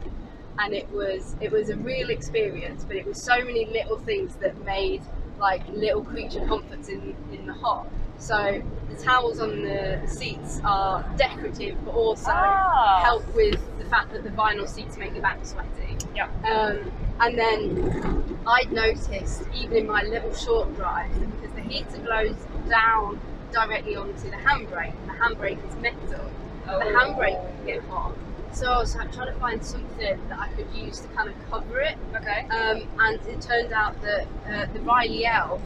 and 0.59 0.73
it 0.73 0.89
was 0.91 1.35
it 1.41 1.51
was 1.51 1.69
a 1.69 1.75
real 1.77 2.09
experience. 2.09 2.83
But 2.83 2.97
it 2.97 3.05
was 3.05 3.21
so 3.21 3.37
many 3.43 3.65
little 3.65 3.97
things 3.97 4.35
that 4.37 4.63
made 4.65 5.01
like 5.39 5.67
little 5.69 6.03
creature 6.03 6.45
comforts 6.45 6.89
in 6.89 7.15
in 7.31 7.45
the 7.45 7.53
hot. 7.53 7.87
So 8.17 8.61
the 8.89 8.95
towels 9.03 9.39
on 9.39 9.63
the 9.63 10.01
seats 10.05 10.61
are 10.63 11.03
decorative, 11.17 11.83
but 11.85 11.95
also 11.95 12.29
Ah. 12.31 13.01
help 13.03 13.25
with 13.35 13.59
the 13.79 13.85
fact 13.85 14.11
that 14.13 14.23
the 14.23 14.29
vinyl 14.29 14.67
seats 14.67 14.95
make 14.97 15.13
your 15.13 15.23
back 15.23 15.39
sweaty. 15.43 15.97
Yeah. 16.15 16.27
Um, 16.45 16.91
and 17.19 17.37
then 17.37 18.37
I'd 18.45 18.71
noticed, 18.71 19.43
even 19.55 19.77
in 19.77 19.87
my 19.87 20.03
little 20.03 20.33
short 20.35 20.75
drive, 20.75 21.11
because 21.41 21.55
the 21.55 21.61
heater 21.61 21.99
blows 21.99 22.35
down 22.69 23.19
directly 23.51 23.95
onto 23.95 24.29
the 24.29 24.37
handbrake, 24.37 24.93
the 25.07 25.13
handbrake 25.13 25.57
is 25.67 25.75
metal, 25.77 26.25
the 26.65 26.85
handbrake 26.97 27.41
would 27.43 27.65
get 27.65 27.83
hot. 27.85 28.13
So 28.53 28.71
I 28.71 28.77
was 28.79 28.93
trying 28.93 29.11
to 29.33 29.39
find 29.39 29.63
something 29.65 30.19
that 30.29 30.39
I 30.39 30.47
could 30.49 30.67
use 30.73 30.99
to 30.99 31.07
kind 31.09 31.29
of 31.29 31.35
cover 31.49 31.79
it. 31.79 31.97
Okay. 32.15 32.45
Um, 32.49 32.83
and 32.99 33.19
it 33.27 33.41
turned 33.41 33.71
out 33.73 33.99
that 34.01 34.27
uh, 34.47 34.65
the 34.73 34.79
Riley 34.81 35.25
Elf 35.25 35.61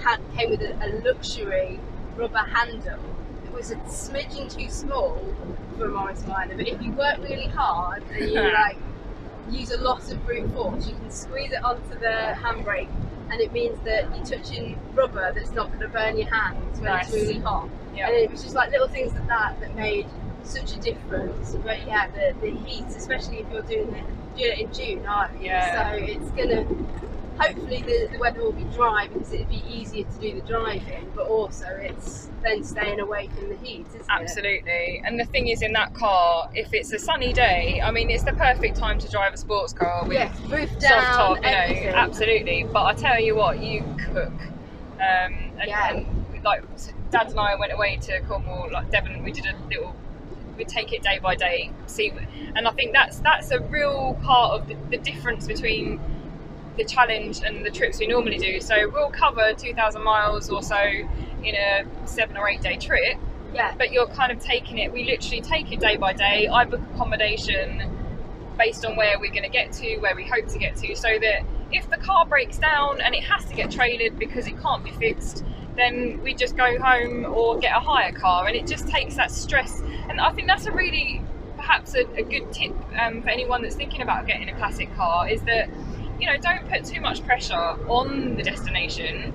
had 0.00 0.18
came 0.36 0.50
with 0.50 0.60
a, 0.62 0.74
a 0.84 0.88
luxury 1.04 1.78
rubber 2.16 2.38
handle. 2.38 2.98
It 3.44 3.52
was 3.52 3.70
a 3.70 3.76
smidgen 3.76 4.52
too 4.54 4.68
small 4.68 5.22
for 5.78 5.86
a 5.86 5.88
Morris 5.88 6.26
Minor, 6.26 6.56
but 6.56 6.66
if 6.68 6.82
you 6.82 6.90
work 6.92 7.18
really 7.18 7.46
hard 7.46 8.02
and 8.12 8.30
you 8.30 8.40
like 8.52 8.76
use 9.50 9.70
a 9.70 9.80
lot 9.80 10.10
of 10.10 10.24
brute 10.26 10.50
force, 10.52 10.88
you 10.88 10.94
can 10.96 11.10
squeeze 11.10 11.52
it 11.52 11.62
onto 11.64 11.98
the 12.00 12.34
handbrake, 12.42 12.88
and 13.30 13.40
it 13.40 13.52
means 13.52 13.78
that 13.84 14.14
you're 14.16 14.24
touching 14.38 14.78
rubber 14.94 15.32
that's 15.34 15.52
not 15.52 15.68
going 15.68 15.80
to 15.80 15.88
burn 15.88 16.18
your 16.18 16.28
hands 16.34 16.78
when 16.80 16.90
Nice. 16.90 17.06
it's 17.06 17.14
really 17.14 17.38
hot. 17.38 17.68
Yeah. 17.94 18.08
And 18.08 18.16
it 18.16 18.30
was 18.30 18.42
just 18.42 18.54
like 18.54 18.70
little 18.70 18.88
things 18.88 19.12
like 19.12 19.26
that 19.28 19.60
that 19.60 19.74
made 19.76 20.06
such 20.44 20.76
a 20.76 20.80
difference. 20.80 21.54
But 21.64 21.86
yeah, 21.86 22.08
the, 22.10 22.34
the 22.40 22.50
heat, 22.50 22.86
especially 22.88 23.38
if 23.38 23.50
you're 23.52 23.62
doing 23.62 23.94
it, 23.94 24.04
doing 24.36 24.52
it 24.52 24.58
in 24.60 24.72
June, 24.72 25.06
aren't 25.06 25.38
you? 25.40 25.46
Yeah. 25.46 25.92
So 25.92 25.96
it's 25.98 26.30
gonna. 26.30 26.66
Hopefully 27.38 27.82
the, 27.82 28.08
the 28.12 28.18
weather 28.18 28.42
will 28.42 28.52
be 28.52 28.64
dry 28.64 29.08
because 29.10 29.32
it'd 29.32 29.48
be 29.48 29.64
easier 29.66 30.04
to 30.04 30.20
do 30.20 30.34
the 30.40 30.46
driving, 30.46 31.10
but 31.16 31.26
also 31.26 31.66
it's 31.80 32.28
then 32.42 32.62
staying 32.62 33.00
away 33.00 33.28
from 33.34 33.48
the 33.48 33.56
heat, 33.56 33.86
isn't 33.88 34.00
it? 34.00 34.06
Absolutely. 34.10 35.02
And 35.04 35.18
the 35.18 35.24
thing 35.24 35.48
is, 35.48 35.62
in 35.62 35.72
that 35.72 35.94
car, 35.94 36.50
if 36.54 36.74
it's 36.74 36.92
a 36.92 36.98
sunny 36.98 37.32
day, 37.32 37.80
I 37.82 37.90
mean, 37.90 38.10
it's 38.10 38.22
the 38.22 38.34
perfect 38.34 38.76
time 38.76 38.98
to 38.98 39.08
drive 39.10 39.32
a 39.32 39.38
sports 39.38 39.72
car 39.72 40.04
with 40.06 40.30
roof 40.50 40.70
soft 40.72 40.82
down, 40.82 41.14
top, 41.14 41.36
you 41.36 41.42
know, 41.50 41.92
absolutely. 41.96 42.64
But 42.70 42.84
I 42.84 42.92
tell 42.94 43.18
you 43.18 43.34
what, 43.34 43.62
you 43.62 43.82
cook. 44.12 44.30
Um, 45.00 45.34
and, 45.58 45.66
Yeah. 45.66 45.94
and 45.94 46.44
like 46.44 46.62
Dad 47.10 47.28
and 47.30 47.40
I 47.40 47.54
went 47.56 47.72
away 47.72 47.96
to 48.02 48.20
Cornwall, 48.20 48.68
like 48.72 48.90
Devon. 48.90 49.24
We 49.24 49.32
did 49.32 49.46
a 49.46 49.56
little. 49.68 49.96
We 50.56 50.64
take 50.64 50.92
it 50.92 51.02
day 51.02 51.18
by 51.18 51.34
day, 51.34 51.72
see, 51.86 52.12
and 52.54 52.68
I 52.68 52.70
think 52.72 52.92
that's 52.92 53.18
that's 53.20 53.50
a 53.50 53.60
real 53.60 54.18
part 54.22 54.60
of 54.60 54.68
the, 54.68 54.76
the 54.90 54.98
difference 54.98 55.46
between 55.46 56.00
the 56.76 56.84
challenge 56.84 57.40
and 57.44 57.64
the 57.64 57.70
trips 57.70 57.98
we 57.98 58.06
normally 58.06 58.38
do. 58.38 58.60
So 58.60 58.88
we'll 58.88 59.10
cover 59.10 59.52
2,000 59.52 60.02
miles 60.02 60.50
or 60.50 60.62
so 60.62 60.78
in 60.78 61.54
a 61.54 61.84
seven 62.06 62.36
or 62.36 62.48
eight 62.48 62.62
day 62.62 62.76
trip, 62.76 63.18
Yeah, 63.54 63.74
but 63.76 63.92
you're 63.92 64.06
kind 64.06 64.32
of 64.32 64.40
taking 64.40 64.78
it. 64.78 64.92
We 64.92 65.04
literally 65.04 65.42
take 65.42 65.72
it 65.72 65.80
day 65.80 65.96
by 65.96 66.12
day. 66.12 66.48
I 66.48 66.64
book 66.64 66.80
accommodation 66.94 67.90
based 68.58 68.84
on 68.84 68.96
where 68.96 69.18
we're 69.18 69.30
going 69.30 69.42
to 69.42 69.48
get 69.48 69.72
to, 69.72 69.96
where 69.98 70.14
we 70.14 70.24
hope 70.24 70.46
to 70.48 70.58
get 70.58 70.76
to, 70.76 70.94
so 70.94 71.08
that 71.18 71.42
if 71.72 71.88
the 71.90 71.96
car 71.96 72.26
breaks 72.26 72.58
down 72.58 73.00
and 73.00 73.14
it 73.14 73.24
has 73.24 73.44
to 73.46 73.54
get 73.54 73.70
trailered 73.70 74.18
because 74.18 74.46
it 74.46 74.60
can't 74.60 74.84
be 74.84 74.90
fixed, 74.92 75.44
then 75.76 76.20
we 76.22 76.34
just 76.34 76.56
go 76.56 76.78
home 76.78 77.24
or 77.24 77.58
get 77.58 77.74
a 77.76 77.80
hire 77.80 78.12
car, 78.12 78.46
and 78.46 78.56
it 78.56 78.66
just 78.66 78.88
takes 78.88 79.16
that 79.16 79.30
stress. 79.30 79.82
And 80.08 80.20
I 80.20 80.30
think 80.32 80.46
that's 80.48 80.66
a 80.66 80.72
really 80.72 81.22
perhaps 81.56 81.94
a, 81.94 82.00
a 82.16 82.22
good 82.22 82.52
tip 82.52 82.74
um, 82.98 83.22
for 83.22 83.28
anyone 83.30 83.62
that's 83.62 83.76
thinking 83.76 84.02
about 84.02 84.26
getting 84.26 84.48
a 84.48 84.54
classic 84.56 84.94
car 84.96 85.28
is 85.28 85.40
that 85.42 85.68
you 86.20 86.26
know 86.26 86.36
don't 86.38 86.68
put 86.68 86.84
too 86.84 87.00
much 87.00 87.24
pressure 87.24 87.54
on 87.54 88.36
the 88.36 88.42
destination. 88.42 89.32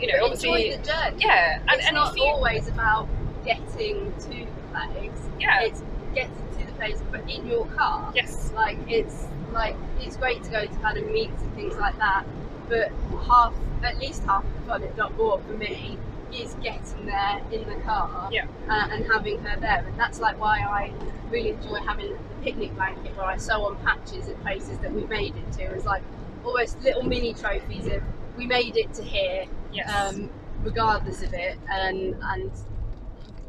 You 0.00 0.06
know, 0.08 0.14
but 0.20 0.24
obviously, 0.24 0.70
enjoy 0.70 0.76
the 0.78 0.86
journey. 0.86 1.16
yeah, 1.24 1.58
and, 1.68 1.70
it's 1.78 1.86
and 1.86 1.94
not 1.94 2.16
you, 2.16 2.24
always 2.24 2.66
about 2.68 3.06
getting 3.44 4.12
to 4.20 4.28
the 4.28 4.46
place. 4.72 5.10
yeah, 5.38 5.60
It's 5.62 5.82
getting 6.14 6.32
to 6.58 6.66
the 6.66 6.72
place, 6.72 7.02
but 7.10 7.28
in 7.28 7.46
your 7.46 7.66
car. 7.66 8.10
yes, 8.14 8.50
Like 8.54 8.78
it's 8.88 9.26
like 9.52 9.76
it's 10.00 10.16
great 10.16 10.42
to 10.44 10.50
go 10.50 10.64
to 10.64 10.74
kind 10.76 10.96
of 10.96 11.10
meets 11.10 11.42
and 11.42 11.54
things 11.54 11.74
like 11.76 11.98
that, 11.98 12.24
but 12.70 12.90
half, 13.26 13.54
at 13.82 13.98
least 13.98 14.22
half 14.24 14.44
the 14.44 14.60
fun, 14.66 14.82
if 14.82 14.96
not 14.96 15.16
more, 15.16 15.38
for 15.40 15.52
me, 15.52 15.98
is 16.32 16.54
getting 16.62 17.06
there 17.06 17.42
in 17.50 17.68
the 17.68 17.76
car 17.84 18.28
Yeah. 18.32 18.46
uh, 18.68 18.88
and 18.92 19.04
having 19.06 19.38
her 19.42 19.58
there, 19.60 19.84
and 19.86 19.98
that's 19.98 20.20
like 20.20 20.38
why 20.40 20.60
I 20.60 20.92
really 21.28 21.50
enjoy 21.50 21.80
having 21.80 22.12
the 22.12 22.18
picnic 22.42 22.74
blanket 22.76 23.16
where 23.16 23.26
I 23.26 23.36
sew 23.36 23.66
on 23.66 23.76
patches 23.84 24.28
at 24.28 24.40
places 24.42 24.78
that 24.78 24.92
we 24.92 25.04
made 25.04 25.34
it 25.36 25.52
to. 25.54 25.62
It's 25.74 25.84
like 25.84 26.02
almost 26.44 26.80
little 26.82 27.02
mini 27.02 27.34
trophies 27.34 27.86
of 27.88 28.02
we 28.36 28.46
made 28.46 28.76
it 28.76 28.94
to 28.94 29.02
here, 29.02 29.46
yes. 29.72 29.90
um, 29.92 30.30
regardless 30.62 31.22
of 31.22 31.34
it, 31.34 31.58
and 31.70 32.14
and 32.22 32.50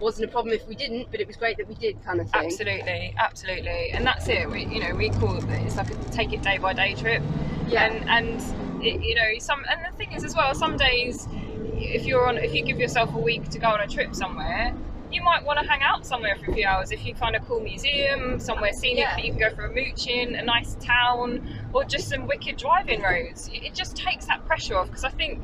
wasn't 0.02 0.28
a 0.30 0.32
problem 0.32 0.54
if 0.54 0.68
we 0.68 0.76
didn't, 0.76 1.10
but 1.12 1.20
it 1.20 1.28
was 1.28 1.36
great 1.38 1.58
that 1.58 1.68
we 1.68 1.76
did, 1.76 2.04
kind 2.04 2.20
of 2.20 2.30
thing. 2.30 2.46
Absolutely, 2.46 3.14
absolutely, 3.18 3.92
and 3.92 4.06
that's 4.06 4.28
it. 4.28 4.50
We, 4.50 4.66
you 4.66 4.80
know, 4.82 4.96
we 4.96 5.10
call 5.10 5.38
it 5.38 5.44
it's 5.66 5.78
like 5.78 5.92
a 5.92 5.96
take 6.12 6.34
it 6.34 6.42
day 6.42 6.58
by 6.58 6.74
day 6.74 6.94
trip, 6.96 7.22
Yeah. 7.68 7.86
and 7.86 8.10
and 8.10 8.84
it, 8.84 9.02
you 9.04 9.16
know 9.16 9.38
some 9.40 9.64
and 9.70 9.80
the 9.90 9.96
thing 9.98 10.12
is 10.14 10.24
as 10.24 10.36
well. 10.36 10.54
Some 10.56 10.78
days, 10.78 11.28
if 11.76 12.06
you're 12.06 12.28
on, 12.28 12.38
if 12.38 12.54
you 12.54 12.64
give 12.64 12.80
yourself 12.80 13.14
a 13.14 13.20
week 13.20 13.50
to 13.50 13.60
go 13.60 13.70
on 13.70 13.80
a 13.82 13.88
trip 13.88 14.16
somewhere, 14.16 14.74
you 15.12 15.22
might 15.22 15.44
want 15.46 15.60
to 15.60 15.68
hang 15.70 15.82
out 15.82 16.06
somewhere 16.06 16.36
for 16.38 16.52
a 16.52 16.54
few 16.54 16.66
hours 16.66 16.92
if 16.92 17.06
you 17.06 17.14
find 17.14 17.36
a 17.36 17.40
cool 17.42 17.60
museum, 17.60 18.40
somewhere 18.40 18.72
scenic 18.74 19.00
Yeah. 19.00 19.16
that 19.16 19.26
you 19.26 19.32
can 19.32 19.40
go 19.40 19.50
for 19.56 19.66
a 19.66 19.74
mooch 19.74 20.08
in, 20.08 20.36
a 20.36 20.42
nice 20.42 20.76
town, 20.80 21.48
or 21.74 21.84
just 21.84 22.10
some 22.10 22.28
wicked 22.28 22.58
driving 22.58 23.02
roads. 23.02 23.48
It 23.50 23.64
it 23.64 23.76
just 23.76 23.96
takes 23.96 24.26
that 24.26 24.46
pressure 24.48 24.78
off 24.78 24.88
because 24.88 25.04
I 25.04 25.10
think 25.10 25.40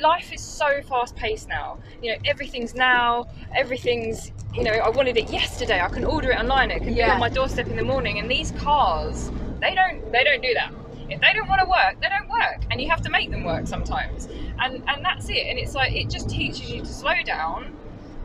life 0.00 0.32
is 0.32 0.40
so 0.40 0.82
fast 0.82 1.16
paced 1.16 1.48
now. 1.48 1.78
You 2.02 2.12
know, 2.12 2.18
everything's 2.24 2.74
now, 2.74 3.26
everything's, 3.54 4.32
you 4.54 4.62
know, 4.64 4.72
I 4.72 4.88
wanted 4.90 5.16
it 5.16 5.30
yesterday. 5.30 5.80
I 5.80 5.88
can 5.88 6.04
order 6.04 6.30
it 6.30 6.38
online. 6.38 6.70
It 6.70 6.82
can 6.82 6.94
be 6.94 7.02
on 7.02 7.20
my 7.20 7.28
doorstep 7.28 7.66
in 7.68 7.76
the 7.76 7.84
morning. 7.84 8.18
And 8.18 8.30
these 8.30 8.52
cars, 8.52 9.30
they 9.60 9.74
don't, 9.74 10.10
they 10.12 10.24
don't 10.24 10.42
do 10.42 10.54
that. 10.54 10.72
If 11.10 11.20
they 11.20 11.32
don't 11.34 11.48
want 11.48 11.62
to 11.62 11.68
work, 11.68 12.00
they 12.02 12.08
don't 12.08 12.28
work, 12.28 12.64
and 12.70 12.80
you 12.82 12.90
have 12.90 13.00
to 13.02 13.10
make 13.10 13.30
them 13.30 13.42
work 13.42 13.66
sometimes. 13.66 14.28
And 14.60 14.82
and 14.86 15.02
that's 15.02 15.30
it. 15.30 15.46
And 15.48 15.58
it's 15.58 15.74
like 15.74 15.94
it 15.94 16.10
just 16.10 16.28
teaches 16.28 16.70
you 16.70 16.80
to 16.80 16.86
slow 16.86 17.14
down. 17.24 17.74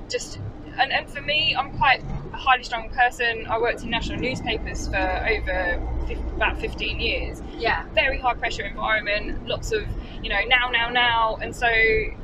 Just 0.09 0.37
and, 0.77 0.91
and 0.91 1.09
for 1.09 1.21
me, 1.21 1.55
I'm 1.57 1.71
quite 1.77 2.03
a 2.33 2.35
highly 2.37 2.63
strung 2.63 2.89
person. 2.89 3.47
I 3.47 3.57
worked 3.57 3.83
in 3.83 3.89
national 3.89 4.19
newspapers 4.19 4.89
for 4.89 4.97
over 4.97 5.81
about 6.35 6.59
15 6.59 6.99
years 6.99 7.41
Yeah. 7.57 7.85
very 7.93 8.19
high 8.19 8.33
pressure 8.33 8.63
environment, 8.63 9.47
lots 9.47 9.71
of, 9.71 9.85
you 10.23 10.29
know, 10.29 10.39
now, 10.47 10.69
now, 10.69 10.89
now. 10.89 11.37
And 11.41 11.55
so 11.55 11.67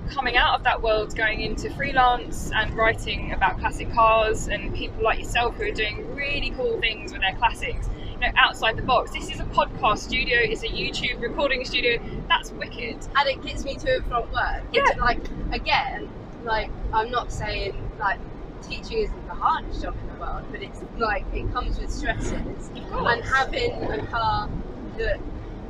coming 0.10 0.38
out 0.38 0.56
of 0.56 0.64
that 0.64 0.82
world, 0.82 1.16
going 1.16 1.42
into 1.42 1.70
freelance 1.72 2.52
and 2.54 2.74
writing 2.76 3.34
about 3.34 3.60
classic 3.60 3.92
cars 3.94 4.48
and 4.48 4.74
people 4.74 5.04
like 5.04 5.20
yourself 5.20 5.56
who 5.56 5.64
are 5.64 5.72
doing 5.72 6.16
really 6.16 6.52
cool 6.52 6.80
things 6.80 7.12
with 7.12 7.22
their 7.22 7.36
classics, 7.36 7.90
you 8.14 8.20
know, 8.20 8.32
outside 8.38 8.78
the 8.78 8.82
box. 8.82 9.12
This 9.12 9.30
is 9.30 9.40
a 9.40 9.46
podcast 9.46 10.00
studio, 10.00 10.38
it's 10.42 10.64
a 10.64 10.68
YouTube 10.68 11.22
recording 11.22 11.66
studio. 11.66 12.00
That's 12.28 12.52
wicked. 12.52 13.06
and 13.18 13.28
it 13.28 13.44
gets 13.44 13.66
me 13.66 13.76
to 13.76 13.96
and 13.96 14.06
from 14.06 14.32
work. 14.32 14.72
Which, 14.72 14.82
Yeah. 14.82 15.02
Like 15.02 15.20
again, 15.52 16.10
like 16.46 16.72
I'm 16.94 17.12
not 17.12 17.32
saying 17.32 17.92
like 18.00 18.20
teaching 18.62 19.00
isn't 19.00 19.28
the 19.28 19.34
hardest 19.34 19.82
job 19.82 19.96
in 20.02 20.14
the 20.14 20.20
world, 20.22 20.46
but 20.52 20.62
it's 20.62 20.82
like 20.98 21.26
it 21.34 21.52
comes 21.54 21.78
with 21.78 21.92
stresses. 21.92 22.70
And 22.76 23.24
having 23.24 23.72
a 23.92 24.06
car 24.08 24.50
that 24.98 25.20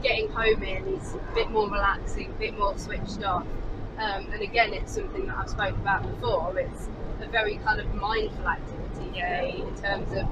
getting 0.02 0.30
home 0.30 0.64
in 0.64 0.86
is 0.88 1.14
a 1.16 1.36
bit 1.36 1.50
more 1.52 1.70
relaxing, 1.70 2.28
a 2.32 2.40
bit 2.40 2.58
more 2.58 2.78
switched 2.78 3.24
off. 3.24 3.46
Um, 3.98 4.28
and 4.32 4.42
again, 4.42 4.74
it's 4.74 4.94
something 4.94 5.26
that 5.28 5.38
I've 5.38 5.50
spoken 5.50 5.76
about 5.76 6.04
before. 6.04 6.58
It's 6.58 6.88
a 7.22 7.28
very 7.28 7.58
kind 7.58 7.80
of 7.82 7.94
mindful 7.96 8.48
activity 8.48 9.12
Yeah. 9.18 9.42
me 9.42 9.62
in 9.68 9.76
terms 9.76 10.12
of 10.14 10.26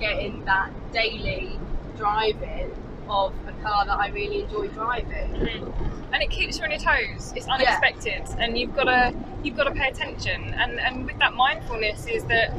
getting 0.00 0.44
that 0.46 0.70
daily 0.92 1.58
driving 1.96 2.70
of 3.08 3.32
a 3.46 3.52
car 3.62 3.84
that 3.86 3.98
I 3.98 4.08
really 4.08 4.42
enjoy 4.42 4.68
driving. 4.68 5.30
Mhm. 5.34 5.72
and 6.14 6.22
it 6.22 6.28
keeps 6.28 6.58
you 6.58 6.64
on 6.64 6.70
your 6.70 6.78
toes. 6.78 7.32
It's 7.34 7.48
unexpected, 7.48 8.24
and 8.38 8.58
you've 8.58 8.76
got 8.76 8.84
to 8.84 9.14
you've 9.42 9.56
got 9.56 9.64
to 9.64 9.70
pay 9.70 9.88
attention. 9.88 10.52
And 10.54 10.78
and 10.78 11.06
with 11.06 11.18
that 11.20 11.32
mindfulness 11.32 12.06
is 12.06 12.24
that 12.24 12.52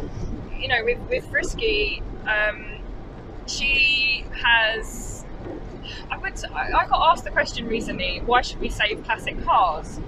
you 0.59 0.68
know 0.70 0.84
with 0.84 0.97
with 1.07 1.24
Frisky, 1.30 2.01
um, 2.28 2.80
she 3.45 4.26
has. 4.43 5.22
I 6.09 6.17
would. 6.17 6.34
I 6.45 6.86
got 6.88 7.11
asked 7.11 7.23
the 7.23 7.31
question 7.31 7.67
recently: 7.67 8.21
Why 8.25 8.41
should 8.41 8.59
we 8.59 8.69
save 8.69 9.03
classic 9.03 9.43
cars? 9.43 9.99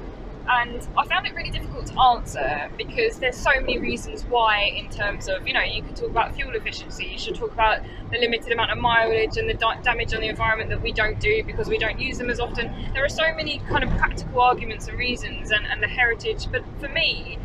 And 0.48 0.88
I 0.96 1.08
found 1.08 1.26
it 1.26 1.34
really 1.34 1.50
difficult 1.50 1.88
to 1.88 2.00
answer 2.00 2.70
because 2.78 3.18
there's 3.18 3.36
so 3.36 3.50
many 3.62 3.80
reasons 3.80 4.24
why. 4.26 4.74
In 4.76 4.90
terms 4.90 5.28
of 5.28 5.48
you 5.48 5.54
know, 5.54 5.62
you 5.62 5.82
could 5.82 5.96
talk 5.96 6.10
about 6.10 6.36
fuel 6.36 6.56
efficiency. 6.56 7.06
You 7.06 7.18
should 7.18 7.36
talk 7.36 7.52
about 7.52 7.82
the 8.12 8.20
limited 8.20 8.52
amount 8.52 8.72
of 8.72 8.78
mileage 8.78 9.38
and 9.38 9.50
the 9.50 9.56
da- 9.56 9.82
damage 9.82 10.14
on 10.14 10.22
the 10.22 10.28
environment 10.28 10.70
that 10.70 10.82
we 10.82 10.92
don't 10.92 11.20
do 11.20 11.44
because 11.44 11.68
we 11.68 11.78
don't 11.78 12.00
use 12.00 12.20
them 12.20 12.30
as 12.30 12.40
often. 12.40 12.72
There 12.94 13.04
are 13.04 13.10
so 13.10 13.34
many 13.36 13.60
kind 13.70 13.84
of 13.84 13.90
practical 13.98 14.42
arguments 14.42 14.88
and 14.88 14.98
reasons, 15.00 15.52
and, 15.52 15.66
and 15.66 15.82
the 15.82 15.88
heritage. 15.88 16.46
But 16.52 16.64
for 16.80 16.90
me, 16.90 17.40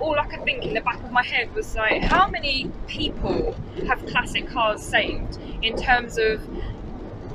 all 0.00 0.18
I 0.18 0.26
could 0.26 0.44
think 0.44 0.64
in 0.64 0.74
the 0.74 0.80
back 0.80 1.02
of 1.02 1.12
my 1.12 1.22
head 1.22 1.54
was 1.54 1.74
like, 1.76 2.02
how 2.02 2.26
many 2.28 2.70
people 2.88 3.54
have 3.86 4.04
classic 4.06 4.48
cars 4.48 4.82
saved 4.82 5.38
in 5.62 5.76
terms 5.76 6.18
of, 6.18 6.42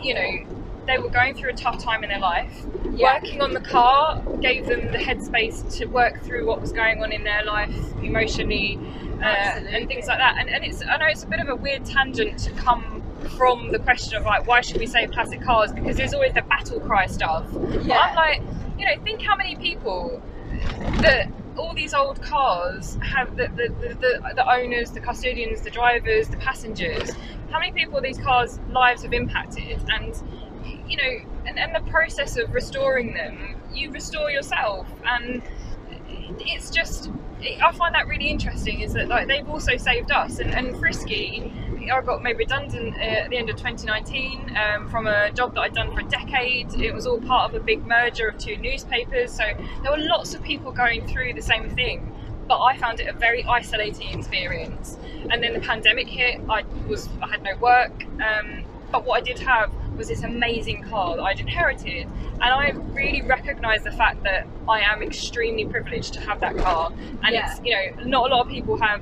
you 0.01 0.13
know, 0.13 0.45
they 0.85 0.97
were 0.97 1.09
going 1.09 1.35
through 1.35 1.49
a 1.49 1.53
tough 1.53 1.83
time 1.83 2.03
in 2.03 2.09
their 2.09 2.19
life. 2.19 2.65
Yeah. 2.93 3.15
Working 3.15 3.41
on 3.41 3.53
the 3.53 3.59
car 3.61 4.21
gave 4.41 4.65
them 4.65 4.91
the 4.91 4.97
headspace 4.97 5.77
to 5.77 5.85
work 5.85 6.23
through 6.23 6.45
what 6.45 6.61
was 6.61 6.71
going 6.71 7.03
on 7.03 7.11
in 7.11 7.23
their 7.23 7.43
life 7.43 7.75
emotionally 8.01 8.79
uh, 9.21 9.25
and 9.25 9.87
things 9.87 10.07
like 10.07 10.17
that. 10.17 10.37
And, 10.39 10.49
and 10.49 10.63
it's 10.63 10.81
I 10.81 10.97
know 10.97 11.07
it's 11.07 11.23
a 11.23 11.27
bit 11.27 11.39
of 11.39 11.49
a 11.49 11.55
weird 11.55 11.85
tangent 11.85 12.39
to 12.39 12.51
come 12.51 13.03
from 13.37 13.71
the 13.71 13.79
question 13.79 14.15
of 14.17 14.23
like 14.23 14.47
why 14.47 14.61
should 14.61 14.77
we 14.77 14.87
save 14.87 15.11
classic 15.11 15.41
cars 15.41 15.73
because 15.73 15.97
there's 15.97 16.13
always 16.13 16.33
the 16.33 16.41
battle 16.43 16.79
cry 16.79 17.07
stuff. 17.07 17.45
But 17.51 17.83
Yeah. 17.83 17.99
I'm 17.99 18.15
like, 18.15 18.41
you 18.79 18.85
know, 18.85 19.03
think 19.03 19.21
how 19.21 19.35
many 19.35 19.55
people 19.57 20.21
that 21.01 21.29
all 21.57 21.73
these 21.73 21.93
old 21.93 22.21
cars 22.21 22.97
have 23.01 23.35
the, 23.35 23.47
the, 23.55 23.73
the, 23.99 24.33
the, 24.35 24.51
owners, 24.51 24.91
the 24.91 24.99
custodians, 24.99 25.61
the 25.61 25.69
drivers, 25.69 26.27
the 26.27 26.37
passengers. 26.37 27.11
How 27.49 27.59
many 27.59 27.71
people 27.71 27.99
these 28.01 28.17
cars' 28.17 28.59
lives 28.71 29.03
have 29.03 29.13
impacted, 29.13 29.79
and 29.89 30.13
you 30.87 30.97
know, 30.97 31.19
and, 31.45 31.57
and 31.57 31.73
the 31.73 31.91
process 31.91 32.37
of 32.37 32.53
restoring 32.53 33.13
them, 33.13 33.55
you 33.73 33.91
restore 33.91 34.29
yourself, 34.31 34.87
and 35.05 35.41
it's 36.39 36.69
just. 36.69 37.09
I 37.41 37.71
find 37.71 37.93
that 37.95 38.07
really 38.07 38.29
interesting. 38.29 38.81
Is 38.81 38.93
that 38.93 39.07
like 39.07 39.27
they've 39.27 39.47
also 39.47 39.77
saved 39.77 40.11
us, 40.11 40.39
and, 40.39 40.53
and 40.53 40.77
Frisky. 40.77 41.51
I 41.89 42.01
got 42.01 42.21
made 42.21 42.37
redundant 42.37 42.97
uh, 42.97 42.99
at 42.99 43.29
the 43.29 43.37
end 43.37 43.49
of 43.49 43.55
2019 43.55 44.57
um, 44.57 44.89
from 44.89 45.07
a 45.07 45.31
job 45.31 45.53
that 45.53 45.61
I'd 45.61 45.73
done 45.73 45.93
for 45.93 46.01
a 46.01 46.03
decade. 46.03 46.73
It 46.73 46.93
was 46.93 47.07
all 47.07 47.21
part 47.21 47.49
of 47.49 47.61
a 47.61 47.63
big 47.63 47.85
merger 47.87 48.27
of 48.27 48.37
two 48.37 48.57
newspapers, 48.57 49.31
so 49.31 49.43
there 49.83 49.91
were 49.91 49.97
lots 49.97 50.33
of 50.33 50.43
people 50.43 50.73
going 50.73 51.07
through 51.07 51.33
the 51.33 51.41
same 51.41 51.69
thing. 51.69 52.13
But 52.45 52.59
I 52.61 52.77
found 52.77 52.99
it 52.99 53.07
a 53.07 53.13
very 53.13 53.45
isolating 53.45 54.17
experience. 54.17 54.97
And 55.29 55.41
then 55.41 55.53
the 55.53 55.59
pandemic 55.59 56.07
hit. 56.07 56.41
I 56.49 56.63
was 56.87 57.07
I 57.21 57.27
had 57.27 57.43
no 57.43 57.55
work, 57.57 58.05
um, 58.21 58.63
but 58.91 59.05
what 59.05 59.21
I 59.21 59.25
did 59.25 59.39
have 59.39 59.71
was 59.97 60.07
this 60.07 60.23
amazing 60.23 60.83
car 60.83 61.15
that 61.15 61.23
I'd 61.23 61.39
inherited, 61.39 62.07
and 62.33 62.43
I 62.43 62.69
really 62.93 63.21
recognise 63.21 63.83
the 63.83 63.91
fact 63.91 64.23
that 64.23 64.45
I 64.69 64.81
am 64.81 65.01
extremely 65.01 65.65
privileged 65.65 66.13
to 66.13 66.21
have 66.21 66.39
that 66.41 66.55
car. 66.57 66.91
And 67.23 67.33
Yeah. 67.33 67.51
it's 67.51 67.61
you 67.63 67.73
know 67.75 68.03
not 68.03 68.31
a 68.31 68.35
lot 68.35 68.45
of 68.45 68.51
people 68.51 68.77
have 68.77 69.01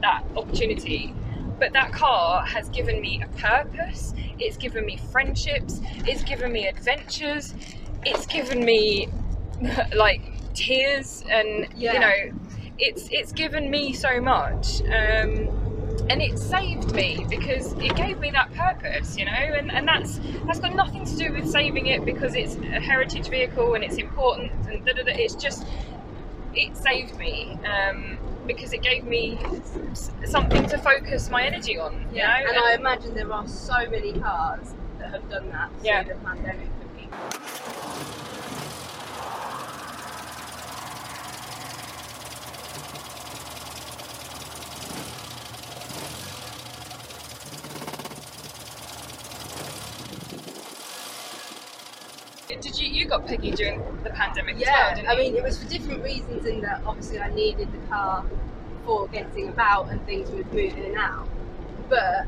that 0.00 0.24
opportunity. 0.36 1.14
But 1.58 1.72
that 1.74 1.92
car 1.92 2.44
has 2.44 2.68
given 2.70 3.00
me 3.00 3.22
a 3.22 3.28
purpose. 3.38 4.14
It's 4.40 4.56
given 4.56 4.84
me 4.84 4.96
friendships. 5.12 5.80
It's 6.06 6.24
given 6.24 6.50
me 6.50 6.66
adventures. 6.66 7.54
It's 8.04 8.26
given 8.26 8.64
me 8.64 9.08
like 9.94 10.22
tears, 10.54 11.22
and 11.30 11.68
Yeah. 11.76 11.92
you 11.92 11.98
know, 12.00 12.38
it's 12.78 13.08
it's 13.12 13.32
given 13.32 13.70
me 13.70 13.92
so 13.92 14.20
much. 14.20 14.80
Um, 14.82 15.48
and 16.08 16.20
it 16.22 16.38
saved 16.38 16.92
me 16.94 17.26
because 17.28 17.72
it 17.74 17.94
gave 17.96 18.18
me 18.18 18.30
that 18.30 18.52
purpose, 18.54 19.16
you 19.16 19.24
know, 19.24 19.32
and, 19.32 19.70
and 19.70 19.86
that's 19.86 20.18
that's 20.46 20.58
got 20.60 20.74
nothing 20.74 21.04
to 21.04 21.16
do 21.16 21.32
with 21.32 21.48
saving 21.48 21.86
it 21.86 22.04
because 22.04 22.34
it's 22.34 22.56
a 22.56 22.80
heritage 22.80 23.28
vehicle 23.28 23.74
and 23.74 23.84
it's 23.84 23.96
important 23.96 24.52
and 24.68 24.84
da 24.84 24.92
da 24.92 25.02
da. 25.02 25.12
It's 25.14 25.34
just 25.34 25.64
it 26.54 26.76
saved 26.76 27.16
me 27.16 27.58
um, 27.64 28.18
because 28.46 28.72
it 28.72 28.82
gave 28.82 29.04
me 29.04 29.38
something 30.24 30.66
to 30.66 30.78
focus 30.78 31.30
my 31.30 31.44
energy 31.44 31.78
on. 31.78 31.92
You 32.10 32.18
Yeah, 32.18 32.40
know? 32.40 32.48
and 32.50 32.58
I 32.58 32.74
imagine 32.74 33.14
there 33.14 33.32
are 33.32 33.46
so 33.48 33.88
many 33.90 34.12
cars 34.14 34.74
that 34.98 35.10
have 35.12 35.28
done 35.30 35.48
that 35.50 35.70
through 35.78 35.86
Yeah. 35.86 36.02
the 36.04 36.14
pandemic 36.16 36.68
for 36.80 36.88
people. 36.98 37.18
Did 52.48 52.78
you 53.02 53.08
got 53.08 53.26
Peggy 53.26 53.50
during 53.50 53.80
the 54.04 54.10
pandemic 54.10 54.54
as 54.56 54.60
Yeah, 54.62 54.86
well? 54.86 54.94
Didn't 54.96 55.10
I 55.10 55.16
mean, 55.16 55.36
it 55.36 55.42
was 55.42 55.62
for 55.62 55.68
different 55.68 56.02
reasons 56.04 56.46
in 56.46 56.60
that 56.60 56.82
obviously 56.86 57.18
I 57.20 57.28
needed 57.34 57.72
the 57.72 57.78
car 57.88 58.24
for 58.84 59.08
getting 59.08 59.48
about 59.48 59.90
and 59.90 60.04
things 60.06 60.30
with 60.30 60.46
moving 60.52 60.76
in 60.78 60.84
and 60.92 60.96
out. 60.98 61.28
But 61.88 62.24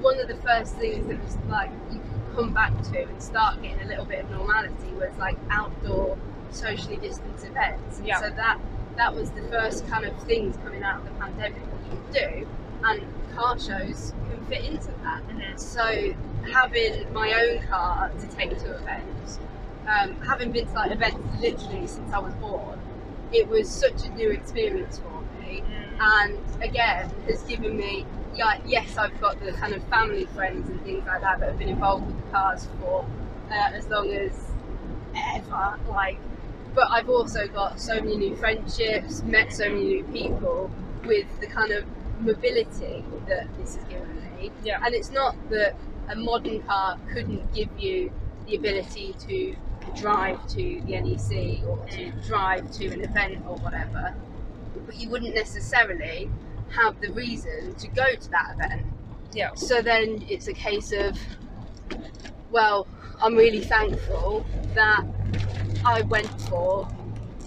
one 0.00 0.20
of 0.20 0.28
the 0.28 0.36
first 0.36 0.76
things 0.76 1.06
that 1.08 1.22
was 1.22 1.36
like 1.48 1.70
you 1.90 1.98
could 1.98 2.36
come 2.36 2.52
back 2.52 2.72
to 2.92 3.02
and 3.02 3.22
start 3.22 3.60
getting 3.62 3.80
a 3.82 3.86
little 3.86 4.04
bit 4.04 4.24
of 4.24 4.30
normality 4.30 4.88
was 4.98 5.16
like 5.18 5.36
outdoor 5.50 6.16
socially 6.50 6.96
distanced 6.96 7.44
events. 7.46 7.98
And 7.98 8.06
Yeah. 8.06 8.20
So 8.20 8.30
that 8.30 8.58
that 8.96 9.14
was 9.14 9.30
the 9.30 9.42
first 9.42 9.88
kind 9.88 10.04
of 10.04 10.16
things 10.24 10.56
coming 10.62 10.82
out 10.82 10.98
of 10.98 11.04
the 11.04 11.10
pandemic 11.12 11.62
that 11.64 11.90
you 11.90 11.96
could 11.96 12.12
do, 12.12 12.48
and 12.84 13.06
car 13.34 13.58
shows 13.58 14.12
can 14.28 14.44
fit 14.46 14.64
into 14.64 14.92
that. 15.02 15.22
Mhm. 15.28 15.58
So 15.58 16.14
having 16.52 17.12
my 17.12 17.32
own 17.32 17.62
car 17.68 18.10
to 18.18 18.26
take 18.36 18.58
to 18.58 18.74
events, 18.76 19.38
um, 19.86 20.14
having 20.22 20.52
been 20.52 20.66
to 20.66 20.72
like 20.72 20.92
events 20.92 21.18
literally 21.40 21.86
since 21.86 22.12
I 22.12 22.18
was 22.18 22.34
born, 22.34 22.78
it 23.32 23.48
was 23.48 23.68
such 23.68 24.04
a 24.04 24.08
new 24.10 24.30
experience 24.30 24.98
for 24.98 25.22
me. 25.40 25.62
Mm. 25.62 26.00
And 26.00 26.62
again, 26.62 27.10
has 27.26 27.42
given 27.42 27.76
me, 27.76 28.06
yeah, 28.34 28.60
yes, 28.66 28.96
I've 28.96 29.18
got 29.20 29.40
the 29.40 29.52
kind 29.52 29.74
of 29.74 29.82
family 29.84 30.26
friends 30.26 30.68
and 30.68 30.80
things 30.82 31.06
like 31.06 31.20
that 31.20 31.40
that 31.40 31.50
have 31.50 31.58
been 31.58 31.68
involved 31.68 32.06
with 32.06 32.16
the 32.24 32.30
cars 32.30 32.66
for 32.80 33.06
uh, 33.50 33.70
as 33.72 33.86
long 33.88 34.10
as 34.10 34.32
ever, 35.34 35.78
like. 35.88 36.18
But 36.72 36.88
I've 36.90 37.10
also 37.10 37.48
got 37.48 37.80
so 37.80 37.94
many 37.96 38.16
new 38.16 38.36
friendships, 38.36 39.22
met 39.24 39.52
so 39.52 39.68
many 39.68 39.84
new 39.84 40.04
people, 40.04 40.70
with 41.04 41.26
the 41.40 41.48
kind 41.48 41.72
of 41.72 41.84
mobility 42.20 43.04
that 43.26 43.46
this 43.58 43.74
has 43.76 43.84
given 43.86 44.14
me. 44.38 44.52
Yeah. 44.62 44.80
And 44.84 44.94
it's 44.94 45.10
not 45.10 45.34
that 45.50 45.74
a 46.08 46.16
modern 46.16 46.62
car 46.62 46.98
couldn't 47.12 47.52
give 47.54 47.68
you 47.78 48.12
the 48.46 48.56
ability 48.56 49.14
to 49.26 49.56
drive 49.94 50.46
to 50.48 50.82
the 50.86 51.00
NEC 51.00 51.64
or 51.66 51.84
to 51.88 52.10
drive 52.26 52.70
to 52.72 52.86
an 52.88 53.02
event 53.02 53.44
or 53.46 53.56
whatever, 53.58 54.14
but 54.86 54.96
you 54.96 55.08
wouldn't 55.10 55.34
necessarily 55.34 56.30
have 56.70 57.00
the 57.00 57.10
reason 57.12 57.74
to 57.76 57.88
go 57.88 58.14
to 58.14 58.30
that 58.30 58.54
event. 58.54 58.86
Yeah. 59.32 59.54
So 59.54 59.82
then 59.82 60.24
it's 60.28 60.48
a 60.48 60.52
case 60.52 60.92
of, 60.92 61.18
well, 62.50 62.86
I'm 63.20 63.34
really 63.36 63.60
thankful 63.60 64.46
that 64.74 65.04
I 65.84 66.02
went 66.02 66.30
for 66.42 66.88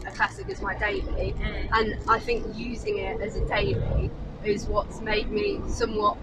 a 0.05 0.11
classic 0.11 0.49
as 0.49 0.61
my 0.61 0.77
daily, 0.77 1.33
Mm. 1.39 1.69
and 1.73 1.97
I 2.09 2.19
think 2.19 2.45
using 2.55 2.97
it 2.99 3.21
as 3.21 3.35
a 3.35 3.45
daily 3.47 4.11
is 4.43 4.65
what's 4.65 4.99
made 5.01 5.29
me 5.31 5.61
somewhat. 5.67 6.17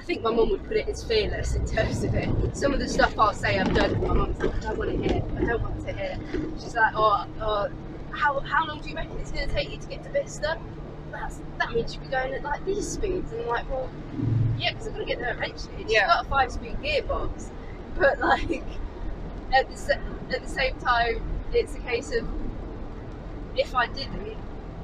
I 0.00 0.02
think 0.02 0.22
my 0.22 0.30
mum 0.32 0.48
would 0.50 0.64
put 0.66 0.78
it 0.78 0.88
as 0.88 1.04
fearless 1.04 1.54
in 1.54 1.66
terms 1.66 2.02
of 2.04 2.14
it. 2.14 2.56
Some 2.56 2.72
of 2.72 2.80
the 2.80 2.88
stuff 2.88 3.18
I'll 3.18 3.34
say 3.34 3.58
I've 3.58 3.72
done, 3.74 4.00
my 4.00 4.14
mum's 4.14 4.38
like, 4.40 4.54
I 4.56 4.60
don't 4.60 4.78
want 4.78 4.90
to 4.90 4.96
hear. 4.96 5.22
I 5.36 5.44
don't 5.44 5.62
want 5.62 5.86
to 5.86 5.92
hear. 5.92 6.18
She's 6.58 6.74
like, 6.74 6.94
oh, 6.96 7.26
oh 7.40 7.68
how, 8.10 8.40
how 8.40 8.66
long 8.66 8.80
do 8.80 8.88
you 8.88 8.96
reckon 8.96 9.18
it's 9.18 9.30
going 9.30 9.46
to 9.46 9.54
take 9.54 9.70
you 9.70 9.76
to 9.76 9.86
get 9.86 10.02
to 10.04 10.08
Bicester? 10.10 10.56
That's, 11.12 11.38
that 11.58 11.72
means 11.72 11.94
you'd 11.94 12.02
be 12.02 12.08
going 12.08 12.32
at 12.32 12.42
like 12.42 12.64
these 12.64 12.88
speeds. 12.88 13.30
And 13.32 13.42
I'm 13.42 13.48
like, 13.48 13.68
well, 13.70 13.90
yeah, 14.58 14.70
because 14.72 14.86
I'm 14.86 14.94
going 14.94 15.06
to 15.06 15.12
get 15.12 15.18
there 15.20 15.34
eventually. 15.34 15.82
She's 15.82 15.92
Yeah. 15.92 16.06
got 16.06 16.24
a 16.24 16.28
five 16.28 16.50
speed 16.50 16.76
gearbox. 16.82 17.50
But 17.98 18.18
like, 18.20 18.62
at 19.52 19.68
the, 19.68 19.98
at 20.30 20.42
the 20.42 20.48
same 20.48 20.76
time, 20.78 21.22
it's 21.52 21.74
a 21.74 21.80
case 21.80 22.10
of 22.14 22.26
if 23.54 23.74
I 23.74 23.86
didn't, 23.88 24.29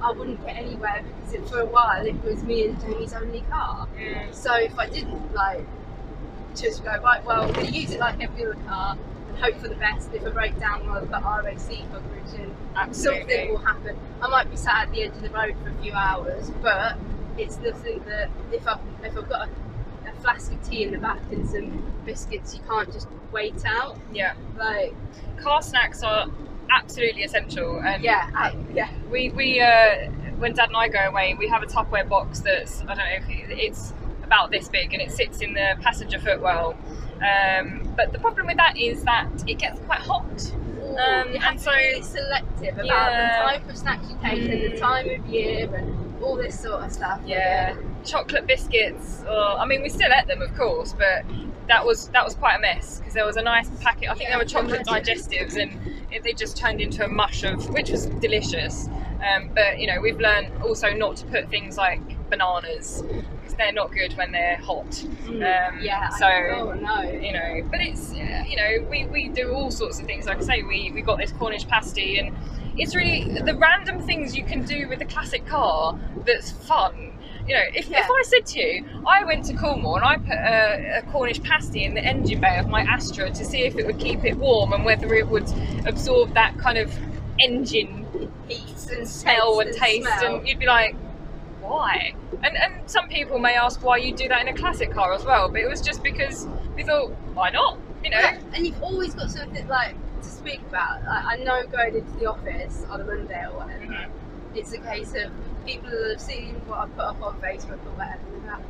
I 0.01 0.13
wouldn't 0.13 0.45
get 0.45 0.57
anywhere 0.57 1.03
because 1.03 1.35
it, 1.35 1.49
for 1.49 1.61
a 1.61 1.67
while 1.67 2.05
it 2.07 2.23
was 2.25 2.43
me 2.43 2.67
and 2.67 2.81
Jamie's 2.81 3.15
only 3.15 3.41
car. 3.43 3.89
Mm. 3.99 4.35
So 4.35 4.55
if 4.55 4.79
I 4.79 4.89
didn't 4.89 5.35
like 5.35 5.67
just 6.55 6.85
go 6.85 6.97
right, 7.03 7.25
well, 7.25 7.43
I'm 7.43 7.53
going 7.53 7.67
to 7.67 7.73
use 7.73 7.91
it 7.91 8.01
like 8.01 8.21
every 8.21 8.45
other 8.45 8.57
car 8.67 8.97
and 9.29 9.39
hope 9.39 9.57
for 9.57 9.69
the 9.69 9.75
best. 9.77 10.13
If 10.13 10.25
I 10.27 10.31
break 10.31 10.59
down, 10.59 10.89
I've 10.89 11.11
got 11.11 11.23
RAC 11.25 11.59
coverage 11.91 12.53
and 12.77 12.97
something 12.97 13.51
will 13.51 13.59
happen. 13.59 13.99
I 14.21 14.29
might 14.29 14.51
be 14.51 14.57
sat 14.57 14.87
at 14.87 14.93
the 14.93 15.03
edge 15.03 15.13
of 15.13 15.23
the 15.23 15.31
road 15.31 15.55
for 15.63 15.71
a 15.71 15.83
few 15.83 15.93
hours, 15.93 16.51
but 16.63 16.97
it's 17.39 17.59
nothing 17.59 18.03
that 18.07 18.31
if 18.53 18.67
I've 18.67 18.81
if 19.03 19.17
I've 19.17 19.29
got 19.29 19.49
a, 19.49 20.09
a 20.11 20.13
flask 20.21 20.53
of 20.53 20.69
tea 20.69 20.85
in 20.85 20.93
the 20.93 20.99
back 20.99 21.21
and 21.31 21.49
some 21.49 21.93
biscuits, 22.05 22.55
you 22.55 22.61
can't 22.69 22.91
just 22.93 23.09
wait 23.33 23.65
out. 23.67 23.99
Yeah. 24.13 24.35
Like 24.57 24.95
Car 25.39 25.63
snacks 25.63 26.03
are 26.03 26.29
absolutely 26.71 27.23
essential, 27.25 27.81
and 27.81 28.03
yeah, 28.03 28.53
yeah, 28.75 28.89
we 29.11 29.31
we 29.31 29.61
uh, 29.61 30.11
when 30.39 30.53
Dad 30.55 30.69
and 30.69 30.77
I 30.77 30.89
go 30.89 31.01
away, 31.01 31.35
we 31.39 31.49
have 31.49 31.63
a 31.63 31.67
Tupperware 31.67 32.09
box 32.09 32.41
that's 32.41 32.83
I 32.83 32.87
don't 32.95 32.99
know 32.99 33.05
if 33.17 33.25
it's 33.51 33.93
about 34.25 34.51
this 34.51 34.69
big, 34.69 34.93
and 34.93 35.01
it 35.03 35.11
sits 35.13 35.41
in 35.41 35.55
the 35.55 35.77
passenger 35.81 36.19
footwell. 36.19 36.77
Um, 37.17 37.93
but 37.97 38.13
the 38.13 38.19
problem 38.19 38.47
with 38.47 38.57
that 38.59 38.77
is 38.77 39.03
that 39.05 39.29
it 39.47 39.59
gets 39.59 39.81
quite 39.81 40.01
hot. 40.01 40.25
Um, 40.83 41.37
and 41.43 41.61
so- 41.61 41.73
selective 42.03 42.75
about 42.75 42.85
Yeah. 42.87 43.39
the 43.43 43.51
type 43.51 43.69
of 43.69 43.77
snacks 43.77 44.09
you 44.11 44.19
take 44.23 44.43
and 44.43 44.53
the 44.73 44.77
Mm. 44.77 44.81
time 44.81 45.11
of 45.11 45.27
year 45.27 45.75
and 45.75 46.23
all 46.23 46.37
this 46.37 46.59
sort 46.59 46.83
of 46.83 46.93
stuff. 46.93 47.21
Yeah, 47.27 47.75
chocolate 48.05 48.47
biscuits. 48.47 49.23
Or, 49.29 49.59
I 49.59 49.65
mean, 49.67 49.83
we 49.83 49.89
still 49.89 50.11
eat 50.19 50.27
them, 50.27 50.43
of 50.43 50.55
course, 50.57 50.93
but 50.95 51.25
that 51.69 51.85
was 51.85 52.09
that 52.09 52.25
was 52.25 52.35
quite 52.35 52.57
a 52.57 52.61
mess 52.61 52.99
because 52.99 53.15
there 53.15 53.27
was 53.27 53.37
a 53.37 53.43
nice 53.43 53.69
packet. 53.81 54.11
I 54.11 54.15
think 54.15 54.29
Yeah, 54.29 54.37
there 54.37 54.39
were 54.39 54.49
chocolate 54.49 54.87
digestives, 54.87 55.57
and 55.61 55.79
it, 56.13 56.23
they 56.23 56.33
just 56.33 56.57
turned 56.57 56.81
into 56.81 57.05
a 57.05 57.09
mush 57.09 57.43
of, 57.45 57.69
which 57.71 57.91
was 57.91 58.07
delicious. 58.07 58.89
Um, 59.27 59.51
but 59.55 59.79
you 59.81 59.87
know, 59.87 60.01
we've 60.01 60.21
learned 60.21 60.51
also 60.63 60.93
not 60.93 61.17
to 61.17 61.27
put 61.27 61.49
things 61.49 61.77
like 61.77 62.01
bananas 62.31 63.03
because 63.41 63.55
they're 63.57 63.73
not 63.73 63.93
good 63.93 64.17
when 64.17 64.33
they're 64.33 64.57
hot. 64.57 64.91
Mm. 64.91 65.29
Um, 65.71 65.81
yeah. 65.83 66.09
so- 66.11 66.27
oh 66.27 66.73
no. 66.75 67.03
you 67.03 67.33
know 67.33 67.67
but 67.71 67.81
it's 67.81 68.13
you 68.15 68.57
know 68.57 68.87
we, 68.91 69.07
we 69.07 69.29
do 69.29 69.53
all 69.53 69.71
sorts 69.71 69.99
of 70.01 70.07
things 70.07 70.27
like 70.27 70.39
i 70.39 70.41
say 70.41 70.63
we 70.63 70.91
we 70.93 71.03
got 71.03 71.19
this 71.19 71.33
cornish 71.33 71.67
pasty 71.67 72.19
and 72.19 72.35
it's 72.79 72.95
really 72.95 73.25
the 73.41 73.55
random 73.57 74.01
things 74.01 74.37
you 74.37 74.45
can 74.45 74.65
do 74.65 74.89
with 74.89 75.01
a 75.01 75.05
classic 75.05 75.47
car 75.47 75.99
that's 76.27 76.51
fun 76.51 77.13
you 77.47 77.55
know 77.55 77.63
if, 77.75 77.89
Yeah. 77.89 78.01
if 78.01 78.07
i 78.11 78.23
said 78.27 78.47
to 78.47 78.61
you 78.61 78.85
i 79.07 79.25
went 79.25 79.45
to 79.47 79.55
cornwall 79.55 79.97
and 79.97 80.05
i 80.05 80.17
put 80.17 80.33
a, 80.37 80.99
a 80.99 81.03
cornish 81.13 81.41
pasty 81.43 81.85
in 81.85 81.95
the 81.95 82.05
engine 82.05 82.41
bay 82.41 82.59
of 82.59 82.69
my 82.69 82.83
astra 82.83 83.31
to 83.31 83.45
see 83.45 83.63
if 83.63 83.77
it 83.77 83.87
would 83.87 83.99
keep 83.99 84.25
it 84.25 84.37
warm 84.37 84.73
and 84.73 84.85
whether 84.85 85.13
it 85.15 85.29
would 85.29 85.47
absorb 85.87 86.35
that 86.35 86.57
kind 86.59 86.79
of 86.79 86.93
engine 87.39 88.03
Heat 88.49 88.89
and 88.97 89.09
smell 89.09 89.61
and 89.61 89.71
taste 89.73 90.07
taste 90.07 90.19
smell. 90.21 90.37
and 90.37 90.49
you'd 90.49 90.59
be 90.59 90.67
like 90.67 90.95
why 91.61 92.15
and 92.43 92.57
and 92.57 92.75
some 92.91 93.09
people 93.09 93.39
may 93.39 93.55
ask 93.55 93.83
why 93.83 93.97
you 93.97 94.15
do 94.15 94.29
that 94.29 94.41
in 94.41 94.49
a 94.49 94.55
classic 94.55 94.93
car 94.93 95.13
as 95.13 95.25
well 95.25 95.49
but 95.49 95.61
it 95.61 95.69
was 95.69 95.81
just 95.81 96.03
because 96.03 96.47
we 96.77 96.83
thought 96.85 97.11
why 97.35 97.51
not 97.51 97.79
you 98.05 98.11
know 98.11 98.19
Yeah, 98.21 98.39
and 98.55 98.67
you've 98.67 98.83
always 98.83 99.15
got 99.15 99.31
something 99.31 99.67
like 99.69 99.97
speak 100.47 100.61
about. 100.69 101.05
Like, 101.05 101.25
I 101.25 101.37
know 101.39 101.67
going 101.67 101.97
into 101.97 102.13
the 102.19 102.27
office 102.27 102.85
on 102.89 103.01
a 103.01 103.05
Monday 103.05 103.45
or 103.47 103.59
whatever, 103.59 103.85
Mhm. 103.85 104.11
it's 104.55 104.73
a 104.73 104.79
case 104.79 105.13
of 105.15 105.33
people 105.67 105.91
have 106.11 106.21
seen 106.21 106.55
what 106.67 106.79
I've 106.81 106.95
put 106.97 107.05
up 107.05 107.23
on 107.23 107.41
Facebook 107.41 107.81
or 107.85 107.95
whatever. 107.97 108.21
And 108.35 108.45
they're 108.45 108.53
like, 108.53 108.65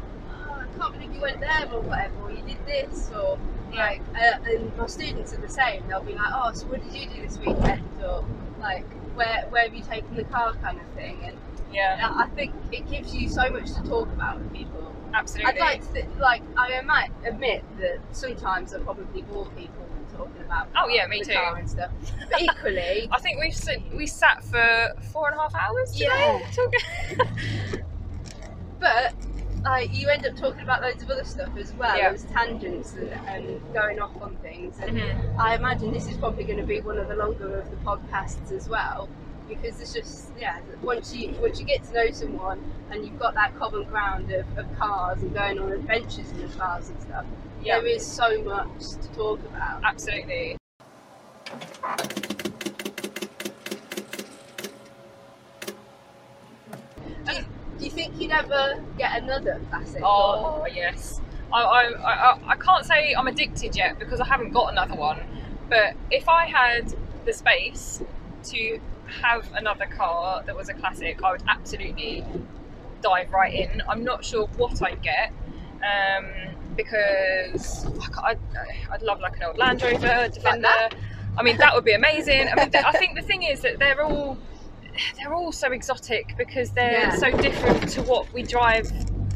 oh, 0.49 0.53
I 0.55 0.79
can't 0.79 0.93
believe 0.95 1.15
you 1.15 1.21
went 1.21 1.41
there 1.41 1.69
or 1.73 1.81
whatever, 1.83 2.15
or 2.23 2.31
you 2.31 2.43
did 2.43 2.65
this, 2.67 3.11
or 3.15 3.39
like, 3.75 4.01
uh, 4.15 4.39
and 4.51 4.75
my 4.79 4.87
students 4.87 5.35
are 5.35 5.41
the 5.41 5.51
same. 5.51 5.87
They'll 5.89 6.01
be 6.03 6.15
like, 6.15 6.33
oh, 6.33 6.51
so 6.55 6.67
what 6.69 6.83
did 6.83 6.95
you 6.99 7.09
do 7.11 7.21
this 7.21 7.39
weekend, 7.39 7.83
or 8.03 8.25
like, 8.59 8.87
where 9.15 9.45
where 9.51 9.65
have 9.65 9.75
you 9.75 9.83
taken 9.83 10.15
the 10.17 10.25
car, 10.25 10.55
kind 10.63 10.79
of 10.81 10.87
thing. 10.95 11.19
And 11.25 11.37
yeah 11.73 12.11
I 12.17 12.27
think 12.29 12.55
it 12.73 12.89
gives 12.91 13.15
you 13.15 13.29
so 13.29 13.51
much 13.51 13.67
to 13.75 13.83
talk 13.83 14.09
about 14.09 14.39
with 14.39 14.53
people. 14.53 14.93
absolutely 15.13 15.53
I'd 15.53 15.59
like 15.61 15.87
to, 15.87 15.93
th- 15.93 16.07
like, 16.19 16.43
I 16.57 16.81
might 16.83 17.11
admit 17.25 17.65
that 17.81 17.99
sometimes 18.13 18.73
I 18.73 18.79
probably 18.81 19.23
bore 19.23 19.47
people 19.57 19.86
talking 20.17 20.43
about. 20.43 20.69
Oh, 20.77 20.89
yeah, 20.89 21.07
me 21.07 21.21
the 21.21 21.27
too. 21.27 21.33
Car 21.35 21.57
and 21.57 21.69
stuff. 21.69 21.91
But 22.31 22.43
equally, 22.43 23.09
I 23.13 23.19
think 23.21 23.39
we've 23.41 23.55
sit, 23.55 23.83
we 23.95 24.07
sat 24.07 24.43
for 24.45 24.95
four 25.13 25.29
and 25.31 25.39
a 25.39 25.43
half 25.43 25.55
hours 25.55 25.93
today 25.93 26.07
Yeah. 26.09 26.39
talking. 26.51 27.71
but 28.81 29.15
like, 29.65 29.93
you 29.95 30.09
end 30.09 30.27
up 30.27 30.37
talking 30.37 30.61
about 30.63 30.83
loads 30.83 31.03
of 31.03 31.11
other 31.11 31.25
stuff 31.25 31.51
as 31.57 31.73
well 31.75 31.97
Yeah. 31.97 32.11
as 32.11 32.25
tangents 32.25 32.95
and, 32.95 33.11
and 33.29 33.61
going 33.73 34.01
off 34.01 34.11
on 34.21 34.37
things. 34.37 34.79
And 34.81 34.99
Mhm. 34.99 35.39
I 35.39 35.55
imagine 35.57 35.93
this 35.93 36.09
is 36.09 36.17
probably 36.17 36.45
going 36.45 36.59
to 36.59 36.65
be 36.67 36.81
one 36.81 36.99
of 36.99 37.09
the 37.09 37.17
longer 37.17 37.59
of 37.61 37.71
the 37.71 37.77
podcasts 37.79 38.51
as 38.53 38.69
well. 38.69 39.09
Because 39.49 39.81
it's 39.81 39.93
just 39.93 40.31
yeah, 40.41 40.59
once 40.83 41.15
you 41.15 41.31
once 41.41 41.61
you 41.61 41.67
get 41.67 41.85
to 41.85 41.95
know 41.95 42.11
someone 42.11 42.61
and 42.91 43.05
you've 43.05 43.19
got 43.19 43.35
that 43.35 43.57
common 43.57 43.85
ground 43.85 44.33
of, 44.33 44.45
of 44.59 44.67
cars 44.79 45.23
and 45.23 45.33
going 45.33 45.59
on 45.61 45.71
adventures 45.73 46.31
in 46.33 46.43
the 46.49 46.49
cars 46.57 46.89
and 46.89 47.01
stuff, 47.01 47.25
Yeah. 47.67 47.81
there 47.81 47.87
is 47.89 48.07
so 48.07 48.41
much 48.43 48.91
to 48.91 49.09
talk 49.17 49.41
about. 49.41 49.83
Absolutely. 49.83 50.57
Do 57.25 57.33
you, 57.33 57.45
do 57.79 57.85
you 57.85 57.91
think 57.91 58.21
you'd 58.21 58.31
ever 58.31 58.81
get 58.97 59.21
another 59.21 59.61
classic? 59.69 60.01
Oh 60.05 60.65
yes. 60.73 61.21
I, 61.53 61.63
I, 61.63 61.83
I, 61.93 62.39
I 62.51 62.57
can't 62.57 62.85
say 62.85 63.15
I'm 63.15 63.27
addicted 63.27 63.75
yet 63.75 63.99
because 63.99 64.21
I 64.21 64.27
haven't 64.27 64.53
got 64.53 64.71
another 64.71 64.95
one. 64.95 65.21
But 65.69 65.97
if 66.13 66.29
I 66.29 66.47
had 66.47 66.95
the 67.25 67.33
space 67.33 68.01
to 68.45 68.81
have 69.23 69.51
another 69.55 69.87
car 69.87 70.45
that 70.45 70.55
was 70.55 70.69
a 70.69 70.75
classic, 70.75 71.21
I 71.25 71.33
would 71.33 71.43
absolutely 71.49 72.25
dive 73.03 73.33
right 73.33 73.53
in. 73.53 73.83
I'm 73.89 74.05
not 74.05 74.25
sure 74.25 74.47
what 74.57 74.81
I'd 74.83 75.03
get 75.03 75.33
um, 75.83 76.56
because 76.77 77.87
I'd, 78.23 78.39
I'd 78.91 79.03
love 79.03 79.21
like 79.21 79.37
an 79.37 79.45
old 79.45 79.59
Land 79.59 79.83
Rover 79.83 80.29
Defender. 80.33 80.63
that? 80.63 80.95
I 81.39 81.43
mean, 81.43 81.57
that 81.59 81.75
would 81.75 81.85
be 81.85 81.93
amazing. 81.95 82.49
I 82.49 82.55
mean, 82.55 82.71
th- 82.71 82.85
I 82.85 82.93
think 82.93 83.17
the 83.17 83.23
thing 83.23 83.43
is 83.43 83.61
that 83.61 83.79
they're 83.79 84.03
all 84.03 84.39
they're 85.19 85.35
all 85.35 85.53
so 85.53 85.73
exotic 85.73 86.35
because 86.39 86.71
they're 86.71 86.93
Yeah. 86.93 87.17
so 87.17 87.31
different 87.31 87.89
to 87.91 88.03
what 88.03 88.33
we 88.33 88.43
drive 88.43 88.91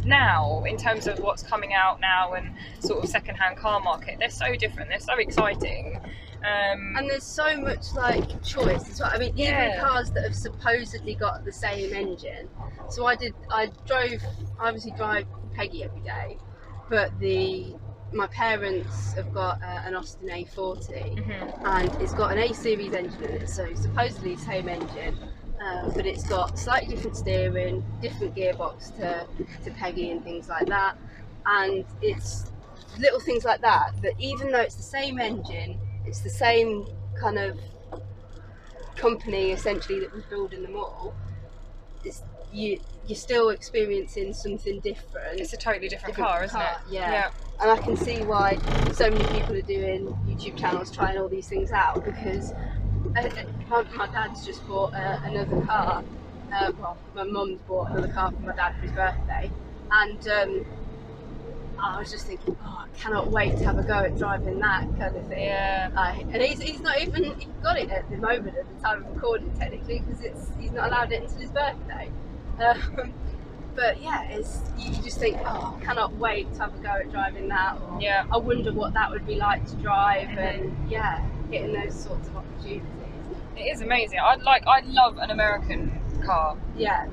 now 0.07 0.65
in 0.67 0.79
terms 0.79 1.07
of 1.07 1.19
what's 1.19 1.43
coming 1.43 1.75
out 1.75 2.01
now 2.01 2.33
and 2.33 2.51
sort 2.79 3.05
of 3.05 3.11
second-hand 3.11 3.59
car 3.59 3.79
market. 3.81 4.17
They're 4.19 4.31
so 4.31 4.55
different. 4.55 4.89
They're 4.89 4.99
so 5.01 5.19
exciting. 5.19 6.01
Um, 6.39 6.95
And 6.97 7.11
there's 7.11 7.25
so 7.25 7.55
much 7.61 7.93
like 7.95 8.43
choice 8.43 8.89
as 8.89 8.99
well. 9.01 9.11
I 9.13 9.19
mean, 9.19 9.39
even 9.39 9.79
cars 9.79 10.11
that 10.13 10.25
have 10.25 10.35
supposedly 10.35 11.15
got 11.15 11.45
the 11.45 11.53
same 11.53 11.93
engine. 11.93 12.49
So 12.89 13.05
I 13.05 13.15
did. 13.15 13.35
I 13.51 13.67
drove. 13.87 14.23
I 14.59 14.69
obviously 14.69 14.93
drive 14.93 15.27
Peggy 15.55 15.85
every 15.85 16.01
day, 16.01 16.39
but 16.91 17.19
the 17.21 17.75
my 18.13 18.27
parents 18.27 19.15
have 19.15 19.33
got 19.33 19.63
uh, 19.63 19.83
an 19.85 19.95
Austin 19.95 20.29
A40 20.29 21.25
mhm. 21.25 21.65
and 21.65 22.03
it's 22.03 22.13
got 22.13 22.33
an 22.33 22.39
A 22.39 22.53
series 22.53 22.93
engine 22.93 23.23
in 23.23 23.43
it. 23.43 23.49
So 23.49 23.73
supposedly 23.75 24.35
the 24.35 24.43
same 24.43 24.69
engine. 24.69 25.17
Um, 25.65 25.93
but 25.95 26.07
it's 26.07 26.27
got 26.27 26.59
slightly 26.59 26.95
different 26.95 27.17
steering, 27.17 27.85
different 28.03 28.35
gearbox 28.35 28.97
to, 28.97 29.27
to 29.65 29.71
Peggy 29.73 30.11
and 30.11 30.25
things 30.25 30.49
like 30.49 30.67
that. 30.67 30.97
And 31.47 31.85
it's 32.03 32.51
little 32.99 33.21
things 33.21 33.45
like 33.45 33.61
that 33.61 33.93
that 34.03 34.15
even 34.19 34.51
though 34.51 34.61
it's 34.61 34.75
the 34.75 34.83
same 34.83 35.21
engine, 35.21 35.79
it's 36.05 36.21
the 36.21 36.31
same 36.31 36.87
kind 37.21 37.39
of 37.39 37.59
company 38.97 39.53
essentially 39.53 40.01
that 40.01 40.13
was 40.13 40.25
building 40.25 40.63
them 40.63 40.75
all. 40.77 41.15
it's, 42.05 42.23
you 42.53 42.81
you're 43.11 43.17
still 43.17 43.49
experiencing 43.51 44.33
something 44.33 44.79
different. 44.81 45.41
It's 45.41 45.53
a 45.53 45.57
totally 45.57 45.89
different, 45.89 46.15
Different 46.15 46.31
car, 46.31 46.45
isn't 46.45 46.59
car, 46.61 46.81
it? 46.87 46.93
yeah. 46.93 47.11
yeah. 47.11 47.31
and 47.61 47.71
I 47.71 47.77
can 47.77 47.97
see 47.97 48.23
why 48.23 48.61
so 48.93 49.11
many 49.11 49.27
people 49.27 49.57
are 49.57 49.63
doing 49.63 50.07
YouTube 50.29 50.57
channels 50.57 50.93
trying 50.93 51.19
all 51.19 51.29
these 51.29 51.49
things 51.49 51.73
out 51.73 52.05
because 52.05 52.53
uh, 52.53 53.21
uh, 53.21 53.31
my, 53.69 53.83
my 53.97 54.07
dad's 54.07 54.47
just 54.47 54.67
bought 54.69 54.95
uh, 54.95 55.19
another 55.25 55.61
car. 55.67 56.05
Uh, 56.53 56.73
well, 56.79 56.97
my 57.15 57.25
mum's 57.25 57.61
bought 57.63 57.91
another 57.91 58.09
car 58.13 58.31
for 58.31 58.39
my 58.41 58.55
dad 58.55 58.75
for 58.77 58.83
his 58.83 58.93
birthday, 58.93 59.51
and 59.91 60.29
um, 60.29 60.65
I 61.83 61.99
was 61.99 62.11
just 62.13 62.27
thinking, 62.27 62.57
oh, 62.63 62.85
I 62.87 62.97
cannot 62.97 63.29
wait 63.33 63.57
to 63.59 63.65
have 63.65 63.79
a 63.79 63.83
go 63.83 63.95
at 63.95 64.17
driving 64.19 64.61
that 64.61 64.83
kind 64.99 65.17
of 65.17 65.27
thing. 65.27 65.45
Yeah. 65.45 65.91
Like, 65.95 66.23
and 66.23 66.43
he's, 66.43 66.61
he's 66.61 66.81
not 66.81 67.01
even 67.01 67.25
he's 67.41 67.49
got 67.63 67.77
it 67.79 67.91
at 67.91 68.09
the 68.11 68.19
moment 68.19 68.57
at 68.57 68.69
the 68.69 68.83
time 68.85 69.05
of 69.05 69.15
recording 69.15 69.51
technically 69.59 70.01
because 70.01 70.23
it's 70.23 70.51
he's 70.61 70.71
not 70.73 70.89
allowed 70.89 71.11
it 71.13 71.23
until 71.23 71.39
his 71.41 71.51
birthday. 71.51 72.11
Um, 72.61 73.13
but 73.75 74.03
yeah, 74.03 74.25
it's 74.29 74.61
you 74.79 74.91
you 74.93 75.03
just 75.03 75.19
think, 75.19 75.39
oh, 75.47 75.79
I 75.81 75.85
cannot 75.85 76.15
wait 76.17 76.53
to 76.55 76.61
have 76.61 76.75
a 76.75 76.79
go 76.79 76.89
at 76.91 77.11
driving 77.11 77.49
that. 77.49 77.79
Or, 77.81 77.99
Yeah. 78.01 78.27
I 78.31 78.37
wonder 78.37 78.73
what 78.73 78.93
that 78.95 79.11
would 79.11 79.27
be 79.27 79.37
like 79.37 79.65
to 79.67 79.77
drive, 79.77 80.29
and 80.37 80.77
yeah, 80.91 81.25
getting 81.51 81.73
those 81.73 81.95
sorts 81.95 82.29
of 82.29 82.37
opportunities. 82.37 82.83
It 83.57 83.63
is 83.63 83.81
amazing. 83.81 84.19
I'd 84.19 84.43
like. 84.43 84.67
I 84.67 84.81
love 84.87 85.19
an 85.19 85.31
American 85.31 86.01
car. 86.25 86.57
Yeah, 86.77 87.07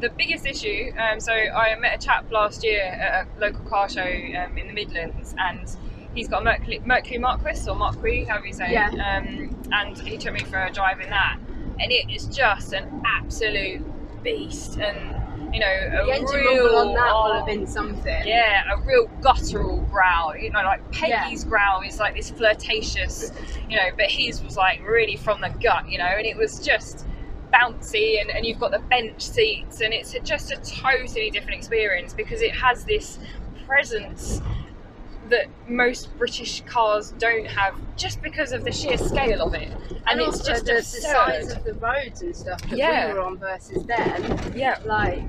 The 0.00 0.10
biggest 0.10 0.46
issue. 0.46 0.92
Um, 0.98 1.18
so 1.20 1.32
I 1.32 1.74
met 1.78 2.00
a 2.02 2.04
chap 2.04 2.30
last 2.30 2.62
year 2.64 2.82
at 2.82 3.26
a 3.26 3.40
local 3.40 3.64
car 3.64 3.88
show 3.88 4.02
um, 4.02 4.56
in 4.58 4.66
the 4.68 4.72
Midlands, 4.72 5.34
and 5.38 5.68
he's 6.14 6.28
got 6.28 6.42
a 6.42 6.44
Mercury, 6.44 6.80
Mercury 6.84 7.18
Marquis 7.18 7.68
or 7.68 7.74
Marquis, 7.76 8.24
however 8.24 8.46
you 8.46 8.52
say. 8.52 8.72
Yeah. 8.72 8.88
Um, 8.90 9.56
and 9.72 9.96
he 9.98 10.16
took 10.18 10.34
me 10.34 10.40
for 10.40 10.62
a 10.62 10.70
drive 10.72 11.00
in 11.00 11.10
that, 11.10 11.38
and 11.80 11.90
it 11.92 12.10
is 12.12 12.26
just 12.26 12.72
an 12.72 13.02
absolute 13.04 13.84
beast, 14.24 14.78
and 14.78 15.54
you 15.54 15.60
know, 15.60 15.66
a 15.66 16.04
real 16.04 16.76
on 16.76 16.94
that 16.94 17.12
will 17.12 17.34
have 17.34 17.46
been 17.46 17.66
something. 17.66 18.26
Yeah, 18.26 18.64
a 18.72 18.80
real 18.80 19.06
guttural 19.20 19.82
growl. 19.82 20.36
You 20.36 20.50
know, 20.50 20.62
like 20.62 20.82
Yeah. 20.92 21.22
Peggy's 21.22 21.44
growl 21.44 21.82
is 21.82 22.00
like 22.00 22.16
this 22.16 22.30
flirtatious, 22.30 23.30
you 23.70 23.76
know, 23.76 23.90
but 23.96 24.06
his 24.06 24.42
was 24.42 24.56
like 24.56 24.82
really 24.84 25.16
from 25.16 25.40
the 25.40 25.50
gut, 25.62 25.88
you 25.88 25.98
know, 25.98 26.04
and 26.04 26.26
it 26.26 26.36
was 26.36 26.58
just 26.58 27.06
bouncy 27.52 28.20
and, 28.20 28.30
and 28.30 28.44
you've 28.44 28.58
got 28.58 28.72
the 28.72 28.80
bench 28.90 29.20
seats 29.22 29.80
and 29.80 29.94
it's 29.94 30.12
a, 30.14 30.20
just 30.20 30.50
a 30.50 30.56
totally 30.56 31.30
different 31.30 31.56
experience 31.56 32.12
because 32.12 32.42
it 32.42 32.50
has 32.50 32.84
this 32.84 33.20
presence 33.64 34.40
that 35.30 35.46
most 35.68 36.16
British 36.18 36.62
cars 36.62 37.12
don't 37.18 37.46
have 37.46 37.74
just 37.96 38.20
because 38.22 38.52
of 38.52 38.64
the 38.64 38.72
sheer 38.72 38.98
scale 38.98 39.42
of 39.42 39.54
it. 39.54 39.70
And, 40.06 40.20
it's 40.20 40.38
also 40.40 40.52
just 40.52 40.66
the, 40.66 40.72
the 40.74 40.82
size 40.82 41.52
of 41.52 41.64
the 41.64 41.74
roads 41.74 42.22
and 42.22 42.36
stuff 42.36 42.60
that 42.62 42.76
Yeah. 42.76 43.08
we 43.08 43.14
were 43.14 43.20
on 43.22 43.38
versus 43.38 43.84
them. 43.84 44.52
yeah. 44.54 44.78
like 44.84 45.22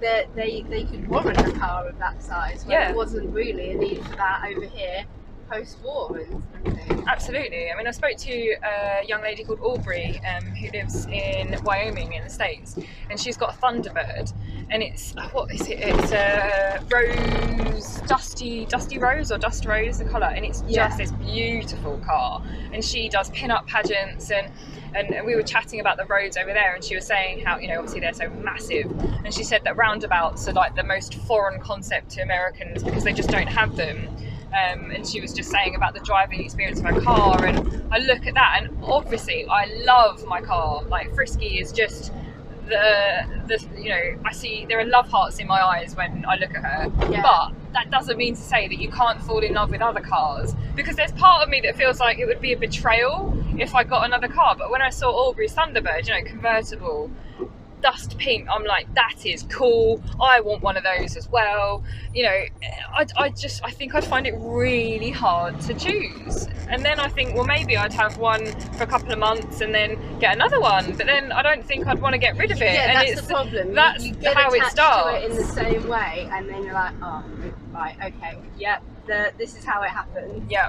they 0.00 0.26
they 0.34 0.62
they 0.68 0.84
could 0.84 1.08
warrant 1.08 1.38
a 1.38 1.52
car 1.58 1.86
of 1.88 1.98
that 1.98 2.22
size 2.22 2.64
when 2.64 2.72
Yeah. 2.72 2.90
it 2.90 2.96
wasn't 2.96 3.32
really 3.34 3.70
a 3.72 3.74
need 3.74 4.04
for 4.04 4.16
that 4.16 4.44
over 4.48 4.66
here 4.66 5.04
post 5.48 5.78
war 5.82 6.16
and 6.16 6.42
everything. 6.54 7.04
Absolutely. 7.08 7.70
I 7.72 7.76
mean, 7.76 7.86
I 7.86 7.90
spoke 7.90 8.16
to 8.18 8.30
a 8.32 9.06
young 9.06 9.22
lady 9.22 9.44
called 9.44 9.60
Aubrey 9.60 10.20
um, 10.36 10.44
who 10.54 10.70
lives 10.70 11.06
in 11.06 11.56
Wyoming 11.64 12.12
in 12.12 12.24
the 12.24 12.30
States, 12.30 12.78
and 13.10 13.18
she's 13.18 13.36
got 13.36 13.54
a 13.54 13.58
Thunderbird, 13.58 14.32
and 14.70 14.82
it's 14.82 15.14
what 15.32 15.52
is 15.52 15.66
it? 15.68 15.78
It's 15.80 16.12
a 16.12 16.80
rose, 16.92 18.00
dusty, 18.06 18.66
dusty 18.66 18.98
rose 18.98 19.32
or 19.32 19.38
dust 19.38 19.64
rose, 19.64 19.98
the 19.98 20.04
colour, 20.04 20.26
and 20.34 20.44
it's 20.44 20.62
Yeah. 20.66 20.88
just 20.88 20.98
this 20.98 21.12
beautiful 21.12 21.98
car. 21.98 22.42
And 22.72 22.84
she 22.84 23.08
does 23.08 23.30
pin-up 23.30 23.66
pageants, 23.66 24.30
and, 24.30 24.52
and 24.94 25.14
and 25.14 25.26
we 25.26 25.34
were 25.34 25.42
chatting 25.42 25.80
about 25.80 25.96
the 25.96 26.04
roads 26.04 26.36
over 26.36 26.52
there, 26.52 26.74
and 26.74 26.84
she 26.84 26.94
was 26.94 27.06
saying 27.06 27.44
how 27.44 27.58
you 27.58 27.68
know 27.68 27.76
obviously 27.78 28.00
they're 28.00 28.12
so 28.12 28.28
massive, 28.28 28.90
and 29.24 29.32
she 29.32 29.44
said 29.44 29.64
that 29.64 29.76
roundabouts 29.76 30.46
are 30.48 30.52
like 30.52 30.74
the 30.76 30.84
most 30.84 31.14
foreign 31.14 31.60
concept 31.60 32.10
to 32.10 32.22
Americans 32.22 32.82
because 32.82 33.04
they 33.04 33.12
just 33.12 33.30
don't 33.30 33.48
have 33.48 33.76
them 33.76 34.08
um, 34.52 34.90
and 34.90 35.06
she 35.06 35.20
was 35.20 35.32
just 35.32 35.50
saying 35.50 35.74
about 35.74 35.94
the 35.94 36.00
driving 36.00 36.42
experience 36.42 36.78
of 36.80 36.86
her 36.86 37.00
car 37.00 37.44
and 37.44 37.82
I 37.92 37.98
look 37.98 38.26
at 38.26 38.34
that 38.34 38.60
and 38.62 38.78
obviously 38.82 39.46
I 39.46 39.66
love 39.84 40.24
my 40.24 40.40
car. 40.40 40.82
Like 40.84 41.14
Frisky 41.14 41.58
is 41.58 41.72
just 41.72 42.12
the 42.68 43.24
the 43.46 43.66
you 43.80 43.88
know 43.88 44.18
I 44.24 44.32
see 44.32 44.66
there 44.68 44.78
are 44.78 44.84
love 44.84 45.08
hearts 45.08 45.38
in 45.38 45.46
my 45.46 45.60
eyes 45.60 45.96
when 45.96 46.24
I 46.26 46.36
look 46.36 46.54
at 46.54 46.64
her. 46.64 47.10
Yeah. 47.10 47.22
but 47.22 47.52
that 47.72 47.90
doesn't 47.90 48.16
mean 48.16 48.34
to 48.34 48.40
say 48.40 48.68
that 48.68 48.78
you 48.78 48.90
can't 48.90 49.20
fall 49.22 49.40
in 49.40 49.54
love 49.54 49.70
with 49.70 49.82
other 49.82 50.00
cars 50.00 50.54
because 50.74 50.96
there's 50.96 51.12
part 51.12 51.42
of 51.42 51.48
me 51.48 51.60
that 51.62 51.76
feels 51.76 52.00
like 52.00 52.18
it 52.18 52.26
would 52.26 52.40
be 52.40 52.52
a 52.52 52.56
betrayal 52.56 53.34
if 53.58 53.74
I 53.74 53.84
got 53.84 54.04
another 54.04 54.28
car. 54.28 54.54
But 54.56 54.70
when 54.70 54.82
I 54.82 54.90
saw 54.90 55.10
Aubrey 55.10 55.48
Thunderbird 55.48 56.06
you 56.06 56.14
know 56.14 56.28
convertible 56.28 57.10
dust 57.80 58.16
pink 58.18 58.46
i'm 58.50 58.64
like 58.64 58.92
that 58.94 59.14
is 59.24 59.44
cool 59.44 60.02
i 60.20 60.40
want 60.40 60.62
one 60.62 60.76
of 60.76 60.84
those 60.84 61.16
as 61.16 61.28
well 61.30 61.82
you 62.14 62.22
know 62.22 62.40
I, 62.94 63.06
I 63.16 63.28
just 63.30 63.62
i 63.64 63.70
think 63.70 63.94
i'd 63.94 64.04
find 64.04 64.26
it 64.26 64.34
really 64.38 65.10
hard 65.10 65.60
to 65.62 65.74
choose 65.74 66.48
and 66.68 66.84
then 66.84 66.98
i 67.00 67.08
think 67.08 67.34
well 67.34 67.44
maybe 67.44 67.76
i'd 67.76 67.92
have 67.92 68.18
one 68.18 68.46
for 68.72 68.82
a 68.84 68.86
couple 68.86 69.12
of 69.12 69.18
months 69.18 69.60
and 69.60 69.74
then 69.74 69.98
get 70.18 70.34
another 70.34 70.60
one 70.60 70.96
but 70.96 71.06
then 71.06 71.32
i 71.32 71.42
don't 71.42 71.64
think 71.64 71.86
i'd 71.86 72.00
want 72.00 72.12
to 72.12 72.18
get 72.18 72.36
rid 72.36 72.50
of 72.50 72.60
it 72.60 72.74
Yeah, 72.74 72.90
and 72.90 72.96
that's 72.96 73.10
it's 73.12 73.20
the 73.22 73.34
problem. 73.34 73.74
That's 73.74 74.04
you, 74.04 74.14
get 74.14 74.36
how 74.36 74.50
it 74.52 74.64
starts. 74.64 75.10
to 75.10 75.24
it 75.26 75.30
in 75.30 75.36
the 75.36 75.44
same 75.44 75.88
way, 75.88 76.28
and 76.32 76.48
then 76.48 76.64
you're 76.64 76.74
like, 76.74 76.94
oh, 77.02 77.24
right, 77.72 77.96
okay, 78.04 78.38
yep, 78.58 78.82
the, 79.06 79.32
this 79.38 79.56
is 79.56 79.64
how 79.64 79.82
it 79.82 79.90
happened. 79.90 80.46
yeah 80.50 80.68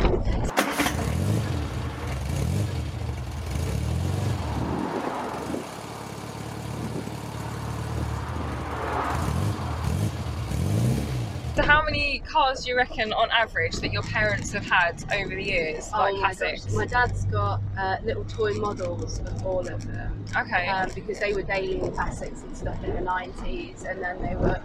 So 11.55 11.63
how 11.63 11.83
many 11.83 12.19
cars 12.19 12.63
do 12.63 12.69
you 12.69 12.77
reckon 12.77 13.11
on 13.11 13.29
average 13.31 13.75
that 13.77 13.91
your 13.91 14.03
parents 14.03 14.53
have 14.53 14.65
had 14.65 15.03
over 15.13 15.35
the 15.35 15.43
years, 15.43 15.91
like 15.91 16.13
oh 16.13 16.17
my 16.21 16.33
classics? 16.33 16.65
gosh, 16.65 16.73
my 16.73 16.85
dad's 16.85 17.25
got 17.25 17.61
uh, 17.77 17.97
little 18.03 18.23
toy 18.23 18.53
models 18.53 19.19
of 19.19 19.45
all 19.45 19.67
of 19.67 19.85
them. 19.85 20.25
Okay. 20.37 20.67
um, 20.67 20.89
because 20.95 21.19
they 21.19 21.33
were 21.33 21.41
daily 21.41 21.79
classics 21.91 22.43
and 22.43 22.55
stuff 22.55 22.81
in 22.83 22.95
the 22.95 23.01
90s 23.01 23.83
and 23.83 24.01
then 24.01 24.21
they 24.21 24.35
were 24.35 24.61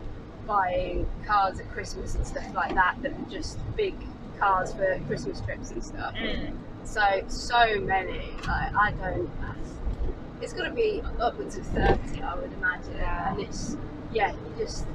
buying 0.46 1.08
cars 1.26 1.58
at 1.58 1.68
Christmas 1.72 2.14
and 2.14 2.26
stuff 2.26 2.54
like 2.54 2.74
that 2.74 2.96
that 3.02 3.18
were 3.18 3.30
just 3.30 3.58
big 3.76 3.94
cars 4.38 4.72
for 4.72 5.00
Christmas 5.06 5.40
trips 5.40 5.70
and 5.70 5.82
stuff. 5.84 6.14
Mm. 6.14 6.54
So, 6.84 7.24
so 7.28 7.80
many. 7.80 8.30
Like, 8.46 8.74
I 8.74 8.92
don't. 8.92 9.30
It's 10.40 10.52
got 10.52 10.64
to 10.64 10.74
be 10.74 11.02
upwards 11.20 11.56
of 11.56 11.66
30, 11.66 12.22
I 12.22 12.34
would 12.34 12.52
imagine. 12.52 12.96
Yeah. 12.96 13.32
And 13.32 13.40
it's, 13.40 13.76
yeah, 14.14 14.32
you 14.32 14.64
just 14.64 14.86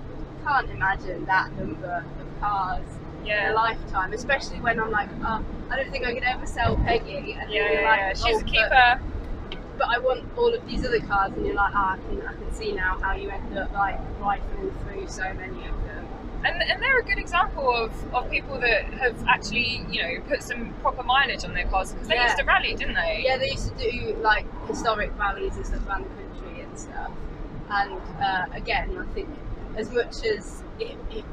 can't 0.45 0.69
imagine 0.69 1.25
that 1.25 1.51
number 1.57 2.03
of 2.19 2.39
cars 2.39 2.85
in 3.25 3.45
a 3.51 3.53
lifetime, 3.53 4.13
especially 4.13 4.59
when 4.61 4.79
I'm 4.79 4.89
like, 4.91 5.09
oh, 5.23 5.45
I 5.69 5.75
don't 5.75 5.91
think 5.91 6.05
I 6.05 6.13
could 6.13 6.23
ever 6.23 6.47
sell 6.47 6.77
Peggy. 6.77 7.33
And 7.39 7.51
Yeah, 7.51 7.71
you're 7.71 7.81
yeah, 7.81 7.89
like, 7.89 7.99
yeah. 7.99 8.13
She's 8.13 8.37
"Oh, 8.37 8.39
a 8.39 8.43
keeper. 8.43 8.99
but 9.77 9.87
I 9.87 9.99
want 9.99 10.25
all 10.37 10.53
of 10.53 10.65
these 10.67 10.85
other 10.85 10.99
cars, 11.01 11.33
and 11.33 11.45
you're 11.45 11.55
like, 11.55 11.71
ah, 11.75 11.93
I 11.93 11.97
can, 11.97 12.21
I 12.25 12.33
can 12.33 12.51
see 12.53 12.71
now 12.71 12.97
how 13.01 13.13
you 13.13 13.29
end 13.29 13.55
up 13.57 13.71
like 13.73 13.99
rifling 14.19 14.71
through 14.83 15.07
so 15.07 15.31
many 15.33 15.67
of 15.67 15.83
them. 15.83 16.07
And, 16.45 16.63
and 16.63 16.81
they're 16.81 16.97
a 16.99 17.03
good 17.03 17.17
example 17.19 17.69
of, 17.69 17.91
of 18.13 18.31
people 18.31 18.59
that 18.61 18.85
have 18.93 19.21
actually, 19.27 19.85
you 19.91 20.01
know, 20.01 20.21
put 20.27 20.41
some 20.41 20.73
proper 20.81 21.03
mileage 21.03 21.43
on 21.43 21.53
their 21.53 21.65
cars 21.67 21.91
because 21.91 22.07
they 22.07 22.15
Yeah. 22.15 22.23
used 22.27 22.37
to 22.37 22.45
rally, 22.45 22.73
didn't 22.75 22.95
they? 22.95 23.23
Yeah, 23.25 23.37
they 23.37 23.49
used 23.51 23.77
to 23.77 23.91
do 23.91 24.15
like 24.21 24.45
historic 24.67 25.11
rallies 25.19 25.55
and 25.57 25.65
stuff 25.67 25.85
around 25.85 26.05
the 26.05 26.09
country 26.23 26.61
and 26.61 26.79
stuff. 26.79 27.11
And 27.71 28.01
uh, 28.21 28.45
again, 28.53 28.97
I 28.99 29.13
think 29.13 29.29
as 29.77 29.91
much 29.91 30.23
as 30.25 30.63
it, 30.79 30.97
it 31.11 31.25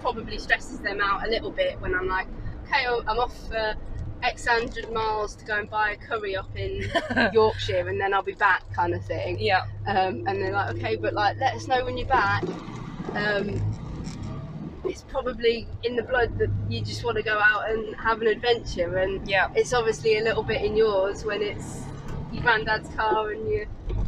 probably 0.00 0.38
stresses 0.38 0.80
them 0.80 1.00
out 1.00 1.26
a 1.26 1.30
little 1.30 1.50
bit 1.50 1.80
when 1.80 1.94
I'm 1.94 2.06
like, 2.08 2.26
okay, 2.66 2.84
oh, 2.88 3.02
I'm 3.06 3.18
off 3.18 3.36
for 3.48 3.74
X 4.22 4.46
hundred 4.46 4.92
miles 4.92 5.34
to 5.36 5.44
go 5.44 5.58
and 5.58 5.68
buy 5.68 5.90
a 5.92 5.96
curry 5.96 6.36
up 6.36 6.54
in 6.56 6.90
Yorkshire, 7.32 7.88
and 7.88 8.00
then 8.00 8.14
I'll 8.14 8.22
be 8.22 8.34
back, 8.34 8.62
kind 8.72 8.94
of 8.94 9.04
thing. 9.04 9.38
yeah. 9.40 9.62
um, 9.86 10.22
and 10.26 10.40
they're 10.40 10.52
like, 10.52 10.76
okay, 10.76 10.96
but 10.96 11.14
like, 11.14 11.38
let 11.40 11.54
us 11.54 11.66
know 11.66 11.84
when 11.84 11.96
you're 11.96 12.06
back. 12.06 12.44
Um, 13.14 13.60
it's 14.84 15.02
probably 15.02 15.66
in 15.84 15.96
the 15.96 16.02
blood 16.02 16.38
that 16.38 16.50
you 16.68 16.82
just 16.82 17.04
want 17.04 17.16
to 17.16 17.22
go 17.22 17.38
out 17.38 17.70
and 17.70 17.94
have 17.96 18.20
an 18.20 18.28
adventure, 18.28 18.96
and 18.98 19.26
Yeah. 19.28 19.48
it's 19.54 19.72
obviously 19.72 20.18
a 20.18 20.22
little 20.22 20.42
bit 20.42 20.62
in 20.62 20.76
yours 20.76 21.24
when 21.24 21.42
it's 21.42 21.82
your 22.32 22.42
granddad's 22.42 22.88
car 22.90 23.30
and 23.30 23.48
you're 23.48 23.66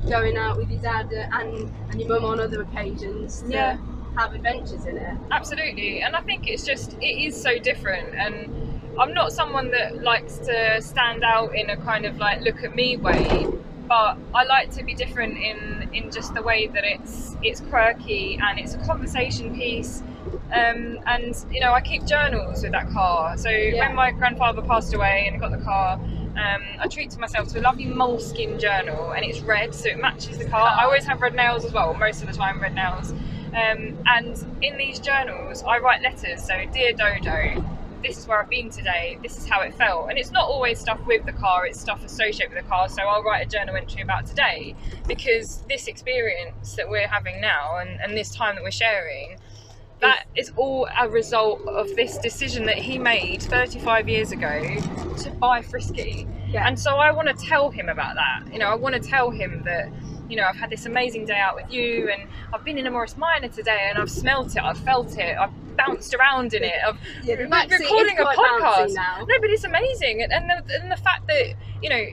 going 0.09 0.37
out 0.37 0.57
with 0.57 0.71
your 0.71 0.81
dad 0.81 1.11
and 1.13 1.73
and 1.91 2.01
your 2.01 2.09
mum 2.09 2.25
on 2.25 2.41
other 2.41 2.63
occasions 2.63 3.43
to 3.43 3.49
Yeah. 3.51 3.77
have 4.17 4.35
adventures 4.35 4.85
in 4.87 4.97
it. 4.97 5.15
Absolutely, 5.31 6.03
and 6.03 6.15
I 6.15 6.21
think 6.21 6.49
it's 6.49 6.65
just 6.65 6.95
it 7.01 7.07
is 7.27 7.41
so 7.41 7.59
different. 7.59 8.15
And 8.15 8.81
I'm 8.99 9.13
not 9.13 9.33
someone 9.33 9.71
that 9.73 10.03
likes 10.03 10.39
to 10.39 10.81
stand 10.81 11.25
out 11.25 11.55
in 11.55 11.71
a 11.71 11.77
kind 11.77 12.05
of 12.05 12.19
like 12.19 12.43
look 12.43 12.63
at 12.63 12.75
me 12.77 12.97
way, 12.97 13.47
but 13.89 14.17
I 14.35 14.45
like 14.45 14.71
to 14.73 14.85
be 14.85 14.95
different 14.95 15.37
in 15.39 15.89
in 15.93 16.11
just 16.11 16.35
the 16.35 16.43
way 16.43 16.67
that 16.69 16.85
it's 16.85 17.37
it's 17.43 17.61
quirky 17.61 18.39
and 18.43 18.59
it's 18.59 18.75
a 18.75 18.79
conversation 18.79 19.55
piece. 19.57 20.03
Um, 20.53 21.01
and 21.07 21.35
you 21.51 21.61
know, 21.61 21.73
I 21.73 21.81
keep 21.81 22.05
journals 22.07 22.63
with 22.63 22.73
that 22.73 22.89
car. 22.91 23.37
So 23.37 23.49
Yeah. 23.51 23.87
when 23.87 23.97
my 23.97 24.11
grandfather 24.13 24.63
passed 24.63 24.95
away 24.95 25.25
and 25.27 25.37
I 25.37 25.39
got 25.39 25.51
the 25.59 25.65
car, 25.65 25.99
Um, 26.37 26.63
I 26.81 26.89
treated 26.89 27.19
myself 27.19 27.49
to 27.49 27.61
a 27.61 27.63
lovely 27.63 27.87
moleskin 27.87 28.59
journal, 28.59 29.13
and 29.13 29.25
it's 29.25 29.41
red, 29.41 29.75
so 29.75 29.89
it 29.89 29.99
matches 29.99 30.39
the 30.39 30.47
car. 30.47 30.67
I 30.67 30.85
always 30.85 31.05
have 31.05 31.21
red 31.21 31.35
nails 31.35 31.65
as 31.65 31.73
well, 31.73 31.95
most 31.95 32.23
of 32.23 32.29
the 32.29 32.35
time 32.35 32.61
red 32.61 32.75
nails. 32.75 33.13
Um, 33.55 33.97
and 34.07 34.59
in 34.61 34.77
these 34.77 34.99
journals, 34.99 35.63
I 35.63 35.79
write 35.79 36.03
letters. 36.03 36.43
So, 36.45 36.55
dear 36.73 36.93
Dodo, 36.93 37.65
this 38.03 38.19
is 38.19 38.27
where 38.27 38.41
I've 38.43 38.51
been 38.51 38.69
today. 38.69 39.17
This 39.23 39.39
is 39.39 39.49
how 39.49 39.61
it 39.63 39.75
felt. 39.75 40.11
And 40.11 40.19
it's 40.19 40.33
not 40.33 40.49
always 40.49 40.81
stuff 40.81 40.99
with 41.07 41.25
the 41.25 41.33
car; 41.33 41.67
it's 41.67 41.81
stuff 41.81 42.05
associated 42.05 42.53
with 42.53 42.65
the 42.65 42.69
car. 42.69 42.89
So 42.89 43.03
I'll 43.03 43.23
write 43.23 43.47
a 43.47 43.49
journal 43.49 43.77
entry 43.77 44.03
about 44.03 44.27
today 44.27 44.75
because 45.07 45.63
this 45.69 45.87
experience 45.87 46.75
that 46.75 46.91
we're 46.91 47.07
having 47.07 47.41
now, 47.41 47.79
and, 47.79 48.01
and 48.01 48.17
this 48.17 48.35
time 48.35 48.57
that 48.57 48.65
we're 48.65 48.73
sharing 48.73 49.37
that 50.05 50.27
is 50.37 50.53
all 50.57 50.87
a 51.01 51.09
result 51.09 51.67
of 51.67 51.95
this 51.97 52.19
decision 52.19 52.67
that 52.67 52.77
he 52.77 52.99
made 52.99 53.43
35 53.43 54.09
years 54.09 54.33
ago 54.33 54.61
to 55.19 55.31
buy 55.31 55.63
Frisky. 55.63 56.27
Yeah. 56.49 56.67
And 56.69 56.79
so 56.79 56.97
I 56.97 57.11
want 57.11 57.29
to 57.29 57.35
tell 57.35 57.71
him 57.71 57.89
about 57.89 58.15
that. 58.17 58.53
You 58.53 58.59
know, 58.59 58.69
I 58.69 58.75
want 58.75 58.95
to 58.95 59.01
tell 59.01 59.31
him 59.31 59.63
that, 59.65 59.89
you 60.29 60.37
know, 60.37 60.45
I've 60.45 60.57
had 60.57 60.71
this 60.71 60.85
amazing 60.87 61.25
day 61.27 61.39
out 61.39 61.57
with 61.57 61.71
you 61.73 62.11
and 62.11 62.29
I've 62.53 62.65
been 62.65 62.77
in 62.79 62.87
a 62.87 62.91
Morris 62.91 63.17
Minor 63.17 63.49
today 63.49 63.87
and 63.89 63.99
I've 63.99 64.11
smelt 64.11 64.55
it, 64.57 64.63
I've 64.63 64.79
felt 64.79 65.17
it, 65.19 65.37
I've 65.39 65.51
bounced 65.77 66.15
around 66.15 66.53
in 66.55 66.63
it, 66.65 66.75
I've 66.87 66.99
Yeah, 67.23 67.37
the 67.37 67.45
re- 67.45 67.49
back 67.49 67.71
seat 67.73 67.81
is 67.83 67.91
recording 67.91 68.19
a 68.19 68.25
bouncy 68.25 68.61
podcast. 68.61 68.95
now. 68.95 69.19
No, 69.27 69.41
but 69.41 69.51
it's 69.51 69.65
amazing. 69.65 70.23
And, 70.23 70.33
and, 70.33 70.51
the, 70.51 70.81
and 70.81 70.93
the 70.93 70.97
fact 70.97 71.27
that, 71.29 71.55
you 71.83 71.89
know, 71.89 72.05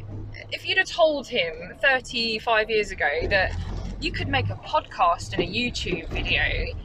if 0.51 0.65
you'd 0.67 0.77
have 0.77 0.87
told 0.87 1.27
him 1.27 1.53
35 1.81 2.69
years 2.69 2.91
ago 2.91 3.09
that 3.29 3.51
you 4.01 4.11
could 4.11 4.27
make 4.27 4.49
a 4.49 4.55
podcast 4.55 5.33
and 5.33 5.41
a 5.43 5.45
YouTube 5.47 6.07
video 6.09 6.41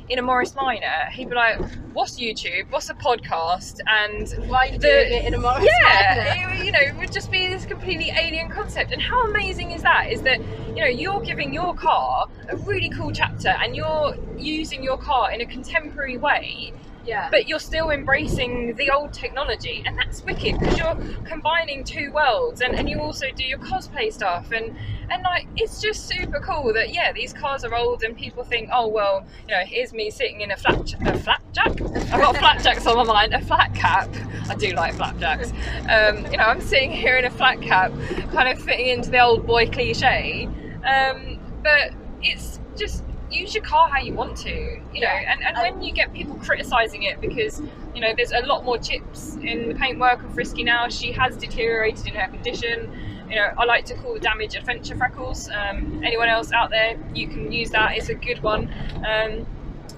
in 0.08 0.18
a 0.18 0.22
Morris 0.22 0.54
Minor, 0.54 1.06
he'd 1.12 1.28
be 1.30 1.34
like, 1.34 1.58
"What's 1.92 2.18
YouTube? 2.20 2.70
What's 2.70 2.90
a 2.90 2.94
podcast?" 2.94 3.80
And 3.86 4.28
Why 4.48 4.58
are 4.58 4.66
you 4.66 4.78
the- 4.78 4.86
doing 4.86 5.12
it 5.12 5.24
in 5.24 5.34
a 5.34 5.38
Morris 5.38 5.66
yeah, 5.82 6.34
Minor? 6.36 6.54
it, 6.54 6.64
you 6.66 6.72
know, 6.72 6.80
it 6.80 6.94
would 6.96 7.10
just 7.12 7.30
be 7.30 7.46
this 7.48 7.64
completely 7.66 8.10
alien 8.10 8.50
concept. 8.50 8.92
And 8.92 9.00
how 9.00 9.24
amazing 9.24 9.72
is 9.72 9.82
that? 9.82 10.12
Is 10.12 10.22
that 10.22 10.40
you 10.68 10.82
know 10.82 10.86
you're 10.86 11.20
giving 11.20 11.52
your 11.54 11.74
car 11.74 12.26
a 12.48 12.56
really 12.58 12.90
cool 12.90 13.10
chapter, 13.12 13.48
and 13.48 13.74
you're 13.74 14.14
using 14.36 14.82
your 14.82 14.98
car 14.98 15.32
in 15.32 15.40
a 15.40 15.46
contemporary 15.46 16.18
way 16.18 16.72
Yeah. 17.06 17.28
but 17.30 17.48
you're 17.48 17.60
still 17.60 17.90
embracing 17.90 18.74
the 18.76 18.90
old 18.90 19.12
technology 19.12 19.82
and 19.86 19.96
that's 19.96 20.22
wicked 20.24 20.58
because 20.58 20.76
you're 20.78 20.96
combining 21.24 21.84
two 21.84 22.10
worlds 22.12 22.60
and, 22.60 22.74
and 22.74 22.88
you 22.88 23.00
also 23.00 23.26
do 23.34 23.44
your 23.44 23.58
cosplay 23.58 24.12
stuff 24.12 24.50
and 24.52 24.76
and 25.08 25.22
like 25.22 25.46
it's 25.56 25.80
just 25.80 26.08
super 26.08 26.40
cool 26.40 26.72
that 26.72 26.92
yeah 26.92 27.12
these 27.12 27.32
cars 27.32 27.64
are 27.64 27.74
old 27.74 28.02
and 28.02 28.16
people 28.16 28.42
think 28.42 28.68
oh 28.72 28.88
well 28.88 29.24
you 29.48 29.54
know 29.54 29.62
here's 29.64 29.92
me 29.92 30.10
sitting 30.10 30.40
in 30.40 30.50
a 30.50 30.56
flat 30.56 30.94
a 31.06 31.18
flat 31.18 31.42
jack 31.52 31.70
I've 31.80 32.20
got 32.20 32.36
flapjacks 32.36 32.86
on 32.86 32.96
my 32.96 33.04
mind 33.04 33.34
a 33.34 33.40
flat 33.40 33.74
cap. 33.74 34.08
I 34.48 34.54
do 34.54 34.72
like 34.72 34.94
flapjacks. 34.94 35.50
Um, 35.88 36.24
you 36.30 36.38
know 36.38 36.44
I'm 36.44 36.60
sitting 36.60 36.90
here 36.90 37.16
in 37.16 37.24
a 37.24 37.30
flat 37.30 37.60
cap 37.62 37.92
kind 38.32 38.48
of 38.48 38.62
fitting 38.62 38.86
into 38.88 39.10
the 39.10 39.20
old 39.20 39.46
boy 39.46 39.68
cliche. 39.68 40.48
Um, 40.84 41.38
but 41.62 41.92
it's 42.22 42.60
just 42.76 43.02
use 43.30 43.54
your 43.54 43.64
car 43.64 43.88
how 43.88 43.98
you 43.98 44.12
want 44.12 44.36
to 44.36 44.80
you 44.94 45.00
know 45.00 45.08
and, 45.08 45.42
and 45.42 45.56
when 45.56 45.82
you 45.82 45.92
get 45.92 46.12
people 46.12 46.36
criticizing 46.36 47.02
it 47.02 47.20
because 47.20 47.60
you 47.94 48.00
know 48.00 48.12
there's 48.16 48.32
a 48.32 48.40
lot 48.46 48.64
more 48.64 48.78
chips 48.78 49.36
in 49.42 49.68
the 49.68 49.74
paintwork 49.74 50.22
of 50.22 50.34
frisky 50.34 50.62
now. 50.62 50.88
She 50.88 51.12
has 51.12 51.36
deteriorated 51.36 52.06
in 52.06 52.14
her 52.14 52.28
condition. 52.28 52.92
You 53.28 53.36
know 53.36 53.48
i 53.58 53.64
like 53.64 53.84
to 53.86 53.94
call 53.94 54.14
the 54.14 54.20
damage 54.20 54.54
adventure 54.54 54.96
freckles. 54.96 55.48
Um, 55.48 56.02
anyone 56.04 56.28
else 56.28 56.52
out 56.52 56.70
there 56.70 56.98
you 57.14 57.26
can 57.26 57.50
use 57.50 57.70
that. 57.70 57.96
It's 57.96 58.08
a 58.08 58.14
good 58.14 58.42
one. 58.42 58.72
Um, 58.96 59.46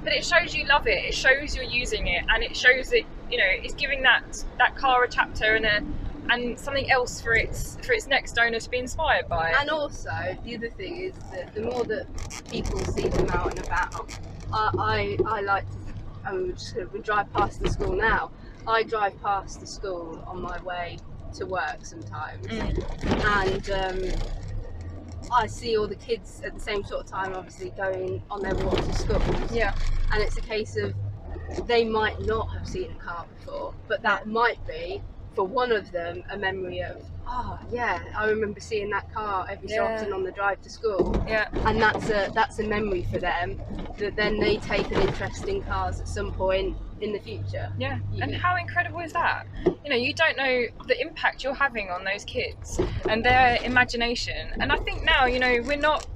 but 0.05 0.13
it 0.13 0.25
shows 0.25 0.55
you 0.55 0.65
love 0.67 0.87
it. 0.87 1.05
It 1.05 1.15
shows 1.15 1.55
you're 1.55 1.65
using 1.65 2.07
it 2.07 2.25
and 2.29 2.43
it 2.43 2.57
shows 2.57 2.91
that 2.91 3.03
you 3.31 3.37
know 3.37 3.45
it's 3.47 3.75
giving 3.75 4.03
that 4.03 4.45
that 4.59 4.77
car 4.77 5.05
a 5.05 5.09
chapter 5.09 5.55
and 5.55 5.67
a 5.67 5.83
and 6.31 6.59
something 6.59 6.91
else 6.91 7.21
for 7.21 7.35
its 7.35 7.77
for 7.83 7.93
its 7.93 8.07
next 8.07 8.39
owner 8.39 8.61
to 8.61 8.71
be 8.71 8.79
inspired 8.79 9.29
by 9.29 9.55
And 9.61 9.71
also, 9.71 10.11
the 10.45 10.57
other 10.57 10.71
thing 10.71 10.97
is 11.01 11.15
that 11.33 11.55
the 11.55 11.63
more 11.63 11.85
that 11.85 12.07
people 12.51 12.79
see 12.81 13.09
them 13.09 13.29
out 13.31 13.51
and 13.57 13.67
about, 13.67 14.19
I, 14.53 14.71
I, 14.79 15.19
I 15.37 15.41
like 15.41 15.69
to, 15.71 15.77
I'm 16.25 16.53
just 16.53 16.75
gonna, 16.75 16.89
we 16.93 17.01
drive 17.01 17.33
past 17.33 17.61
the 17.63 17.71
school 17.71 17.93
now. 17.95 18.31
I 18.67 18.83
drive 18.83 19.21
past 19.23 19.61
the 19.61 19.67
school 19.67 20.23
on 20.27 20.43
my 20.43 20.61
way 20.63 20.99
to 21.35 21.47
work 21.47 21.85
sometimes, 21.85 22.47
Mm. 22.47 22.85
and 23.45 23.71
um, 23.71 24.21
I 25.33 25.47
see 25.47 25.77
all 25.77 25.87
the 25.87 25.95
kids 25.97 26.41
at 26.45 26.55
the 26.55 26.61
same 26.61 26.85
sort 26.85 27.05
of 27.05 27.11
time, 27.11 27.35
obviously 27.35 27.71
going 27.71 28.23
on 28.31 28.41
their 28.43 28.55
walk 28.55 28.77
to 28.77 28.93
school. 28.95 29.21
yeah 29.53 29.75
and 30.11 30.23
it's 30.23 30.39
a 30.39 30.41
case 30.41 30.77
of 30.77 30.95
they 31.67 31.85
might 31.85 32.19
not 32.23 32.47
have 32.53 32.67
seen 32.67 32.91
a 32.91 32.95
car 32.95 33.27
before, 33.39 33.75
but 33.89 34.03
that 34.03 34.27
might 34.27 34.65
be 34.67 35.03
for 35.35 35.45
one 35.47 35.73
of 35.73 35.91
them 35.93 36.23
a 36.31 36.37
memory 36.37 36.81
of, 36.81 37.05
oh 37.27 37.59
yeah, 37.71 38.01
I 38.17 38.29
remember 38.29 38.61
seeing 38.61 38.91
that 38.91 39.13
car 39.13 39.47
every 39.49 39.69
so 39.69 39.85
often 39.85 40.13
on 40.13 40.25
the 40.25 40.33
drive 40.33 40.61
to 40.63 40.71
school, 40.71 41.23
yeah 41.27 41.49
and 41.67 41.81
that's 41.81 42.09
a 42.09 42.31
that's 42.35 42.59
a 42.59 42.65
memory 42.65 43.03
for 43.05 43.19
them 43.19 43.61
that 43.99 44.17
then 44.17 44.39
they 44.39 44.57
take 44.59 44.91
an 44.93 45.01
interest 45.01 45.49
in 45.49 45.61
cars 45.63 46.01
at 46.01 46.09
some 46.09 46.33
point 46.33 46.77
in 47.01 47.13
the 47.13 47.19
future. 47.19 47.69
Yeah, 47.79 47.99
and 48.21 48.33
Yeah. 48.33 48.39
how 48.39 48.57
incredible 48.57 49.01
is 49.01 49.13
that? 49.13 49.45
You 49.85 49.91
know, 49.91 49.97
you 49.97 50.13
don't 50.15 50.37
know 50.37 50.65
the 50.87 51.01
impact 51.01 51.43
you're 51.45 51.55
having 51.55 51.91
on 51.91 52.05
those 52.05 52.25
kids 52.25 52.79
and 53.09 53.25
their 53.25 53.59
imagination. 53.63 54.55
And 54.61 54.73
I 54.73 54.77
think 54.79 55.05
now, 55.05 55.27
you 55.27 55.39
know, 55.39 55.63
we're 55.65 55.77
not 55.77 56.07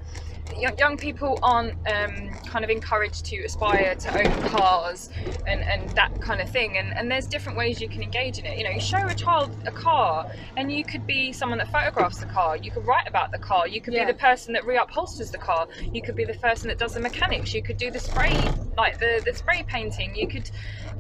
young, 0.79 0.97
people 0.97 1.39
aren't 1.43 1.75
um, 1.87 2.39
kind 2.47 2.65
of 2.65 2.71
encouraged 2.71 3.25
to 3.27 3.37
aspire 3.45 3.95
to 3.97 4.19
own 4.19 4.41
cars 4.41 5.09
and, 5.47 5.63
and 5.63 5.95
that 5.97 6.21
kind 6.21 6.41
of 6.41 6.49
thing. 6.51 6.77
And, 6.79 6.93
and 6.97 7.11
there's 7.11 7.27
different 7.27 7.59
ways 7.59 7.81
you 7.81 7.89
can 7.89 8.03
engage 8.03 8.39
in 8.39 8.47
it. 8.47 8.59
You 8.59 8.65
know, 8.65 8.71
you 8.71 8.81
show 8.81 9.09
a 9.09 9.15
child 9.15 9.57
a 9.67 9.73
car, 9.73 10.27
and 10.57 10.71
you 10.73 10.85
could 10.85 11.07
be 11.07 11.33
someone 11.33 11.59
that 11.59 11.69
photographs 11.69 12.19
the 12.19 12.27
car. 12.27 12.57
You 12.57 12.71
could 12.71 12.87
write 12.87 13.09
about 13.09 13.33
the 13.33 13.39
car. 13.39 13.69
You 13.69 13.81
could 13.81 13.95
Yeah. 13.95 14.07
be 14.07 14.13
the 14.13 14.19
person 14.19 14.53
that 14.55 14.65
reupholsters 14.65 15.31
the 15.33 15.39
car. 15.39 15.67
You 15.93 16.03
could 16.03 16.17
be 16.17 16.25
the 16.25 16.35
person 16.35 16.69
that 16.69 16.79
does 16.79 16.95
the 16.95 17.01
mechanics. 17.01 17.55
You 17.55 17.63
could 17.63 17.77
do 17.77 17.91
the 17.91 18.01
spray, 18.01 18.53
like 18.77 18.99
the 19.01 19.23
the 19.25 19.35
spray 19.35 19.63
painting. 19.65 20.15
You 20.15 20.29
could. 20.29 20.51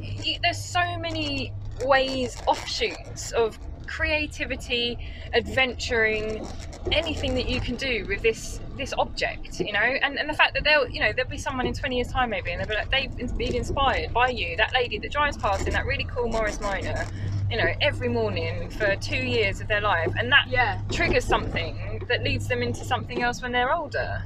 You, 0.01 0.39
there's 0.43 0.59
so 0.63 0.99
many 0.99 1.53
ways, 1.79 2.39
offshoots 2.47 3.33
of 3.33 3.59
creativity, 3.87 4.99
adventuring, 5.35 6.43
anything 6.93 7.35
that 7.35 7.49
you 7.49 7.61
can 7.61 7.77
do 7.77 8.05
with 8.09 8.23
this 8.23 8.61
this 8.77 8.93
object, 8.99 9.61
you 9.61 9.73
know, 9.73 9.81
and, 9.81 10.19
and 10.19 10.29
the 10.29 10.35
fact 10.35 10.55
that 10.55 10.65
they'll, 10.65 10.89
you 10.89 11.01
know, 11.01 11.13
there'll 11.15 11.29
be 11.29 11.39
someone 11.39 11.67
in 11.67 11.75
20 11.75 11.97
years' 11.97 12.09
time 12.09 12.31
maybe, 12.31 12.51
and 12.53 12.61
they'll 12.61 12.69
be 12.69 12.75
like, 12.75 12.91
they've 12.91 13.37
been 13.37 13.55
inspired 13.55 14.13
by 14.13 14.29
you, 14.29 14.57
that 14.57 14.71
lady 14.75 14.99
that 14.99 15.13
drives 15.13 15.37
past 15.37 15.67
in 15.67 15.73
that 15.75 15.87
really 15.87 16.05
cool 16.05 16.29
Morris 16.29 16.61
Minor, 16.61 17.07
you 17.51 17.57
know, 17.57 17.69
every 17.81 18.09
morning 18.09 18.71
for 18.71 18.97
two 18.97 19.17
years 19.17 19.61
of 19.61 19.69
their 19.69 19.81
life, 19.81 20.13
and 20.19 20.33
that 20.33 20.47
Yeah, 20.49 20.81
triggers 20.91 21.25
something 21.25 22.03
that 22.09 22.23
leads 22.23 22.49
them 22.49 22.63
into 22.63 22.85
something 22.85 23.23
else 23.23 23.43
when 23.43 23.53
they're 23.53 23.73
older. 23.73 24.25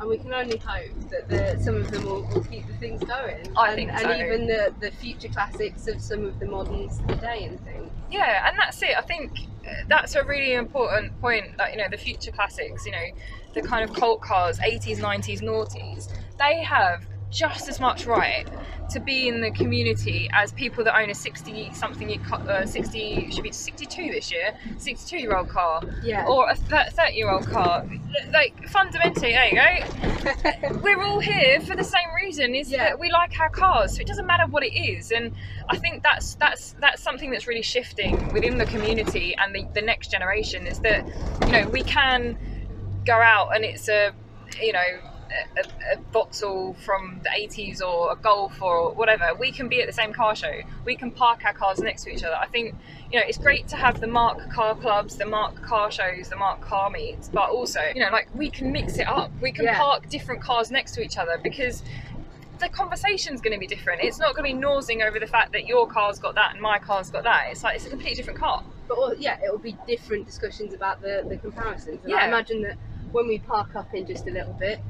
And 0.00 0.08
we 0.08 0.18
can 0.18 0.32
only 0.32 0.58
hope 0.58 1.10
that 1.10 1.28
the, 1.28 1.62
some 1.62 1.76
of 1.76 1.90
them 1.90 2.04
will, 2.04 2.22
will 2.28 2.44
keep 2.44 2.66
the 2.66 2.74
things 2.74 3.02
going. 3.04 3.52
I 3.56 3.68
and, 3.68 3.76
think 3.76 3.92
and 3.92 4.20
even 4.20 4.46
the, 4.46 4.74
the 4.80 4.90
future 4.90 5.28
classics 5.28 5.86
of 5.86 6.00
some 6.00 6.24
of 6.24 6.38
the 6.40 6.46
moderns 6.46 6.98
today 7.08 7.44
and 7.44 7.62
things. 7.64 7.90
Yeah, 8.10 8.48
and 8.48 8.58
that's 8.58 8.82
it. 8.82 8.96
I 8.96 9.02
think 9.02 9.32
uh, 9.66 9.70
that's 9.88 10.14
a 10.14 10.24
really 10.24 10.54
important 10.54 11.18
point. 11.20 11.56
That 11.58 11.72
you 11.72 11.78
know, 11.78 11.88
the 11.90 11.96
future 11.96 12.32
classics, 12.32 12.84
you 12.86 12.92
know, 12.92 13.06
the 13.54 13.62
kind 13.62 13.88
of 13.88 13.94
cult 13.96 14.20
cars, 14.20 14.58
80s, 14.58 14.98
90s, 14.98 15.40
noughties, 15.40 16.08
they 16.38 16.62
have 16.62 17.06
just 17.34 17.68
as 17.68 17.80
much 17.80 18.06
right 18.06 18.46
to 18.90 19.00
be 19.00 19.28
in 19.28 19.40
the 19.40 19.50
community 19.50 20.28
as 20.32 20.52
people 20.52 20.84
that 20.84 20.96
own 20.96 21.10
a 21.10 21.14
60 21.14 21.72
something, 21.72 22.20
uh, 22.32 22.64
60 22.64 23.30
should 23.32 23.42
be 23.42 23.50
62 23.50 24.10
this 24.12 24.30
year, 24.30 24.54
62 24.78 25.18
year 25.18 25.36
old 25.36 25.48
car, 25.48 25.82
Yeah. 26.02 26.26
or 26.26 26.48
a 26.50 26.54
30 26.54 27.14
year 27.14 27.30
old 27.30 27.46
car. 27.46 27.84
Like 28.32 28.68
fundamentally, 28.68 29.32
there 29.32 29.46
you 29.48 29.54
go. 29.82 30.80
we're 30.82 31.02
all 31.02 31.18
here 31.18 31.60
for 31.60 31.74
the 31.74 31.82
same 31.82 32.12
reason 32.14 32.54
is 32.54 32.70
Yeah. 32.70 32.90
that 32.90 33.00
we 33.00 33.10
like 33.10 33.38
our 33.40 33.48
cars 33.50 33.96
so 33.96 34.00
it 34.00 34.06
doesn't 34.06 34.26
matter 34.26 34.44
what 34.48 34.62
it 34.62 34.74
is 34.74 35.10
and 35.12 35.34
i 35.68 35.76
think 35.76 36.02
that's 36.02 36.34
that's 36.36 36.74
that's 36.80 37.02
something 37.02 37.30
that's 37.30 37.46
really 37.46 37.62
shifting 37.62 38.32
within 38.32 38.56
the 38.58 38.64
community 38.66 39.34
and 39.36 39.54
the, 39.54 39.66
the 39.74 39.82
next 39.82 40.10
generation 40.10 40.66
is 40.66 40.80
that 40.80 41.06
you 41.46 41.52
know 41.52 41.68
we 41.68 41.82
can 41.82 42.38
go 43.04 43.14
out 43.14 43.54
and 43.54 43.64
it's 43.64 43.88
a 43.88 44.12
you 44.62 44.72
know 44.72 44.84
a, 45.56 45.60
a, 45.94 45.98
Vauxhall 46.12 46.74
from 46.74 47.20
the 47.22 47.30
80s 47.30 47.80
or 47.80 48.12
a 48.12 48.16
Golf 48.16 48.60
or 48.62 48.92
whatever, 48.92 49.34
we 49.38 49.50
can 49.52 49.68
be 49.68 49.80
at 49.80 49.86
the 49.86 49.92
same 49.92 50.12
car 50.12 50.34
show. 50.34 50.52
We 50.84 50.96
can 50.96 51.10
park 51.10 51.44
our 51.44 51.52
cars 51.52 51.80
next 51.80 52.04
to 52.04 52.10
each 52.10 52.22
other. 52.22 52.36
I 52.36 52.46
think, 52.46 52.74
you 53.10 53.18
know, 53.18 53.24
it's 53.26 53.38
great 53.38 53.68
to 53.68 53.76
have 53.76 54.00
the 54.00 54.06
marque 54.06 54.50
car 54.50 54.74
clubs, 54.74 55.16
the 55.16 55.26
marque 55.26 55.60
car 55.62 55.90
shows, 55.90 56.28
the 56.28 56.36
marque 56.36 56.60
car 56.60 56.90
meets, 56.90 57.28
but 57.28 57.50
also, 57.50 57.80
you 57.94 58.02
know, 58.02 58.10
like 58.10 58.28
we 58.34 58.50
can 58.50 58.72
mix 58.72 58.98
it 58.98 59.08
up. 59.08 59.30
We 59.40 59.52
can 59.52 59.64
Yeah. 59.64 59.78
park 59.78 60.08
different 60.08 60.40
cars 60.40 60.70
next 60.70 60.92
to 60.92 61.02
each 61.02 61.16
other 61.18 61.38
because 61.42 61.82
the 62.60 62.68
conversation's 62.68 63.40
going 63.40 63.52
to 63.52 63.58
be 63.58 63.66
different. 63.66 64.02
It's 64.02 64.18
not 64.18 64.34
going 64.34 64.48
to 64.48 64.54
be 64.54 64.60
nosing 64.60 65.02
over 65.02 65.18
the 65.18 65.26
fact 65.26 65.52
that 65.52 65.66
your 65.66 65.86
car's 65.86 66.18
got 66.18 66.34
that 66.36 66.52
and 66.52 66.60
my 66.60 66.78
car's 66.78 67.10
got 67.10 67.24
that. 67.24 67.48
It's 67.50 67.62
like 67.64 67.76
it's 67.76 67.86
a 67.86 67.90
completely 67.90 68.14
different 68.16 68.38
car. 68.38 68.62
But 68.86 68.98
well, 68.98 69.14
yeah, 69.18 69.38
it 69.42 69.50
will 69.50 69.58
be 69.58 69.76
different 69.86 70.26
discussions 70.26 70.72
about 70.74 71.00
the, 71.00 71.24
the 71.28 71.36
comparisons. 71.36 72.04
And 72.04 72.14
I 72.14 72.20
Yeah. 72.20 72.28
imagine 72.28 72.62
that 72.62 72.76
when 73.12 73.26
we 73.26 73.38
park 73.38 73.74
up 73.76 73.92
in 73.94 74.06
just 74.06 74.26
a 74.26 74.30
little 74.30 74.52
bit, 74.54 74.80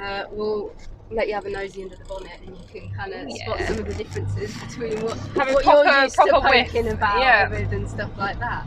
uh, 0.00 0.24
we'll 0.30 0.72
let 1.10 1.28
you 1.28 1.34
have 1.34 1.44
a 1.44 1.50
nosy 1.50 1.82
under 1.82 1.96
the 1.96 2.04
bonnet 2.04 2.40
and 2.46 2.56
you 2.56 2.64
can 2.72 2.90
kind 2.94 3.12
of 3.12 3.28
yeah. 3.28 3.44
spot 3.44 3.60
some 3.66 3.78
of 3.78 3.86
the 3.86 3.94
differences 3.94 4.56
between 4.58 5.00
what, 5.02 5.18
Having 5.36 5.54
what 5.54 5.64
proper, 5.64 5.88
you're 5.88 6.02
used 6.02 6.14
to 6.14 6.40
poking 6.40 6.88
about 6.88 7.20
yeah. 7.20 7.48
with 7.48 7.72
and 7.72 7.88
stuff 7.88 8.10
like 8.16 8.38
that. 8.38 8.66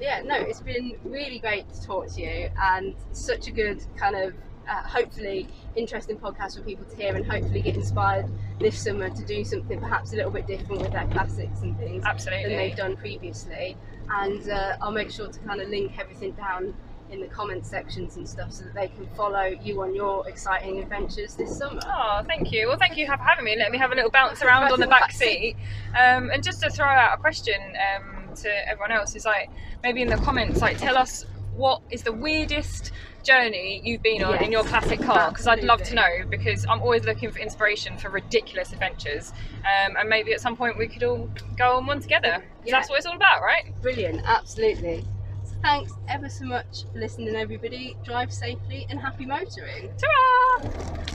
Yeah, 0.00 0.22
no, 0.24 0.36
it's 0.36 0.60
been 0.60 0.96
really 1.04 1.40
great 1.40 1.72
to 1.72 1.82
talk 1.82 2.06
to 2.14 2.20
you 2.20 2.50
and 2.62 2.94
such 3.12 3.48
a 3.48 3.50
good 3.50 3.84
kind 3.96 4.14
of 4.14 4.32
uh, 4.68 4.82
hopefully 4.82 5.48
interesting 5.76 6.16
podcast 6.16 6.56
for 6.56 6.62
people 6.62 6.84
to 6.84 6.96
hear 6.96 7.14
and 7.14 7.26
hopefully 7.26 7.62
get 7.62 7.74
inspired 7.74 8.26
this 8.60 8.78
summer 8.78 9.08
to 9.10 9.24
do 9.24 9.44
something 9.44 9.80
perhaps 9.80 10.12
a 10.12 10.16
little 10.16 10.30
bit 10.30 10.46
different 10.46 10.82
with 10.82 10.92
their 10.92 11.06
classics 11.08 11.60
and 11.62 11.76
things 11.78 12.04
Absolutely. 12.04 12.48
than 12.48 12.56
they've 12.56 12.76
done 12.76 12.96
previously. 12.96 13.76
And 14.10 14.48
uh, 14.50 14.76
I'll 14.80 14.92
make 14.92 15.10
sure 15.10 15.28
to 15.28 15.38
kind 15.40 15.60
of 15.60 15.68
link 15.68 15.98
everything 15.98 16.32
down 16.32 16.74
in 17.10 17.20
the 17.20 17.26
comment 17.26 17.64
sections 17.64 18.16
and 18.16 18.28
stuff 18.28 18.52
so 18.52 18.64
that 18.64 18.74
they 18.74 18.88
can 18.88 19.06
follow 19.16 19.44
you 19.62 19.80
on 19.82 19.94
your 19.94 20.28
exciting 20.28 20.78
adventures 20.78 21.34
this 21.34 21.56
summer. 21.56 21.80
Oh, 21.86 22.22
thank 22.26 22.52
you. 22.52 22.68
Well, 22.68 22.76
thank 22.76 22.96
you 22.96 23.06
for 23.06 23.16
having 23.16 23.44
me. 23.44 23.56
Let 23.56 23.70
me 23.70 23.78
have 23.78 23.92
a 23.92 23.94
little 23.94 24.10
bounce 24.10 24.42
around 24.42 24.70
on 24.70 24.80
the 24.80 24.86
back 24.86 25.12
seat. 25.12 25.56
Um, 25.90 26.30
and 26.30 26.42
just 26.42 26.60
to 26.62 26.70
throw 26.70 26.86
out 26.86 27.18
a 27.18 27.20
question 27.20 27.54
um, 27.96 28.34
to 28.36 28.68
everyone 28.68 28.92
else 28.92 29.16
is 29.16 29.24
like 29.24 29.50
maybe 29.82 30.02
in 30.02 30.08
the 30.08 30.16
comments, 30.18 30.60
like 30.60 30.76
tell 30.78 30.98
us 30.98 31.24
what 31.54 31.82
is 31.90 32.02
the 32.02 32.12
weirdest 32.12 32.92
journey 33.24 33.80
you've 33.84 34.02
been 34.02 34.22
on 34.22 34.34
yes, 34.34 34.42
in 34.42 34.52
your 34.52 34.64
classic 34.64 35.00
car? 35.00 35.30
Because 35.30 35.46
I'd 35.46 35.64
love 35.64 35.82
to 35.84 35.94
know 35.94 36.08
because 36.28 36.66
I'm 36.68 36.80
always 36.80 37.04
looking 37.04 37.30
for 37.30 37.38
inspiration 37.38 37.96
for 37.98 38.10
ridiculous 38.10 38.72
adventures. 38.72 39.32
Um, 39.58 39.96
and 39.96 40.08
maybe 40.08 40.32
at 40.32 40.40
some 40.40 40.56
point 40.56 40.78
we 40.78 40.88
could 40.88 41.02
all 41.02 41.28
go 41.56 41.76
on 41.76 41.86
one 41.86 42.00
together. 42.00 42.44
Yeah. 42.64 42.72
That's 42.72 42.88
what 42.88 42.98
it's 42.98 43.06
all 43.06 43.16
about, 43.16 43.42
right? 43.42 43.72
Brilliant, 43.82 44.22
absolutely. 44.24 45.04
So 45.44 45.54
thanks 45.62 45.92
ever 46.08 46.28
so 46.28 46.44
much 46.44 46.84
for 46.92 46.98
listening, 46.98 47.34
everybody. 47.36 47.96
Drive 48.04 48.32
safely 48.32 48.86
and 48.90 49.00
happy 49.00 49.26
motoring. 49.26 49.90
Ta-ra! 49.98 51.08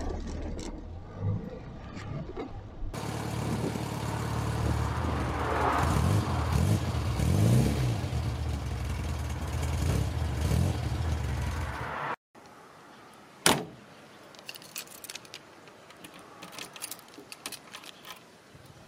you 5.95 6.02